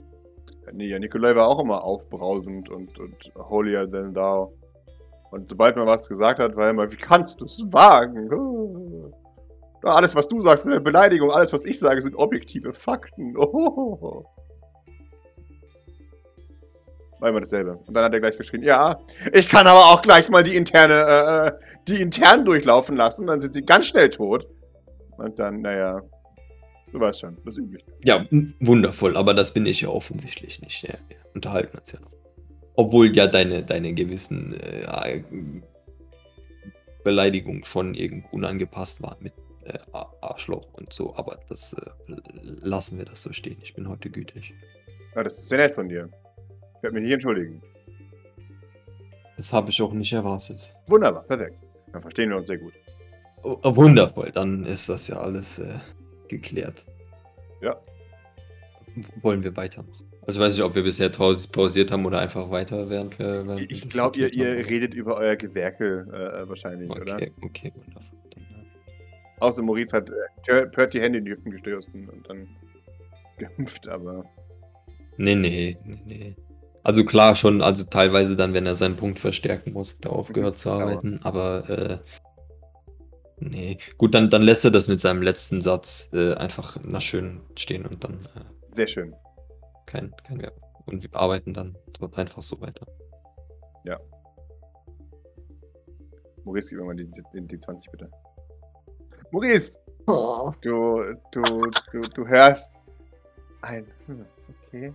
Nee, 0.74 0.88
ja, 0.88 0.99
Nikolai 0.99 1.36
war 1.36 1.47
auch 1.47 1.59
immer 1.59 1.84
aufbrausend 1.84 2.69
und, 2.69 2.99
und 2.99 3.32
holier 3.36 3.89
than 3.89 4.13
thou. 4.13 4.53
Und 5.32 5.49
sobald 5.49 5.76
man 5.78 5.88
was 5.88 6.09
gesagt 6.09 6.39
hat, 6.39 6.55
war 6.55 6.65
er 6.65 6.72
immer, 6.72 6.91
wie 6.91 6.97
kannst 6.97 7.41
du 7.41 7.45
es 7.45 7.61
wagen? 7.72 8.30
Ja, 9.84 9.91
alles, 9.91 10.15
was 10.15 10.28
du 10.28 10.39
sagst, 10.39 10.65
ist 10.65 10.72
eine 10.72 10.82
Beleidigung. 10.82 11.32
Alles, 11.32 11.53
was 11.53 11.65
ich 11.65 11.80
sage, 11.80 12.01
sind 12.01 12.15
objektive 12.15 12.74
Fakten. 12.74 13.36
Oh. 13.38 14.26
War 17.19 17.30
immer 17.30 17.39
dasselbe. 17.39 17.78
Und 17.86 17.93
dann 17.93 18.03
hat 18.03 18.13
er 18.13 18.19
gleich 18.19 18.38
geschrien, 18.38 18.63
ja, 18.63 18.99
ich 19.32 19.47
kann 19.47 19.67
aber 19.67 19.86
auch 19.91 20.01
gleich 20.01 20.28
mal 20.30 20.41
die 20.43 20.55
interne, 20.55 20.93
äh, 20.93 21.47
äh, 21.47 21.51
die 21.88 22.01
intern 22.01 22.43
durchlaufen 22.45 22.97
lassen, 22.97 23.28
dann 23.28 23.39
sind 23.39 23.53
sie 23.53 23.63
ganz 23.63 23.86
schnell 23.86 24.09
tot. 24.09 24.47
Und 25.17 25.38
dann, 25.38 25.61
naja, 25.61 26.01
du 26.92 27.00
weißt 27.00 27.22
schon, 27.22 27.38
das 27.46 27.58
übliche. 27.58 27.86
Ja, 28.04 28.26
wundervoll, 28.60 29.18
aber 29.18 29.34
das 29.34 29.54
bin 29.54 29.66
ich 29.66 29.82
ja 29.82 29.89
offensichtlich 29.89 30.62
nicht. 30.62 30.84
Ja, 30.84 30.96
wir 31.08 31.18
unterhalten 31.34 31.78
uns 31.78 31.92
ja 31.92 32.00
noch. 32.00 32.12
Obwohl 32.76 33.16
ja 33.16 33.28
deine, 33.28 33.64
deine 33.64 33.94
gewissen 33.94 34.54
äh, 34.54 35.24
Beleidigungen 37.04 37.64
schon 37.64 37.94
irgendwo 37.94 38.30
unangepasst 38.36 39.02
waren 39.02 39.18
mit 39.20 39.34
äh, 39.66 39.78
Ar- 39.92 40.16
Arschloch 40.22 40.68
und 40.74 40.94
so, 40.94 41.16
aber 41.16 41.39
das 41.50 41.74
äh, 41.74 41.89
lassen 42.62 42.98
wir 42.98 43.06
das 43.06 43.22
so 43.24 43.34
stehen. 43.34 43.58
Ich 43.62 43.74
bin 43.74 43.88
heute 43.89 44.10
gütig. 44.10 44.54
Ja, 45.16 45.24
das 45.24 45.38
ist 45.38 45.50
sehr 45.50 45.58
nett 45.58 45.72
von 45.74 45.89
dir. 45.89 46.10
Ich 46.78 46.84
werde 46.84 46.94
mich 46.96 47.04
nicht 47.04 47.14
entschuldigen. 47.14 47.62
Das 49.38 49.52
habe 49.52 49.70
ich 49.70 49.82
auch 49.82 49.94
nicht 49.94 50.14
erwartet. 50.14 50.74
Wunderbar, 50.88 51.24
perfekt. 51.24 51.58
Dann 51.92 52.02
verstehen 52.02 52.30
wir 52.30 52.38
uns 52.38 52.48
sehr 52.48 52.58
gut. 52.58 52.74
Oh, 53.44 53.76
wundervoll, 53.76 54.32
dann 54.32 54.66
ist 54.66 54.88
das 54.88 55.08
ja 55.08 55.20
alles 55.20 55.60
äh, 55.60 55.74
geklärt. 56.32 56.86
Ja. 57.61 57.79
Wollen 59.21 59.43
wir 59.43 59.55
weitermachen? 59.55 60.07
Also 60.25 60.39
ich 60.39 60.45
weiß 60.45 60.53
nicht, 60.53 60.63
ob 60.63 60.75
wir 60.75 60.84
bisher 60.84 61.09
paus 61.09 61.47
pausiert 61.47 61.91
haben 61.91 62.05
oder 62.05 62.19
einfach 62.19 62.49
weiter, 62.49 62.89
während 62.89 63.17
wir. 63.19 63.45
Während 63.45 63.71
Ich 63.71 63.88
glaube, 63.89 64.19
ihr, 64.19 64.34
ihr 64.34 64.67
redet 64.67 64.93
über 64.93 65.17
euer 65.17 65.36
Gewerkel 65.36 66.07
äh, 66.13 66.47
wahrscheinlich, 66.47 66.89
oder? 66.89 67.15
Okay, 67.15 67.32
okay, 67.41 67.73
äh, 68.36 68.41
Außer 69.39 69.63
Maurice 69.63 69.95
hat 69.95 70.11
äh, 70.47 70.67
Pert 70.67 70.93
die 70.93 71.01
Hände 71.01 71.19
in 71.19 71.25
die 71.25 71.32
Hüften 71.32 71.51
gestürzt 71.51 71.89
und 71.93 72.07
dann 72.27 72.47
geimpft, 73.39 73.88
aber. 73.88 74.23
Nee, 75.17 75.36
nee, 75.36 75.75
nee, 75.84 76.01
nee. 76.05 76.36
Also 76.84 77.03
klar 77.03 77.36
schon, 77.36 77.61
also 77.61 77.84
teilweise 77.84 78.36
dann, 78.36 78.53
wenn 78.53 78.65
er 78.65 78.75
seinen 78.75 78.95
Punkt 78.95 79.19
verstärken 79.19 79.73
muss, 79.73 79.95
hat 79.95 80.05
er 80.05 80.13
aufgehört 80.13 80.57
zu 80.57 80.71
arbeiten, 80.71 81.19
aber 81.23 81.69
äh, 81.69 81.97
nee. 83.42 83.78
Gut, 83.98 84.14
dann, 84.16 84.30
dann 84.30 84.42
lässt 84.42 84.64
er 84.66 84.72
das 84.72 84.88
mit 84.88 85.00
seinem 85.00 85.22
letzten 85.22 85.62
Satz 85.62 86.10
äh, 86.14 86.34
einfach 86.36 86.78
na 86.84 87.02
schön 87.02 87.42
stehen 87.58 87.86
und 87.86 88.04
dann 88.04 88.14
äh, 88.36 88.44
Sehr 88.70 88.88
schön. 88.88 89.14
kein, 89.86 90.14
kein 90.24 90.38
mehr. 90.38 90.54
Und 90.86 91.04
wir 91.04 91.14
arbeiten 91.14 91.54
dann 91.54 91.78
dort 92.00 92.18
einfach 92.18 92.42
so 92.42 92.60
weiter. 92.62 92.88
Maurice, 96.44 96.70
gib 96.70 96.80
mir 96.80 96.86
mal 96.86 96.96
die, 96.96 97.10
die, 97.34 97.48
die 97.48 97.60
20 97.60 97.92
bitte. 97.92 98.10
Maurice! 99.32 99.78
Du, 100.08 100.54
du, 100.62 101.62
du, 101.92 102.02
du 102.02 102.28
hörst 102.28 102.74
ein. 103.62 103.86
Hm, 104.08 104.26
okay. 104.68 104.94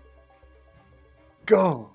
Go! 1.47 1.91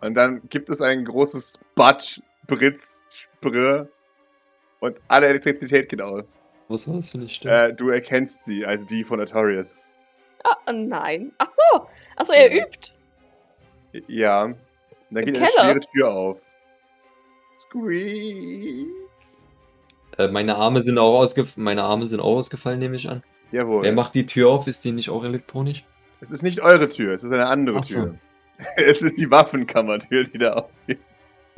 Und 0.00 0.14
dann 0.14 0.40
gibt 0.48 0.70
es 0.70 0.80
ein 0.80 1.04
großes 1.04 1.58
Batsch, 1.74 2.20
Britz, 2.46 3.04
Sprr 3.10 3.88
und 4.80 4.96
alle 5.08 5.26
Elektrizität 5.28 5.88
geht 5.88 6.00
aus. 6.00 6.38
Was 6.68 6.86
war 6.88 6.96
das 6.96 7.08
für 7.08 7.18
eine 7.18 7.28
Stimme? 7.28 7.54
Äh, 7.68 7.74
du 7.74 7.88
erkennst 7.90 8.44
sie 8.44 8.64
als 8.66 8.84
die 8.86 9.02
von 9.04 9.20
Artorias. 9.20 9.96
Ah, 10.44 10.72
nein. 10.72 11.32
Ach 11.38 11.48
so. 11.48 11.86
Ach 12.16 12.24
so, 12.24 12.32
er 12.32 12.54
Ja. 12.54 12.64
übt. 12.66 12.92
Ja. 14.06 14.44
Und 14.44 14.56
dann 15.10 15.22
Im 15.24 15.26
geht 15.32 15.36
eine 15.36 15.46
Keller? 15.46 15.62
schwere 15.64 15.80
Tür 15.80 16.10
auf. 16.14 16.54
Squeak. 17.56 18.86
Äh, 20.18 20.28
meine 20.28 20.56
Arme 20.56 20.80
sind 20.80 20.98
auch 20.98 21.18
ausgef 21.18 21.56
meine 21.56 21.84
Arme 21.84 22.06
sind 22.06 22.20
auch 22.20 22.36
ausgefallen, 22.36 22.78
nehme 22.78 22.96
ich 22.96 23.08
an. 23.08 23.22
Jawohl. 23.52 23.82
Wer 23.82 23.92
macht 23.92 24.14
die 24.14 24.26
Tür 24.26 24.50
auf? 24.50 24.66
Ist 24.66 24.84
die 24.84 24.92
nicht 24.92 25.10
auch 25.10 25.24
elektronisch? 25.24 25.84
Es 26.20 26.30
ist 26.30 26.42
nicht 26.42 26.60
eure 26.62 26.88
Tür, 26.88 27.14
es 27.14 27.22
ist 27.24 27.32
eine 27.32 27.46
andere 27.46 27.78
Ach 27.78 27.84
so. 27.84 28.02
Tür. 28.02 28.14
Es 28.76 29.02
ist 29.02 29.18
die 29.18 29.30
Waffenkammertür, 29.30 30.24
die 30.24 30.38
da 30.38 30.52
aufgeht. 30.54 30.98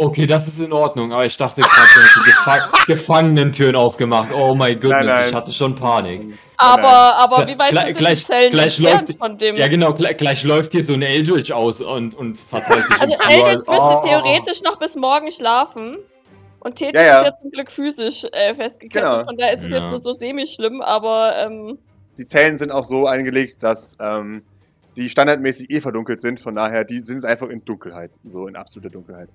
Okay, 0.02 0.26
das 0.26 0.48
ist 0.48 0.58
in 0.60 0.72
Ordnung, 0.72 1.12
aber 1.12 1.26
ich 1.26 1.36
dachte 1.36 1.60
gerade, 1.60 1.74
du 1.94 2.00
hast 2.00 2.16
die 2.16 2.30
Gefa 2.30 2.70
Gefangenentüren 2.86 3.76
aufgemacht. 3.76 4.32
Oh 4.32 4.54
my 4.54 4.74
goodness, 4.74 5.04
nein. 5.06 5.24
ich 5.28 5.34
hatte 5.34 5.52
schon 5.52 5.74
Panik. 5.74 6.38
Aber, 6.56 6.82
Nein. 6.82 6.90
aber 7.18 7.46
wie 7.46 7.58
weit 7.58 7.70
gleich- 7.70 7.84
sind 7.86 7.96
gleich- 7.98 8.18
die 8.20 8.24
Zellen 8.24 8.50
gleich 8.52 8.78
läuft- 8.78 9.18
von 9.18 9.36
dem? 9.36 9.56
Ja, 9.56 9.68
genau, 9.68 9.92
gleich, 9.92 10.16
gleich 10.16 10.42
läuft 10.44 10.72
hier 10.72 10.82
so 10.84 10.94
ein 10.94 11.02
Eldritch 11.02 11.52
aus 11.52 11.82
und, 11.82 12.14
und 12.14 12.36
verteilt 12.38 12.86
sich 12.86 12.98
Also. 13.00 13.14
Eldritch 13.28 13.68
müsste 13.68 13.84
Oh. 13.98 14.00
theoretisch 14.02 14.62
noch 14.62 14.78
bis 14.78 14.96
morgen 14.96 15.30
schlafen. 15.30 15.98
Und 16.60 16.76
Tethys 16.76 16.94
Ja, 16.94 17.02
ja. 17.06 17.18
ist 17.20 17.24
ja 17.26 17.32
zum 17.42 17.50
Glück 17.50 17.70
physisch 17.70 18.24
äh, 18.32 18.54
festgekettet. 18.54 19.02
Genau. 19.10 19.24
Von 19.24 19.36
daher 19.36 19.52
ist 19.54 19.64
es 19.64 19.70
Ja. 19.70 19.78
jetzt 19.78 19.88
nur 19.88 19.98
so 19.98 20.12
semi-schlimm, 20.12 20.80
aber 20.80 21.36
ähm, 21.44 21.78
Die 22.18 22.24
Zellen 22.26 22.56
sind 22.56 22.70
auch 22.72 22.84
so 22.86 23.06
eingelegt, 23.06 23.62
dass 23.62 23.96
ähm, 24.00 24.42
die 24.96 25.08
standardmäßig 25.10 25.70
eh 25.70 25.80
verdunkelt 25.82 26.20
sind. 26.22 26.40
Von 26.40 26.54
daher, 26.54 26.84
die 26.84 27.00
sind 27.00 27.18
es 27.18 27.24
einfach 27.24 27.48
in 27.48 27.64
Dunkelheit. 27.64 28.12
So 28.24 28.46
in 28.46 28.56
absoluter 28.56 28.90
Dunkelheit. 28.90 29.28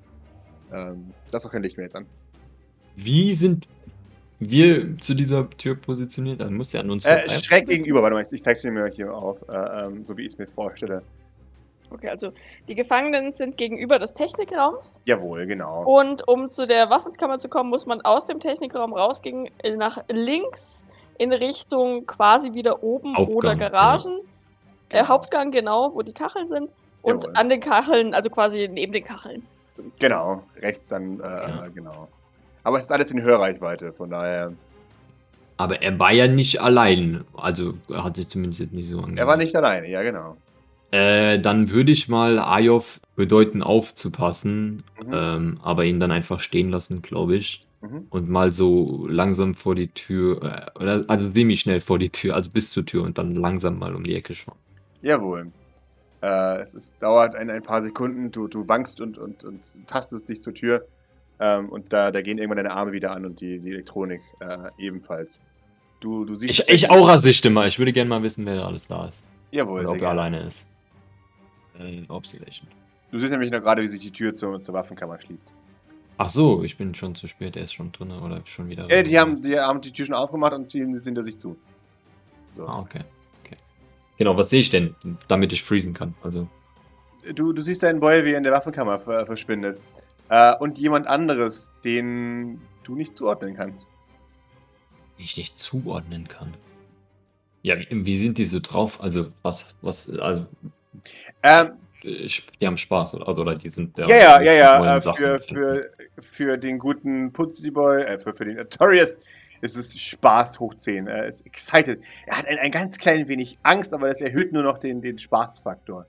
Ähm, 0.76 1.11
da 1.32 1.38
ist 1.38 1.45
auch 1.45 1.51
kein 1.51 1.63
Licht 1.63 1.78
mehr 1.78 1.86
jetzt 1.86 1.95
an. 1.95 2.05
Wie 2.95 3.34
sind 3.34 3.67
wir 4.39 4.97
zu 4.99 5.13
dieser 5.13 5.49
Tür 5.51 5.76
positioniert? 5.76 6.41
Dann 6.41 6.53
muss 6.53 6.71
der 6.71 6.82
an 6.82 6.91
uns 6.91 7.05
Äh, 7.05 7.30
schräg 7.30 7.67
gegenüber, 7.67 8.01
warte 8.01 8.15
mal, 8.15 8.26
ich 8.30 8.43
zeig's 8.43 8.61
dir 8.61 8.71
mir 8.71 8.88
hier 8.88 9.13
auf, 9.13 9.38
äh, 9.49 9.86
ähm, 9.86 10.03
so 10.03 10.17
wie 10.17 10.21
ich 10.23 10.34
es 10.34 10.38
mir 10.38 10.47
vorstelle. 10.47 11.01
okay, 11.91 12.09
also 12.09 12.32
die 12.67 12.76
Gefangenen 12.76 13.32
sind 13.32 13.57
gegenüber 13.57 13.99
des 13.99 14.13
Technikraums. 14.13 15.01
Jawohl, 15.05 15.45
genau. 15.45 15.84
Und 15.86 16.28
um 16.28 16.49
zu 16.49 16.67
der 16.67 16.89
Waffenkammer 16.89 17.38
zu 17.38 17.47
kommen, 17.47 17.69
muss 17.69 17.86
man 17.86 18.01
aus 18.01 18.26
dem 18.26 18.39
Technikraum 18.39 18.93
rausgehen, 18.93 19.49
äh, 19.63 19.76
nach 19.76 20.03
links 20.09 20.84
in 21.17 21.32
Richtung 21.32 22.05
quasi 22.05 22.53
wieder 22.53 22.84
oben 22.84 23.15
Hauptgang, 23.15 23.36
oder 23.36 23.55
Garagen. 23.55 24.19
Äh, 24.89 24.97
Genau. 24.99 25.07
Hauptgang, 25.07 25.51
genau, 25.51 25.91
wo 25.95 26.01
die 26.03 26.13
Kacheln 26.13 26.47
sind. 26.47 26.69
Und 27.01 27.23
Jawohl. 27.23 27.38
an 27.38 27.49
den 27.49 27.59
Kacheln, 27.59 28.13
also 28.13 28.30
quasi 28.30 28.67
neben 28.71 28.93
den 28.93 29.03
Kacheln. 29.03 29.43
Genau, 29.99 30.43
rechts 30.61 30.89
dann, 30.89 31.19
äh, 31.19 31.23
Ja. 31.23 31.67
genau. 31.73 32.07
Aber 32.63 32.78
es 32.78 32.86
ist 32.86 32.91
alles 32.91 33.11
in 33.11 33.21
Hörreichweite, 33.21 33.93
von 33.93 34.09
daher. 34.09 34.53
Aber 35.57 35.82
er 35.82 35.97
war 35.99 36.11
ja 36.11 36.28
nicht 36.28 36.61
allein. 36.61 37.23
Also 37.34 37.76
er 37.89 38.03
hat 38.03 38.17
sich 38.17 38.28
zumindest 38.28 38.71
nicht 38.73 38.89
so 38.89 38.97
angehört. 38.97 39.19
Er 39.19 39.28
war 39.28 39.38
nicht 39.38 39.55
alleine, 39.55 39.88
ja, 39.89 40.01
genau. 40.03 40.36
Äh, 40.91 41.39
dann 41.39 41.69
würde 41.69 41.91
ich 41.91 42.09
mal 42.09 42.39
Ayov 42.39 42.99
bedeuten, 43.15 43.63
aufzupassen, 43.63 44.84
Mhm. 45.03 45.11
ähm, 45.13 45.59
aber 45.63 45.86
ihn 45.86 45.99
dann 45.99 46.11
einfach 46.11 46.39
stehen 46.39 46.69
lassen, 46.69 47.01
glaube 47.01 47.36
ich. 47.36 47.61
Mhm. 47.82 48.07
Und 48.09 48.30
mal 48.30 48.51
so 48.51 49.07
langsam 49.07 49.53
vor 49.55 49.76
die 49.76 49.88
Tür, 49.89 50.71
äh, 50.80 51.01
also 51.07 51.30
semi-schnell 51.30 51.82
vor 51.82 51.99
die 51.99 52.09
Tür, 52.09 52.36
also 52.36 52.49
bis 52.49 52.71
zur 52.71 52.86
Tür 52.86 53.03
und 53.03 53.17
dann 53.17 53.36
langsam 53.36 53.78
mal 53.80 53.95
um 53.95 54.03
die 54.03 54.15
Ecke 54.15 54.34
schauen. 54.34 54.57
Jawohl. 55.01 55.51
Äh, 56.22 56.59
es 56.59 56.74
ist, 56.74 56.95
dauert 56.99 57.36
ein, 57.36 57.49
ein 57.49 57.63
paar 57.63 57.82
Sekunden, 57.82 58.32
du, 58.32 58.47
du 58.47 58.68
wankst 58.68 59.01
und, 59.01 59.18
und, 59.18 59.43
und 59.43 59.61
tastest 59.88 60.30
dich 60.30 60.41
zur 60.41 60.53
Tür. 60.53 60.86
Ähm, 61.39 61.70
und 61.70 61.91
da, 61.91 62.11
da 62.11 62.22
gehen 62.22 62.38
irgendwann 62.38 62.57
deine 62.57 62.72
Arme 62.72 62.91
wieder 62.93 63.11
an 63.11 63.26
und 63.26 63.41
die, 63.41 63.59
die 63.59 63.70
Elektronik 63.70 64.22
äh, 64.39 64.70
ebenfalls. 64.78 65.41
Du, 65.99 66.26
du 66.26 66.34
siehst. 66.34 66.51
Ich, 66.51 66.70
ich 66.70 66.91
Aura-Sichte 66.91 67.49
mal, 67.49 67.68
ich 67.68 67.78
würde 67.80 67.91
gerne 67.91 68.09
mal 68.09 68.24
wissen, 68.24 68.45
wer 68.45 68.55
da 68.55 68.68
alles 68.68 68.88
da 68.88 69.07
ist. 69.07 69.26
Jawohl, 69.51 69.82
Oder 69.82 69.91
ob 69.91 70.01
er 70.01 70.09
alleine 70.09 70.41
ist. 70.41 70.70
Äh, 71.80 72.03
Observation. 72.07 72.68
Du 73.11 73.20
siehst 73.20 73.32
nämlich 73.32 73.51
noch 73.51 73.61
gerade, 73.61 73.82
wie 73.82 73.88
sich 73.88 74.01
die 74.01 74.11
Tür 74.11 74.34
zur, 74.34 74.59
zur 74.59 74.74
Waffenkammer 74.74 75.20
schließt. 75.20 75.51
Ach 76.18 76.30
so, 76.30 76.63
ich 76.63 76.78
bin 76.78 76.95
schon 76.95 77.13
zu 77.13 77.28
spät, 77.28 77.57
er 77.57 77.63
ist 77.63 77.74
schon 77.74 77.91
drin 77.91 78.11
oder 78.11 78.41
schon 78.45 78.70
wieder. 78.70 78.89
Ja, 78.89 79.03
die 79.03 79.20
haben, 79.20 79.41
die 79.41 79.59
haben 79.59 79.82
die 79.82 79.91
Tür 79.91 80.05
schon 80.05 80.16
aufgemacht 80.16 80.53
und 80.53 80.68
ziehen 80.68 80.95
sie 80.97 81.03
hinter 81.03 81.24
sich 81.24 81.38
zu. 81.38 81.57
So. 82.53 82.66
Ah, 82.66 82.80
okay. 82.80 83.01
Genau, 84.18 84.38
was 84.38 84.49
sehe 84.49 84.61
ich 84.61 84.70
denn, 84.70 84.95
damit 85.28 85.51
ich 85.53 85.63
freezen 85.63 85.93
kann? 85.93 86.13
Also. 86.24 86.47
Du, 87.34 87.53
du 87.53 87.61
siehst 87.61 87.84
deinen 87.84 87.99
Boy, 87.99 88.24
wie 88.24 88.32
er 88.32 88.38
in 88.38 88.43
der 88.43 88.53
Waffenkammer 88.53 88.99
ver 88.99 89.26
verschwindet. 89.26 89.80
Äh, 90.30 90.55
und 90.57 90.78
jemand 90.78 91.07
anderes, 91.07 91.72
den 91.84 92.61
du 92.84 92.95
nicht 92.95 93.16
zuordnen 93.16 93.55
kannst. 93.55 93.89
ich 95.18 95.38
nicht 95.38 95.57
zuordnen 95.57 96.28
kann. 96.28 96.53
Ja, 97.63 97.78
wie, 97.80 97.88
wie 97.89 98.18
sind 98.18 98.38
die 98.38 98.45
so 98.45 98.59
drauf? 98.59 99.01
Also, 99.01 99.32
was, 99.41 99.76
was, 99.82 100.09
also, 100.20 100.45
Ähm, 101.43 101.72
äh, 102.03 102.28
die 102.61 102.68
haben 102.68 102.78
Spaß, 102.78 103.16
oder? 103.16 103.28
Oder 103.28 103.55
die 103.55 103.70
sind. 103.70 103.97
ja, 103.97 104.07
ja, 104.07 104.41
ja, 104.41 104.53
ja. 104.53 104.97
Äh, 104.97 105.01
Sachen 105.01 105.18
für, 105.18 105.39
für, 105.39 105.91
für 106.20 106.57
den 106.57 106.80
guten 106.80 107.34
Putzi-Boy, 107.34 108.03
äh, 108.03 108.20
für, 108.20 108.34
für 108.34 108.45
den 108.45 108.59
Artorias 108.59 109.20
ist 109.66 109.76
es 109.76 109.99
Spaß 109.99 110.59
hoch 110.59 110.74
10. 110.74 111.07
Er 111.07 111.26
ist 111.26 111.45
excited. 111.45 112.01
Er 112.28 112.38
hat 112.38 112.47
ein, 112.47 112.59
ein 112.59 112.72
ganz 112.72 112.97
klein 112.97 113.28
wenig 113.28 113.57
Angst, 113.63 113.93
aber 113.93 114.07
das 114.07 114.22
erhöht 114.22 114.53
nur 114.53 114.63
noch 114.63 114.78
den, 114.78 115.01
den 115.01 115.18
Spaßfaktor. 115.18 116.05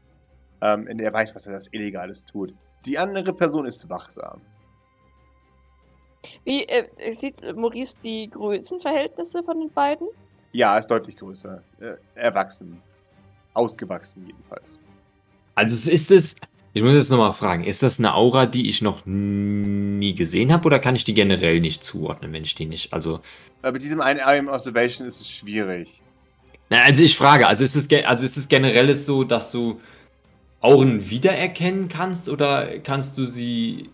Ähm, 0.61 0.89
und 0.91 1.01
er 1.01 1.13
weiß, 1.13 1.35
was 1.35 1.47
er 1.47 1.55
das 1.55 1.69
Illegales 1.73 2.25
tut. 2.25 2.55
Die 2.85 2.99
andere 2.99 3.33
Person 3.33 3.67
ist 3.67 3.89
wachsam. 3.89 4.41
Wie 6.45 6.65
äh, 6.65 7.13
sieht 7.13 7.41
Maurice 7.57 7.99
die 8.03 8.29
Größenverhältnisse 8.31 9.43
von 9.43 9.61
den 9.61 9.71
beiden? 9.71 10.09
Ja, 10.53 10.79
ist 10.79 10.91
deutlich 10.91 11.17
größer. 11.17 11.63
Äh, 11.81 11.95
erwachsen. 12.15 12.83
Ausgewachsen 13.55 14.27
jedenfalls. 14.27 14.79
Also, 15.55 15.75
es 15.75 15.87
ist 15.87 16.11
es. 16.11 16.37
Ich 16.77 16.83
muss 16.83 16.95
jetzt 16.95 17.11
nochmal 17.11 17.33
fragen, 17.33 17.65
ist 17.65 17.83
das 17.83 17.99
eine 17.99 18.13
Aura, 18.15 18.45
die 18.45 18.69
ich 18.69 18.83
noch 18.83 19.07
nie 19.07 20.15
gesehen 20.15 20.53
habe, 20.53 20.67
oder 20.67 20.79
kann 20.79 20.95
ich 20.95 21.05
die 21.05 21.15
generell 21.15 21.59
nicht 21.59 21.83
zuordnen, 21.83 22.35
wenn 22.35 22.43
ich 22.43 22.55
die 22.55 22.67
nicht. 22.67 22.93
Also. 22.93 23.21
Äh, 23.63 23.73
mit 23.73 23.81
diesem 23.81 24.03
einen 24.03 24.21
Eye 24.21 24.47
Observation 24.47 25.09
ist 25.09 25.19
es 25.19 25.31
schwierig. 25.31 26.03
Na, 26.69 26.83
also 26.83 27.03
ich 27.03 27.17
frage, 27.17 27.47
also 27.47 27.65
ist 27.65 27.77
es, 27.77 27.89
also 28.05 28.27
ist 28.27 28.37
es 28.37 28.49
generell 28.49 28.95
so, 28.95 29.25
dass 29.25 29.53
du 29.53 29.81
Auren 30.61 31.09
wiedererkennen 31.09 31.89
kannst, 31.89 32.29
oder 32.29 32.79
kannst 32.81 33.17
du 33.17 33.25
sie 33.25 33.89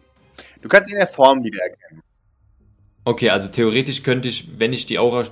Du 0.61 0.69
kannst 0.69 0.91
ihn 0.91 0.95
in 0.97 0.99
der 0.99 1.07
Form 1.07 1.45
wiedererkennen. 1.45 2.03
Okay, 3.05 3.31
also 3.31 3.49
theoretisch 3.49 4.03
könnte 4.03 4.27
ich, 4.27 4.59
wenn 4.59 4.73
ich 4.73 4.87
die 4.87 4.99
Aura 4.99 5.27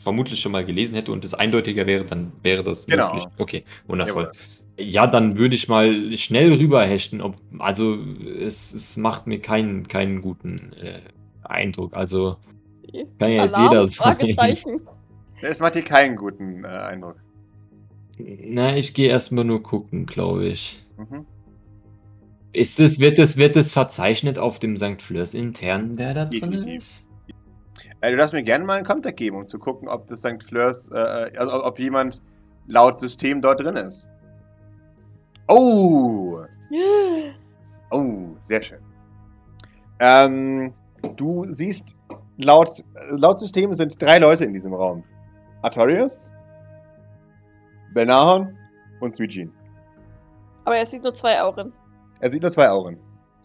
vermutlich 0.00 0.38
schon 0.38 0.52
mal 0.52 0.64
gelesen 0.64 0.94
hätte 0.94 1.10
und 1.10 1.24
es 1.24 1.34
eindeutiger 1.34 1.88
wäre, 1.88 2.04
dann 2.04 2.30
wäre 2.44 2.62
das 2.62 2.86
Genau. 2.86 3.14
möglich. 3.14 3.24
Okay, 3.38 3.64
wundervoll. 3.88 4.30
Jawohl. 4.32 4.63
Ja, 4.76 5.06
dann 5.06 5.38
würde 5.38 5.54
ich 5.54 5.68
mal 5.68 6.16
schnell 6.16 6.52
rüberhechten. 6.52 7.20
Ob, 7.20 7.36
also 7.58 7.96
es, 8.24 8.74
es 8.74 8.96
macht 8.96 9.26
mir 9.26 9.40
keinen, 9.40 9.86
keinen 9.86 10.20
guten 10.20 10.72
äh, 10.82 11.00
Eindruck. 11.44 11.96
Also 11.96 12.36
kann 13.18 13.30
ja 13.30 13.44
jetzt 13.44 13.54
Alarm? 13.54 13.72
jeder. 13.72 13.86
Fragezeichen. 13.88 14.80
Es 15.42 15.60
macht 15.60 15.74
dir 15.74 15.82
keinen 15.82 16.16
guten 16.16 16.64
äh, 16.64 16.68
Eindruck. 16.68 17.16
Na, 18.18 18.76
ich 18.76 18.94
gehe 18.94 19.08
erstmal 19.10 19.44
nur 19.44 19.62
gucken, 19.62 20.06
glaube 20.06 20.46
ich. 20.46 20.84
Mhm. 20.96 21.26
Ist 22.52 22.78
es, 22.78 23.00
wird 23.00 23.18
es, 23.18 23.36
wird 23.36 23.56
es 23.56 23.72
verzeichnet 23.72 24.38
auf 24.38 24.58
dem 24.60 24.76
St. 24.76 25.02
Fleurs 25.02 25.34
intern, 25.34 25.98
wer 25.98 26.14
da 26.14 26.24
drin 26.24 26.40
Definitiv. 26.40 26.76
ist? 26.76 27.06
Äh, 28.00 28.12
du 28.12 28.16
darfst 28.16 28.32
mir 28.32 28.44
gerne 28.44 28.64
mal 28.64 28.74
einen 28.76 28.86
Contact 28.86 29.16
geben, 29.16 29.36
um 29.36 29.46
zu 29.46 29.58
gucken, 29.58 29.88
ob 29.88 30.06
das 30.06 30.20
St. 30.20 30.42
Fleurs, 30.42 30.90
äh, 30.92 31.30
also 31.36 31.52
ob- 31.52 31.64
ob 31.64 31.78
jemand 31.80 32.22
laut 32.68 32.98
System 32.98 33.42
dort 33.42 33.60
drin 33.60 33.76
ist. 33.76 34.08
Oh! 35.48 36.44
Oh, 37.90 38.36
sehr 38.42 38.60
schön. 38.60 38.80
Ähm, 39.98 40.74
du 41.16 41.44
siehst, 41.44 41.96
laut, 42.36 42.68
laut 43.08 43.38
System 43.38 43.72
sind 43.72 44.00
drei 44.02 44.18
Leute 44.18 44.44
in 44.44 44.52
diesem 44.52 44.74
Raum. 44.74 45.02
Artorius, 45.62 46.30
Belnahon 47.94 48.54
und 49.00 49.14
Sweet 49.14 49.30
Jean. 49.30 49.52
Aber 50.66 50.76
er 50.76 50.84
sieht 50.84 51.02
nur 51.02 51.14
zwei 51.14 51.40
Auren. 51.40 51.72
Er 52.20 52.30
sieht 52.30 52.42
nur 52.42 52.50
zwei 52.50 52.68
Augen. 52.68 52.98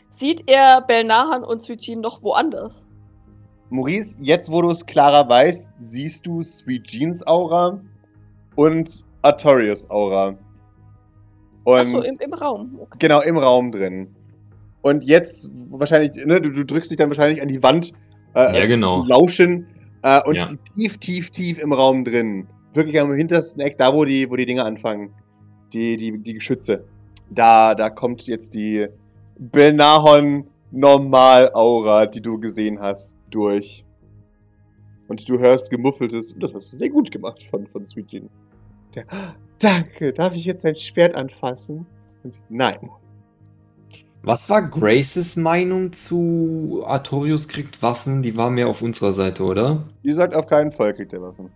Sieht 0.09 0.49
er 0.49 0.81
Belnahan 0.81 1.43
und 1.43 1.61
Suichin 1.61 2.01
noch 2.01 2.23
woanders? 2.23 2.87
Maurice, 3.69 4.17
jetzt 4.21 4.51
wo 4.51 4.61
du 4.61 4.71
es 4.71 4.85
klarer 4.85 5.29
weißt, 5.29 5.69
siehst 5.77 6.25
du 6.25 6.41
Sweet 6.41 6.87
Jeans 6.87 7.27
Aura 7.27 7.79
und 8.55 9.05
Artorius 9.21 9.89
Aura. 9.91 10.35
Und 11.63 11.79
Achso, 11.79 12.01
im, 12.01 12.15
im 12.21 12.33
Raum. 12.33 12.79
Okay. 12.81 12.95
genau 12.99 13.21
im 13.21 13.37
Raum 13.37 13.71
drin. 13.71 14.15
Und 14.81 15.03
jetzt 15.03 15.49
wahrscheinlich, 15.71 16.11
ne, 16.25 16.39
du, 16.41 16.51
du 16.51 16.65
drückst 16.65 16.89
dich 16.91 16.97
dann 16.97 17.09
wahrscheinlich 17.09 17.41
an 17.41 17.47
die 17.49 17.61
Wand. 17.61 17.91
Äh, 18.33 18.59
Ja, 18.59 18.65
genau. 18.65 19.03
Lauschen. 19.05 19.67
Äh, 20.03 20.21
und 20.25 20.37
Ja. 20.39 20.45
tief, 20.77 20.97
tief, 20.97 21.29
tief 21.31 21.59
im 21.59 21.73
Raum 21.73 22.05
drin. 22.05 22.47
Wirklich 22.73 22.99
am 22.99 23.11
hintersten 23.13 23.61
Eck, 23.61 23.77
da 23.77 23.93
wo 23.93 24.05
die, 24.05 24.29
wo 24.29 24.35
die 24.35 24.45
Dinge 24.45 24.63
anfangen. 24.63 25.11
Die, 25.73 25.97
die, 25.97 26.17
die 26.19 26.33
Geschütze. 26.35 26.85
Da, 27.29 27.75
da 27.75 27.89
kommt 27.89 28.25
jetzt 28.27 28.53
die 28.55 28.87
Belnahon 29.37 30.47
Normal 30.71 31.51
Aura, 31.53 32.05
die 32.05 32.21
du 32.21 32.39
gesehen 32.39 32.79
hast, 32.79 33.17
durch. 33.31 33.83
Und 35.07 35.27
du 35.27 35.39
hörst 35.39 35.71
gemuffeltes, 35.71 36.35
das 36.39 36.53
hast 36.53 36.71
du 36.71 36.77
sehr 36.77 36.89
gut 36.89 37.11
gemacht 37.11 37.43
von, 37.43 37.65
von 37.67 37.85
Sweet 37.85 38.07
Jean. 38.07 38.29
Der, 38.95 39.05
"Ah, 39.09 39.33
danke, 39.59 40.13
darf 40.13 40.35
ich 40.35 40.45
jetzt 40.45 40.65
dein 40.65 40.75
Schwert 40.75 41.15
anfassen? 41.15 41.85
Und 42.23 42.33
sie, 42.33 42.41
nein. 42.49 42.77
Was 44.21 44.49
war 44.49 44.61
Graces 44.61 45.37
Meinung 45.37 45.93
zu 45.93 46.83
Artorius 46.85 47.47
kriegt 47.47 47.81
Waffen? 47.81 48.21
Die 48.21 48.35
war 48.35 48.49
mehr 48.49 48.67
auf 48.67 48.81
unserer 48.81 49.13
Seite, 49.13 49.43
oder? 49.43 49.87
Ihr 50.03 50.15
sagt 50.15 50.35
auf 50.35 50.47
keinen 50.47 50.71
Fall 50.71 50.93
kriegt 50.93 51.13
er 51.13 51.21
Waffen. 51.21 51.49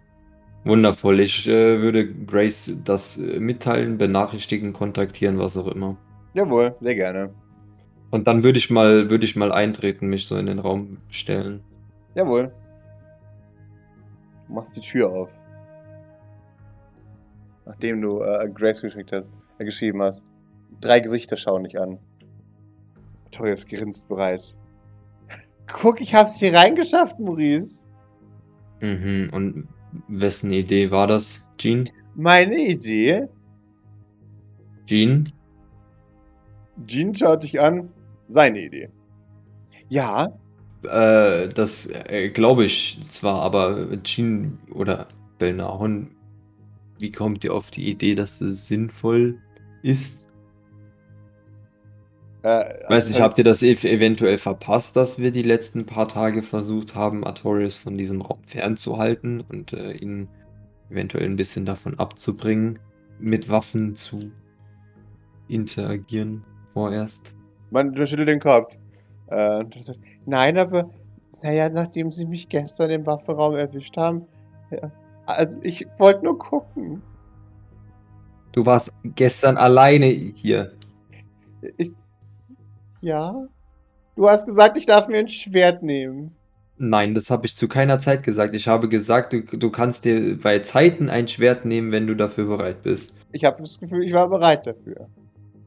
Wundervoll. 0.64 1.20
Ich 1.20 1.46
äh, 1.48 1.82
würde 1.82 2.08
Grace 2.08 2.78
das 2.86 3.18
äh, 3.18 3.40
mitteilen, 3.40 3.98
benachrichtigen, 3.98 4.72
kontaktieren, 4.72 5.38
was 5.38 5.58
auch 5.58 5.68
immer. 5.68 5.98
Jawohl, 6.34 6.74
sehr 6.80 6.96
gerne. 6.96 7.34
Und 8.12 8.28
dann 8.28 8.44
würde 8.44 8.60
ich 8.60 8.70
mal, 8.70 9.10
würde 9.10 9.26
ich 9.26 9.36
mal 9.36 9.52
eintreten, 9.52 10.08
mich 10.08 10.28
so 10.28 10.38
in 10.38 10.46
den 10.46 10.60
Raum 10.60 11.00
stellen. 11.10 11.62
Jawohl. 12.16 12.54
Du 14.48 14.54
machst 14.54 14.78
die 14.78 14.82
Tür 14.82 15.12
auf. 15.12 15.34
Nachdem 17.66 18.02
du 18.02 18.22
äh, 18.22 18.50
Grace 18.54 18.82
geschickt 18.82 19.12
hast, 19.12 19.32
äh, 19.58 19.66
geschrieben 19.66 20.02
hast. 20.02 20.26
Drei 20.82 21.00
Gesichter 21.00 21.38
schauen 21.38 21.64
dich 21.64 21.80
an. 21.80 21.98
Torius 23.32 23.66
grinst 23.66 24.08
bereit. 24.10 24.58
Guck, 25.68 26.02
ich 26.02 26.14
hab's 26.14 26.40
hier 26.40 26.54
reingeschafft, 26.54 27.20
Maurice. 27.20 27.86
Mhm. 28.82 29.30
Und 29.32 29.68
wessen 30.08 30.52
Idee 30.52 30.92
war 30.92 31.08
das, 31.08 31.46
Jean? 31.58 31.90
Meine 32.16 32.58
Idee? 32.58 33.28
Jean? 34.86 35.24
Jean 36.86 37.16
schaut 37.16 37.44
dich 37.44 37.60
an. 37.62 37.90
Seine 38.28 38.62
Idee. 38.62 38.90
Ja, 39.90 40.34
Äh, 40.90 41.48
das 41.50 41.88
äh, 42.10 42.30
glaube 42.30 42.66
ich 42.66 43.00
zwar, 43.08 43.42
aber 43.42 43.88
Jean 44.04 44.60
oder 44.74 45.08
Belnahon, 45.38 46.12
wie 47.04 47.12
kommt 47.12 47.44
ihr 47.44 47.54
auf 47.54 47.70
die 47.70 47.92
Idee, 47.92 48.16
dass 48.16 48.40
es 48.40 48.66
sinnvoll 48.66 49.38
ist? 49.82 50.26
äh, 52.44 52.64
Weiß 52.88 53.08
nicht, 53.10 53.16
also- 53.18 53.24
habt 53.24 53.38
ihr 53.38 53.44
das 53.44 53.62
ev 53.62 53.84
eventuell 53.84 54.38
verpasst, 54.38 54.96
dass 54.96 55.20
wir 55.20 55.32
die 55.32 55.42
letzten 55.44 55.86
paar 55.86 56.08
Tage 56.08 56.42
versucht 56.44 56.96
haben, 56.96 57.26
Artorius 57.26 57.76
von 57.76 57.98
diesem 57.98 58.22
Raum 58.22 58.40
fernzuhalten 58.44 59.42
und 59.50 59.74
äh, 59.74 59.92
ihn 59.92 60.30
eventuell 60.90 61.26
ein 61.26 61.36
bisschen 61.36 61.66
davon 61.66 62.00
abzubringen, 62.00 62.80
mit 63.20 63.50
Waffen 63.50 63.96
zu 63.98 64.32
interagieren 65.50 66.46
vorerst? 66.72 67.36
Man 67.72 67.94
schüttelt 67.98 68.30
den 68.30 68.40
Kopf. 68.40 68.78
Äh, 69.28 69.66
Nein, 70.26 70.58
aber 70.58 70.90
naja, 71.42 71.68
nachdem 71.68 72.12
sie 72.12 72.26
mich 72.26 72.48
gestern 72.48 72.92
im 72.92 73.06
Waffenraum 73.06 73.56
erwischt 73.56 73.98
haben, 73.98 74.26
ja, 74.72 74.90
also 75.26 75.60
ich 75.62 75.88
wollte 75.98 76.26
nur 76.26 76.38
gucken. 76.38 77.02
Du 78.52 78.66
warst 78.66 78.94
gestern 79.04 79.58
alleine 79.58 80.08
hier. 80.08 80.74
Ich, 81.78 81.92
ja? 83.02 83.48
Du 84.16 84.30
hast 84.30 84.46
gesagt, 84.46 84.78
ich 84.78 84.86
darf 84.86 85.08
mir 85.08 85.18
ein 85.18 85.28
Schwert 85.28 85.82
nehmen. 85.82 86.36
Nein, 86.78 87.16
das 87.16 87.30
habe 87.30 87.46
ich 87.46 87.56
zu 87.56 87.68
keiner 87.68 88.00
Zeit 88.00 88.24
gesagt. 88.24 88.56
Ich 88.56 88.68
habe 88.68 88.90
gesagt, 88.90 89.34
du, 89.34 89.42
du 89.42 89.70
kannst 89.70 90.06
dir 90.06 90.38
bei 90.38 90.60
Zeiten 90.60 91.10
ein 91.10 91.28
Schwert 91.28 91.66
nehmen, 91.66 91.92
wenn 91.92 92.08
du 92.08 92.16
dafür 92.16 92.46
bereit 92.46 92.84
bist. 92.84 93.14
Ich 93.32 93.46
habe 93.46 93.62
das 93.62 93.80
Gefühl, 93.80 94.04
ich 94.04 94.14
war 94.14 94.28
bereit 94.30 94.68
dafür. 94.68 95.08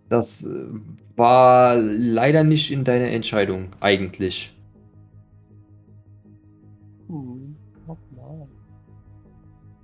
Das 0.08 0.44
äh, 0.44 0.48
war 1.16 1.76
leider 1.76 2.44
nicht 2.44 2.70
in 2.70 2.84
deiner 2.84 3.10
Entscheidung, 3.10 3.68
eigentlich. 3.80 4.55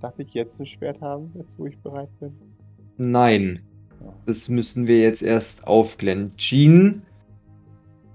Darf 0.03 0.19
ich 0.19 0.35
jetzt 0.35 0.59
ein 0.61 0.67
Schwert 0.67 1.01
haben, 1.01 1.31
jetzt 1.37 1.57
wo 1.61 1.67
ich 1.67 1.79
bereit 1.79 2.09
bin? 2.19 2.33
Nein, 2.97 3.61
das 4.27 4.49
müssen 4.49 4.89
wir 4.89 4.99
jetzt 4.99 5.23
erst 5.23 5.65
aufklären. 5.65 6.33
Jean, 6.37 7.03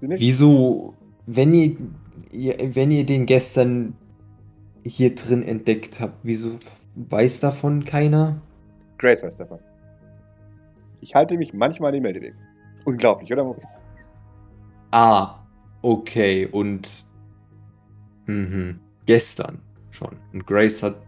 wieso, 0.01 0.93
wenn 1.27 1.53
ihr, 1.53 1.77
ihr, 2.31 2.75
wenn 2.75 2.91
ihr 2.91 3.05
den 3.05 3.25
gestern 3.25 3.95
hier 4.83 5.15
drin 5.15 5.43
entdeckt 5.43 6.01
habt, 6.01 6.19
wieso 6.23 6.57
weiß 6.95 7.39
davon 7.39 7.85
keiner? 7.85 8.41
Grace 8.97 9.23
weiß 9.23 9.37
davon. 9.37 9.59
Ich 10.99 11.15
halte 11.15 11.37
mich 11.37 11.53
manchmal 11.53 11.93
den 11.93 12.03
Meldeweg. 12.03 12.35
Unglaublich, 12.83 13.31
oder 13.31 13.45
Maurice? 13.45 13.79
Ah, 14.91 15.39
okay, 15.83 16.47
und 16.47 16.89
mhm, 18.25 18.81
gestern 19.05 19.59
schon. 19.91 20.17
Und 20.33 20.45
Grace 20.45 20.83
hat 20.83 21.06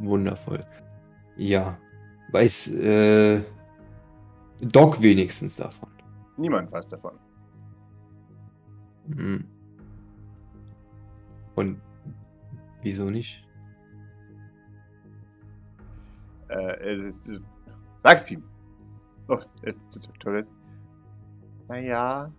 wundervoll. 0.00 0.64
Ja, 1.36 1.78
weiß 2.32 2.68
äh, 2.74 3.42
Doc 4.60 5.00
wenigstens 5.00 5.56
davon. 5.56 5.88
Niemand 6.36 6.70
weiß 6.72 6.90
davon. 6.90 7.18
Mhm. 9.06 9.44
Und 11.54 11.80
wieso 12.82 13.10
nicht? 13.10 13.46
Äh, 16.48 16.76
es 16.80 17.04
ist. 17.04 17.28
äh, 17.28 17.40
Sag's 18.02 18.30
ihm. 18.30 18.42
Los, 19.28 19.56
es 19.62 19.82
ist 19.84 20.10
toll. 20.18 20.42
Naja. 21.68 22.32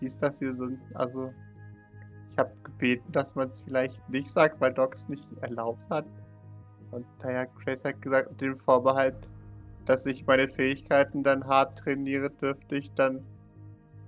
Hieß 0.00 0.16
das 0.18 0.38
hier 0.38 0.52
so. 0.52 0.68
Also. 0.94 1.32
Ich 2.36 2.40
habe 2.40 2.52
gebeten, 2.64 3.10
dass 3.12 3.34
man 3.34 3.46
es 3.46 3.60
vielleicht 3.60 4.06
nicht 4.10 4.28
sagt, 4.28 4.60
weil 4.60 4.74
Doc 4.74 4.92
es 4.92 5.08
nicht 5.08 5.26
erlaubt 5.40 5.88
hat. 5.88 6.04
Und 6.90 7.06
naja, 7.22 7.46
Grace 7.64 7.82
hat 7.82 8.02
gesagt, 8.02 8.30
mit 8.30 8.40
dem 8.42 8.60
Vorbehalt, 8.60 9.16
dass 9.86 10.04
ich 10.04 10.26
meine 10.26 10.46
Fähigkeiten 10.46 11.22
dann 11.22 11.46
hart 11.46 11.78
trainiere, 11.78 12.28
dürfte 12.28 12.76
ich 12.76 12.92
dann 12.92 13.24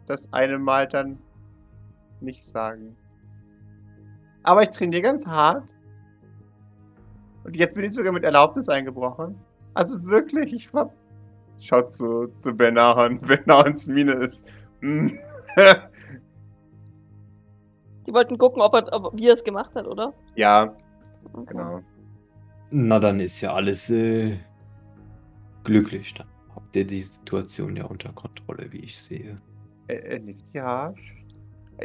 das 0.05 0.31
eine 0.35 0.59
Mal 0.59 0.87
dann 0.87 1.19
nicht 2.21 2.45
sagen. 2.45 2.95
Aber 4.43 4.63
ich 4.63 4.69
trainiere 4.69 5.01
ganz 5.03 5.27
hart. 5.27 5.67
Und 7.45 7.57
jetzt 7.57 7.75
bin 7.75 7.85
ich 7.85 7.95
sogar 7.95 8.13
mit 8.13 8.25
Erlaubnis 8.25 8.69
eingebrochen. 8.69 9.41
Also 9.73 10.05
wirklich, 10.05 10.53
ich 10.53 10.75
war. 10.75 10.93
Schaut 11.59 11.91
zu, 11.91 12.27
zu 12.27 12.53
Benahon. 12.53 13.21
Benahons 13.23 13.89
Miene 13.89 14.13
ist. 14.13 14.47
mm. 14.83 15.09
Die 18.09 18.15
wollten 18.15 18.39
gucken, 18.39 18.63
ob 18.63 18.73
er, 18.75 18.91
ob, 18.93 19.13
wie 19.19 19.29
er 19.29 19.35
es 19.35 19.45
gemacht 19.45 19.77
hat, 19.77 19.87
oder? 19.87 20.15
ja, 20.35 20.75
Okay. 21.35 21.45
genau. 21.49 21.81
Na, 22.71 22.99
dann 22.99 23.21
ist 23.21 23.39
ja 23.43 23.53
alles 23.53 23.91
äh, 23.91 24.39
glücklich. 25.63 26.15
Dann 26.15 26.27
habt 26.55 26.75
ihr 26.75 26.87
die 26.87 27.03
Situation 27.03 27.77
ja 27.77 27.85
unter 27.85 28.11
Kontrolle, 28.15 28.67
wie 28.73 28.79
ich 28.79 28.99
sehe. 28.99 29.37
Er 29.89 30.19
nickt, 30.21 30.43
ja. 30.55 30.95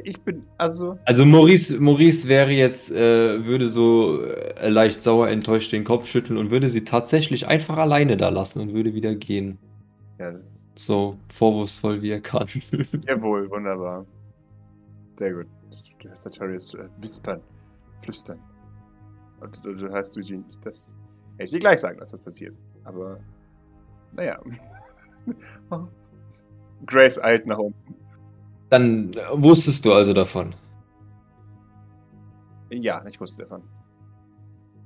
Ich 0.06 0.22
bin, 0.22 0.44
also. 0.58 0.98
Also 1.06 1.26
Maurice, 1.26 1.78
Maurice 1.80 2.28
wäre 2.30 2.52
jetzt, 2.52 2.90
äh, 2.92 3.44
würde 3.46 3.68
so 3.68 4.24
äh, 4.24 4.70
leicht 4.70 5.04
sauer 5.04 5.28
enttäuscht 5.28 5.74
den 5.74 5.84
Kopf 5.84 6.08
schütteln 6.08 6.38
und 6.38 6.50
würde 6.50 6.70
sie 6.70 6.86
tatsächlich 6.86 7.48
einfach 7.48 7.78
alleine 7.78 8.16
da 8.16 8.30
lassen 8.30 8.62
und 8.62 8.74
würde 8.74 8.94
wieder 8.94 9.14
gehen. 9.14 9.58
Ja, 10.20 10.32
das- 10.32 10.68
So 10.76 11.16
vorwurfsvoll 11.34 12.02
wie 12.02 12.12
er 12.12 12.22
kann. 12.22 12.48
jawohl, 13.08 13.50
wunderbar. 13.52 14.06
Sehr 15.16 15.34
gut. 15.34 15.48
Du 16.00 16.10
hörst 16.10 16.24
Sartorius 16.24 16.74
äh, 16.76 16.88
wispern, 16.98 17.42
flüstern. 18.00 18.40
Und 19.40 19.64
du, 19.66 19.74
du 19.74 19.90
hörst 19.90 20.18
Eugene, 20.18 20.44
das. 20.64 20.96
Hätte 21.34 21.46
ich 21.46 21.52
dir 21.52 21.60
gleich 21.60 21.80
sagen, 21.80 21.98
dass 22.00 22.12
das 22.12 22.22
passiert. 22.22 22.56
Aber. 22.84 23.20
Naja. 24.16 24.40
Oh. 25.72 25.88
Grace 26.86 27.18
eilt 27.24 27.48
nach 27.48 27.58
unten. 27.58 27.96
Dann 28.70 29.10
äh, 29.14 29.20
wusstest 29.32 29.86
du 29.86 29.94
also 29.94 30.12
davon. 30.12 30.54
Ja, 32.74 33.06
ich 33.06 33.22
wusste 33.22 33.44
davon. 33.44 33.64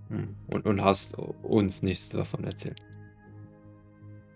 Hm. 0.10 0.36
Und, 0.52 0.66
und 0.68 0.84
hast 0.84 1.18
uns 1.18 1.82
nichts 1.82 2.10
davon 2.10 2.44
erzählt. 2.44 2.80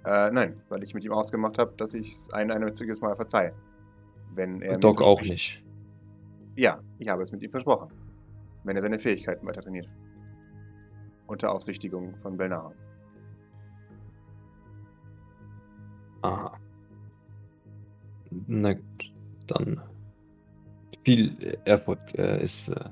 Äh, 0.05 0.31
nein, 0.31 0.55
weil 0.69 0.81
ich 0.83 0.93
mit 0.93 1.05
ihm 1.05 1.13
ausgemacht 1.13 1.59
habe, 1.59 1.73
dass 1.77 1.93
ich 1.93 2.11
es 2.11 2.33
ein 2.33 2.51
einziges 2.51 3.01
Mal 3.01 3.15
verzeihe. 3.15 3.53
Wenn 4.33 4.61
er 4.61 4.77
Doc 4.77 5.01
auch 5.01 5.21
nicht. 5.21 5.63
Ja, 6.55 6.79
ich 6.99 7.07
habe 7.07 7.23
es 7.23 7.31
mit 7.31 7.41
ihm 7.41 7.51
versprochen. 7.51 7.89
Wenn 8.63 8.75
er 8.75 8.81
seine 8.81 8.99
Fähigkeiten 8.99 9.45
weiter 9.47 9.61
trainiert. 9.61 9.87
Unter 11.27 11.51
Aufsichtigung 11.51 12.15
von 12.17 12.37
Belnahon. 12.37 12.73
Aha. 16.21 16.57
Na 18.47 18.73
gut, 18.73 19.11
dann 19.47 19.81
viel 21.03 21.57
Erfolg 21.65 21.99
äh, 22.13 22.43
ist 22.43 22.69
äh, 22.69 22.89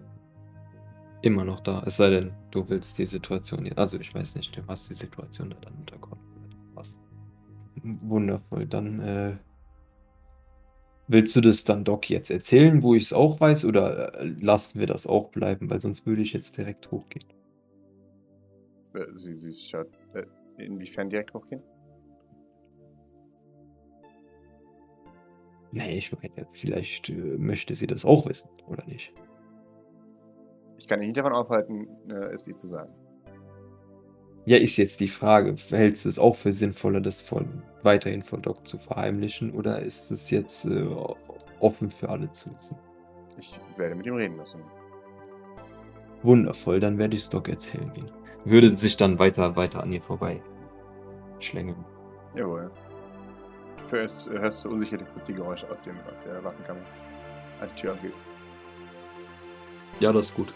immer 1.22 1.43
noch 1.45 1.60
da. 1.60 1.84
Es 1.86 1.97
sei 1.97 2.10
denn, 2.10 2.32
du 2.51 2.68
willst 2.70 2.97
die 2.97 3.05
Situation 3.05 3.66
jetzt. 3.66 3.78
Also 3.78 3.99
ich 3.99 4.14
weiß 4.14 4.36
nicht, 4.36 4.55
du 4.57 4.62
hast 4.68 4.89
die 4.89 4.95
Situation 4.95 5.51
da 5.51 5.57
dann 5.62 5.74
unter 5.76 5.97
Kontrolle. 5.97 6.30
Wundervoll. 7.84 8.66
Dann 8.66 8.99
äh, 8.99 9.38
willst 11.10 11.36
du 11.36 11.41
das 11.41 11.66
dann 11.66 11.84
Doc 11.84 12.10
jetzt 12.10 12.30
erzählen, 12.30 12.82
wo 12.84 12.93
ich 12.93 13.03
es 13.03 13.14
auch 13.14 13.41
weiß, 13.41 13.66
oder 13.66 14.20
äh, 14.20 14.28
lassen 14.39 14.80
wir 14.80 14.88
das 14.88 15.07
auch 15.07 15.30
bleiben, 15.30 15.70
weil 15.70 15.82
sonst 15.82 16.05
würde 16.05 16.22
ich 16.22 16.34
jetzt 16.34 16.57
direkt 16.57 16.89
hochgehen. 16.91 17.26
Äh, 18.93 19.05
sie, 19.16 19.36
sie 19.36 19.51
schaut. 19.51 19.89
Äh, 20.14 20.26
inwiefern 20.57 21.10
direkt 21.10 21.34
hochgehen? 21.34 21.62
Nee, 25.72 25.97
ich 25.97 26.12
meine, 26.12 26.47
vielleicht 26.53 27.10
äh, 27.10 27.14
möchte 27.14 27.76
sie 27.76 27.88
das 27.88 28.05
auch 28.05 28.28
wissen, 28.28 28.49
oder 28.68 28.86
nicht? 28.86 29.14
Ich 30.78 30.88
kann 30.88 31.01
ihn 31.01 31.07
nicht 31.07 31.18
davon 31.18 31.34
aufhalten, 31.34 31.88
äh, 32.10 32.34
es 32.34 32.47
ihr 32.47 32.55
zu 32.55 32.68
sagen. 32.68 32.93
Ja, 34.49 34.57
ist 34.57 34.77
jetzt 34.77 34.99
die 34.99 35.07
Frage, 35.07 35.53
hältst 35.69 36.05
du 36.05 36.09
es 36.09 36.17
auch 36.17 36.35
für 36.35 36.51
sinnvoller, 36.51 37.01
das 37.01 37.21
von, 37.21 37.61
weiterhin 37.83 38.23
von 38.23 38.41
Doc 38.41 38.65
zu 38.65 38.79
verheimlichen, 38.79 39.51
oder 39.51 39.79
ist 39.79 40.09
es 40.09 40.31
jetzt 40.31 40.65
äh, 40.65 40.87
offen 41.59 41.91
für 41.91 42.09
alle 42.09 42.31
zu 42.31 42.49
wissen? 42.57 42.75
Ich 43.37 43.59
werde 43.77 43.93
mit 43.93 44.07
ihm 44.07 44.15
reden 44.15 44.37
müssen. 44.37 44.59
Wundervoll, 46.23 46.79
dann 46.79 46.97
werde 46.97 47.15
ich 47.15 47.21
es 47.21 47.29
Doc 47.29 47.47
erzählen 47.47 47.93
gehen. 47.93 48.09
Würde 48.43 48.75
sich 48.75 48.97
dann 48.97 49.19
weiter, 49.19 49.55
weiter 49.55 49.83
an 49.83 49.93
ihr 49.93 50.01
vorbei 50.01 50.41
schlängeln. 51.37 51.85
Jawohl. 52.33 52.71
Hörst, 53.91 54.31
hörst 54.31 54.65
du 54.65 54.69
unsicherte 54.69 55.05
Putzi-Geräusche 55.05 55.69
aus, 55.69 55.83
dem, 55.83 55.93
aus 56.11 56.21
der 56.21 56.43
Waffenkammer, 56.43 56.81
als 57.61 57.75
die 57.75 57.81
Tür 57.83 57.93
aufgeht. 57.93 58.15
Ja, 59.99 60.11
das 60.11 60.31
ist 60.31 60.35
gut. 60.35 60.51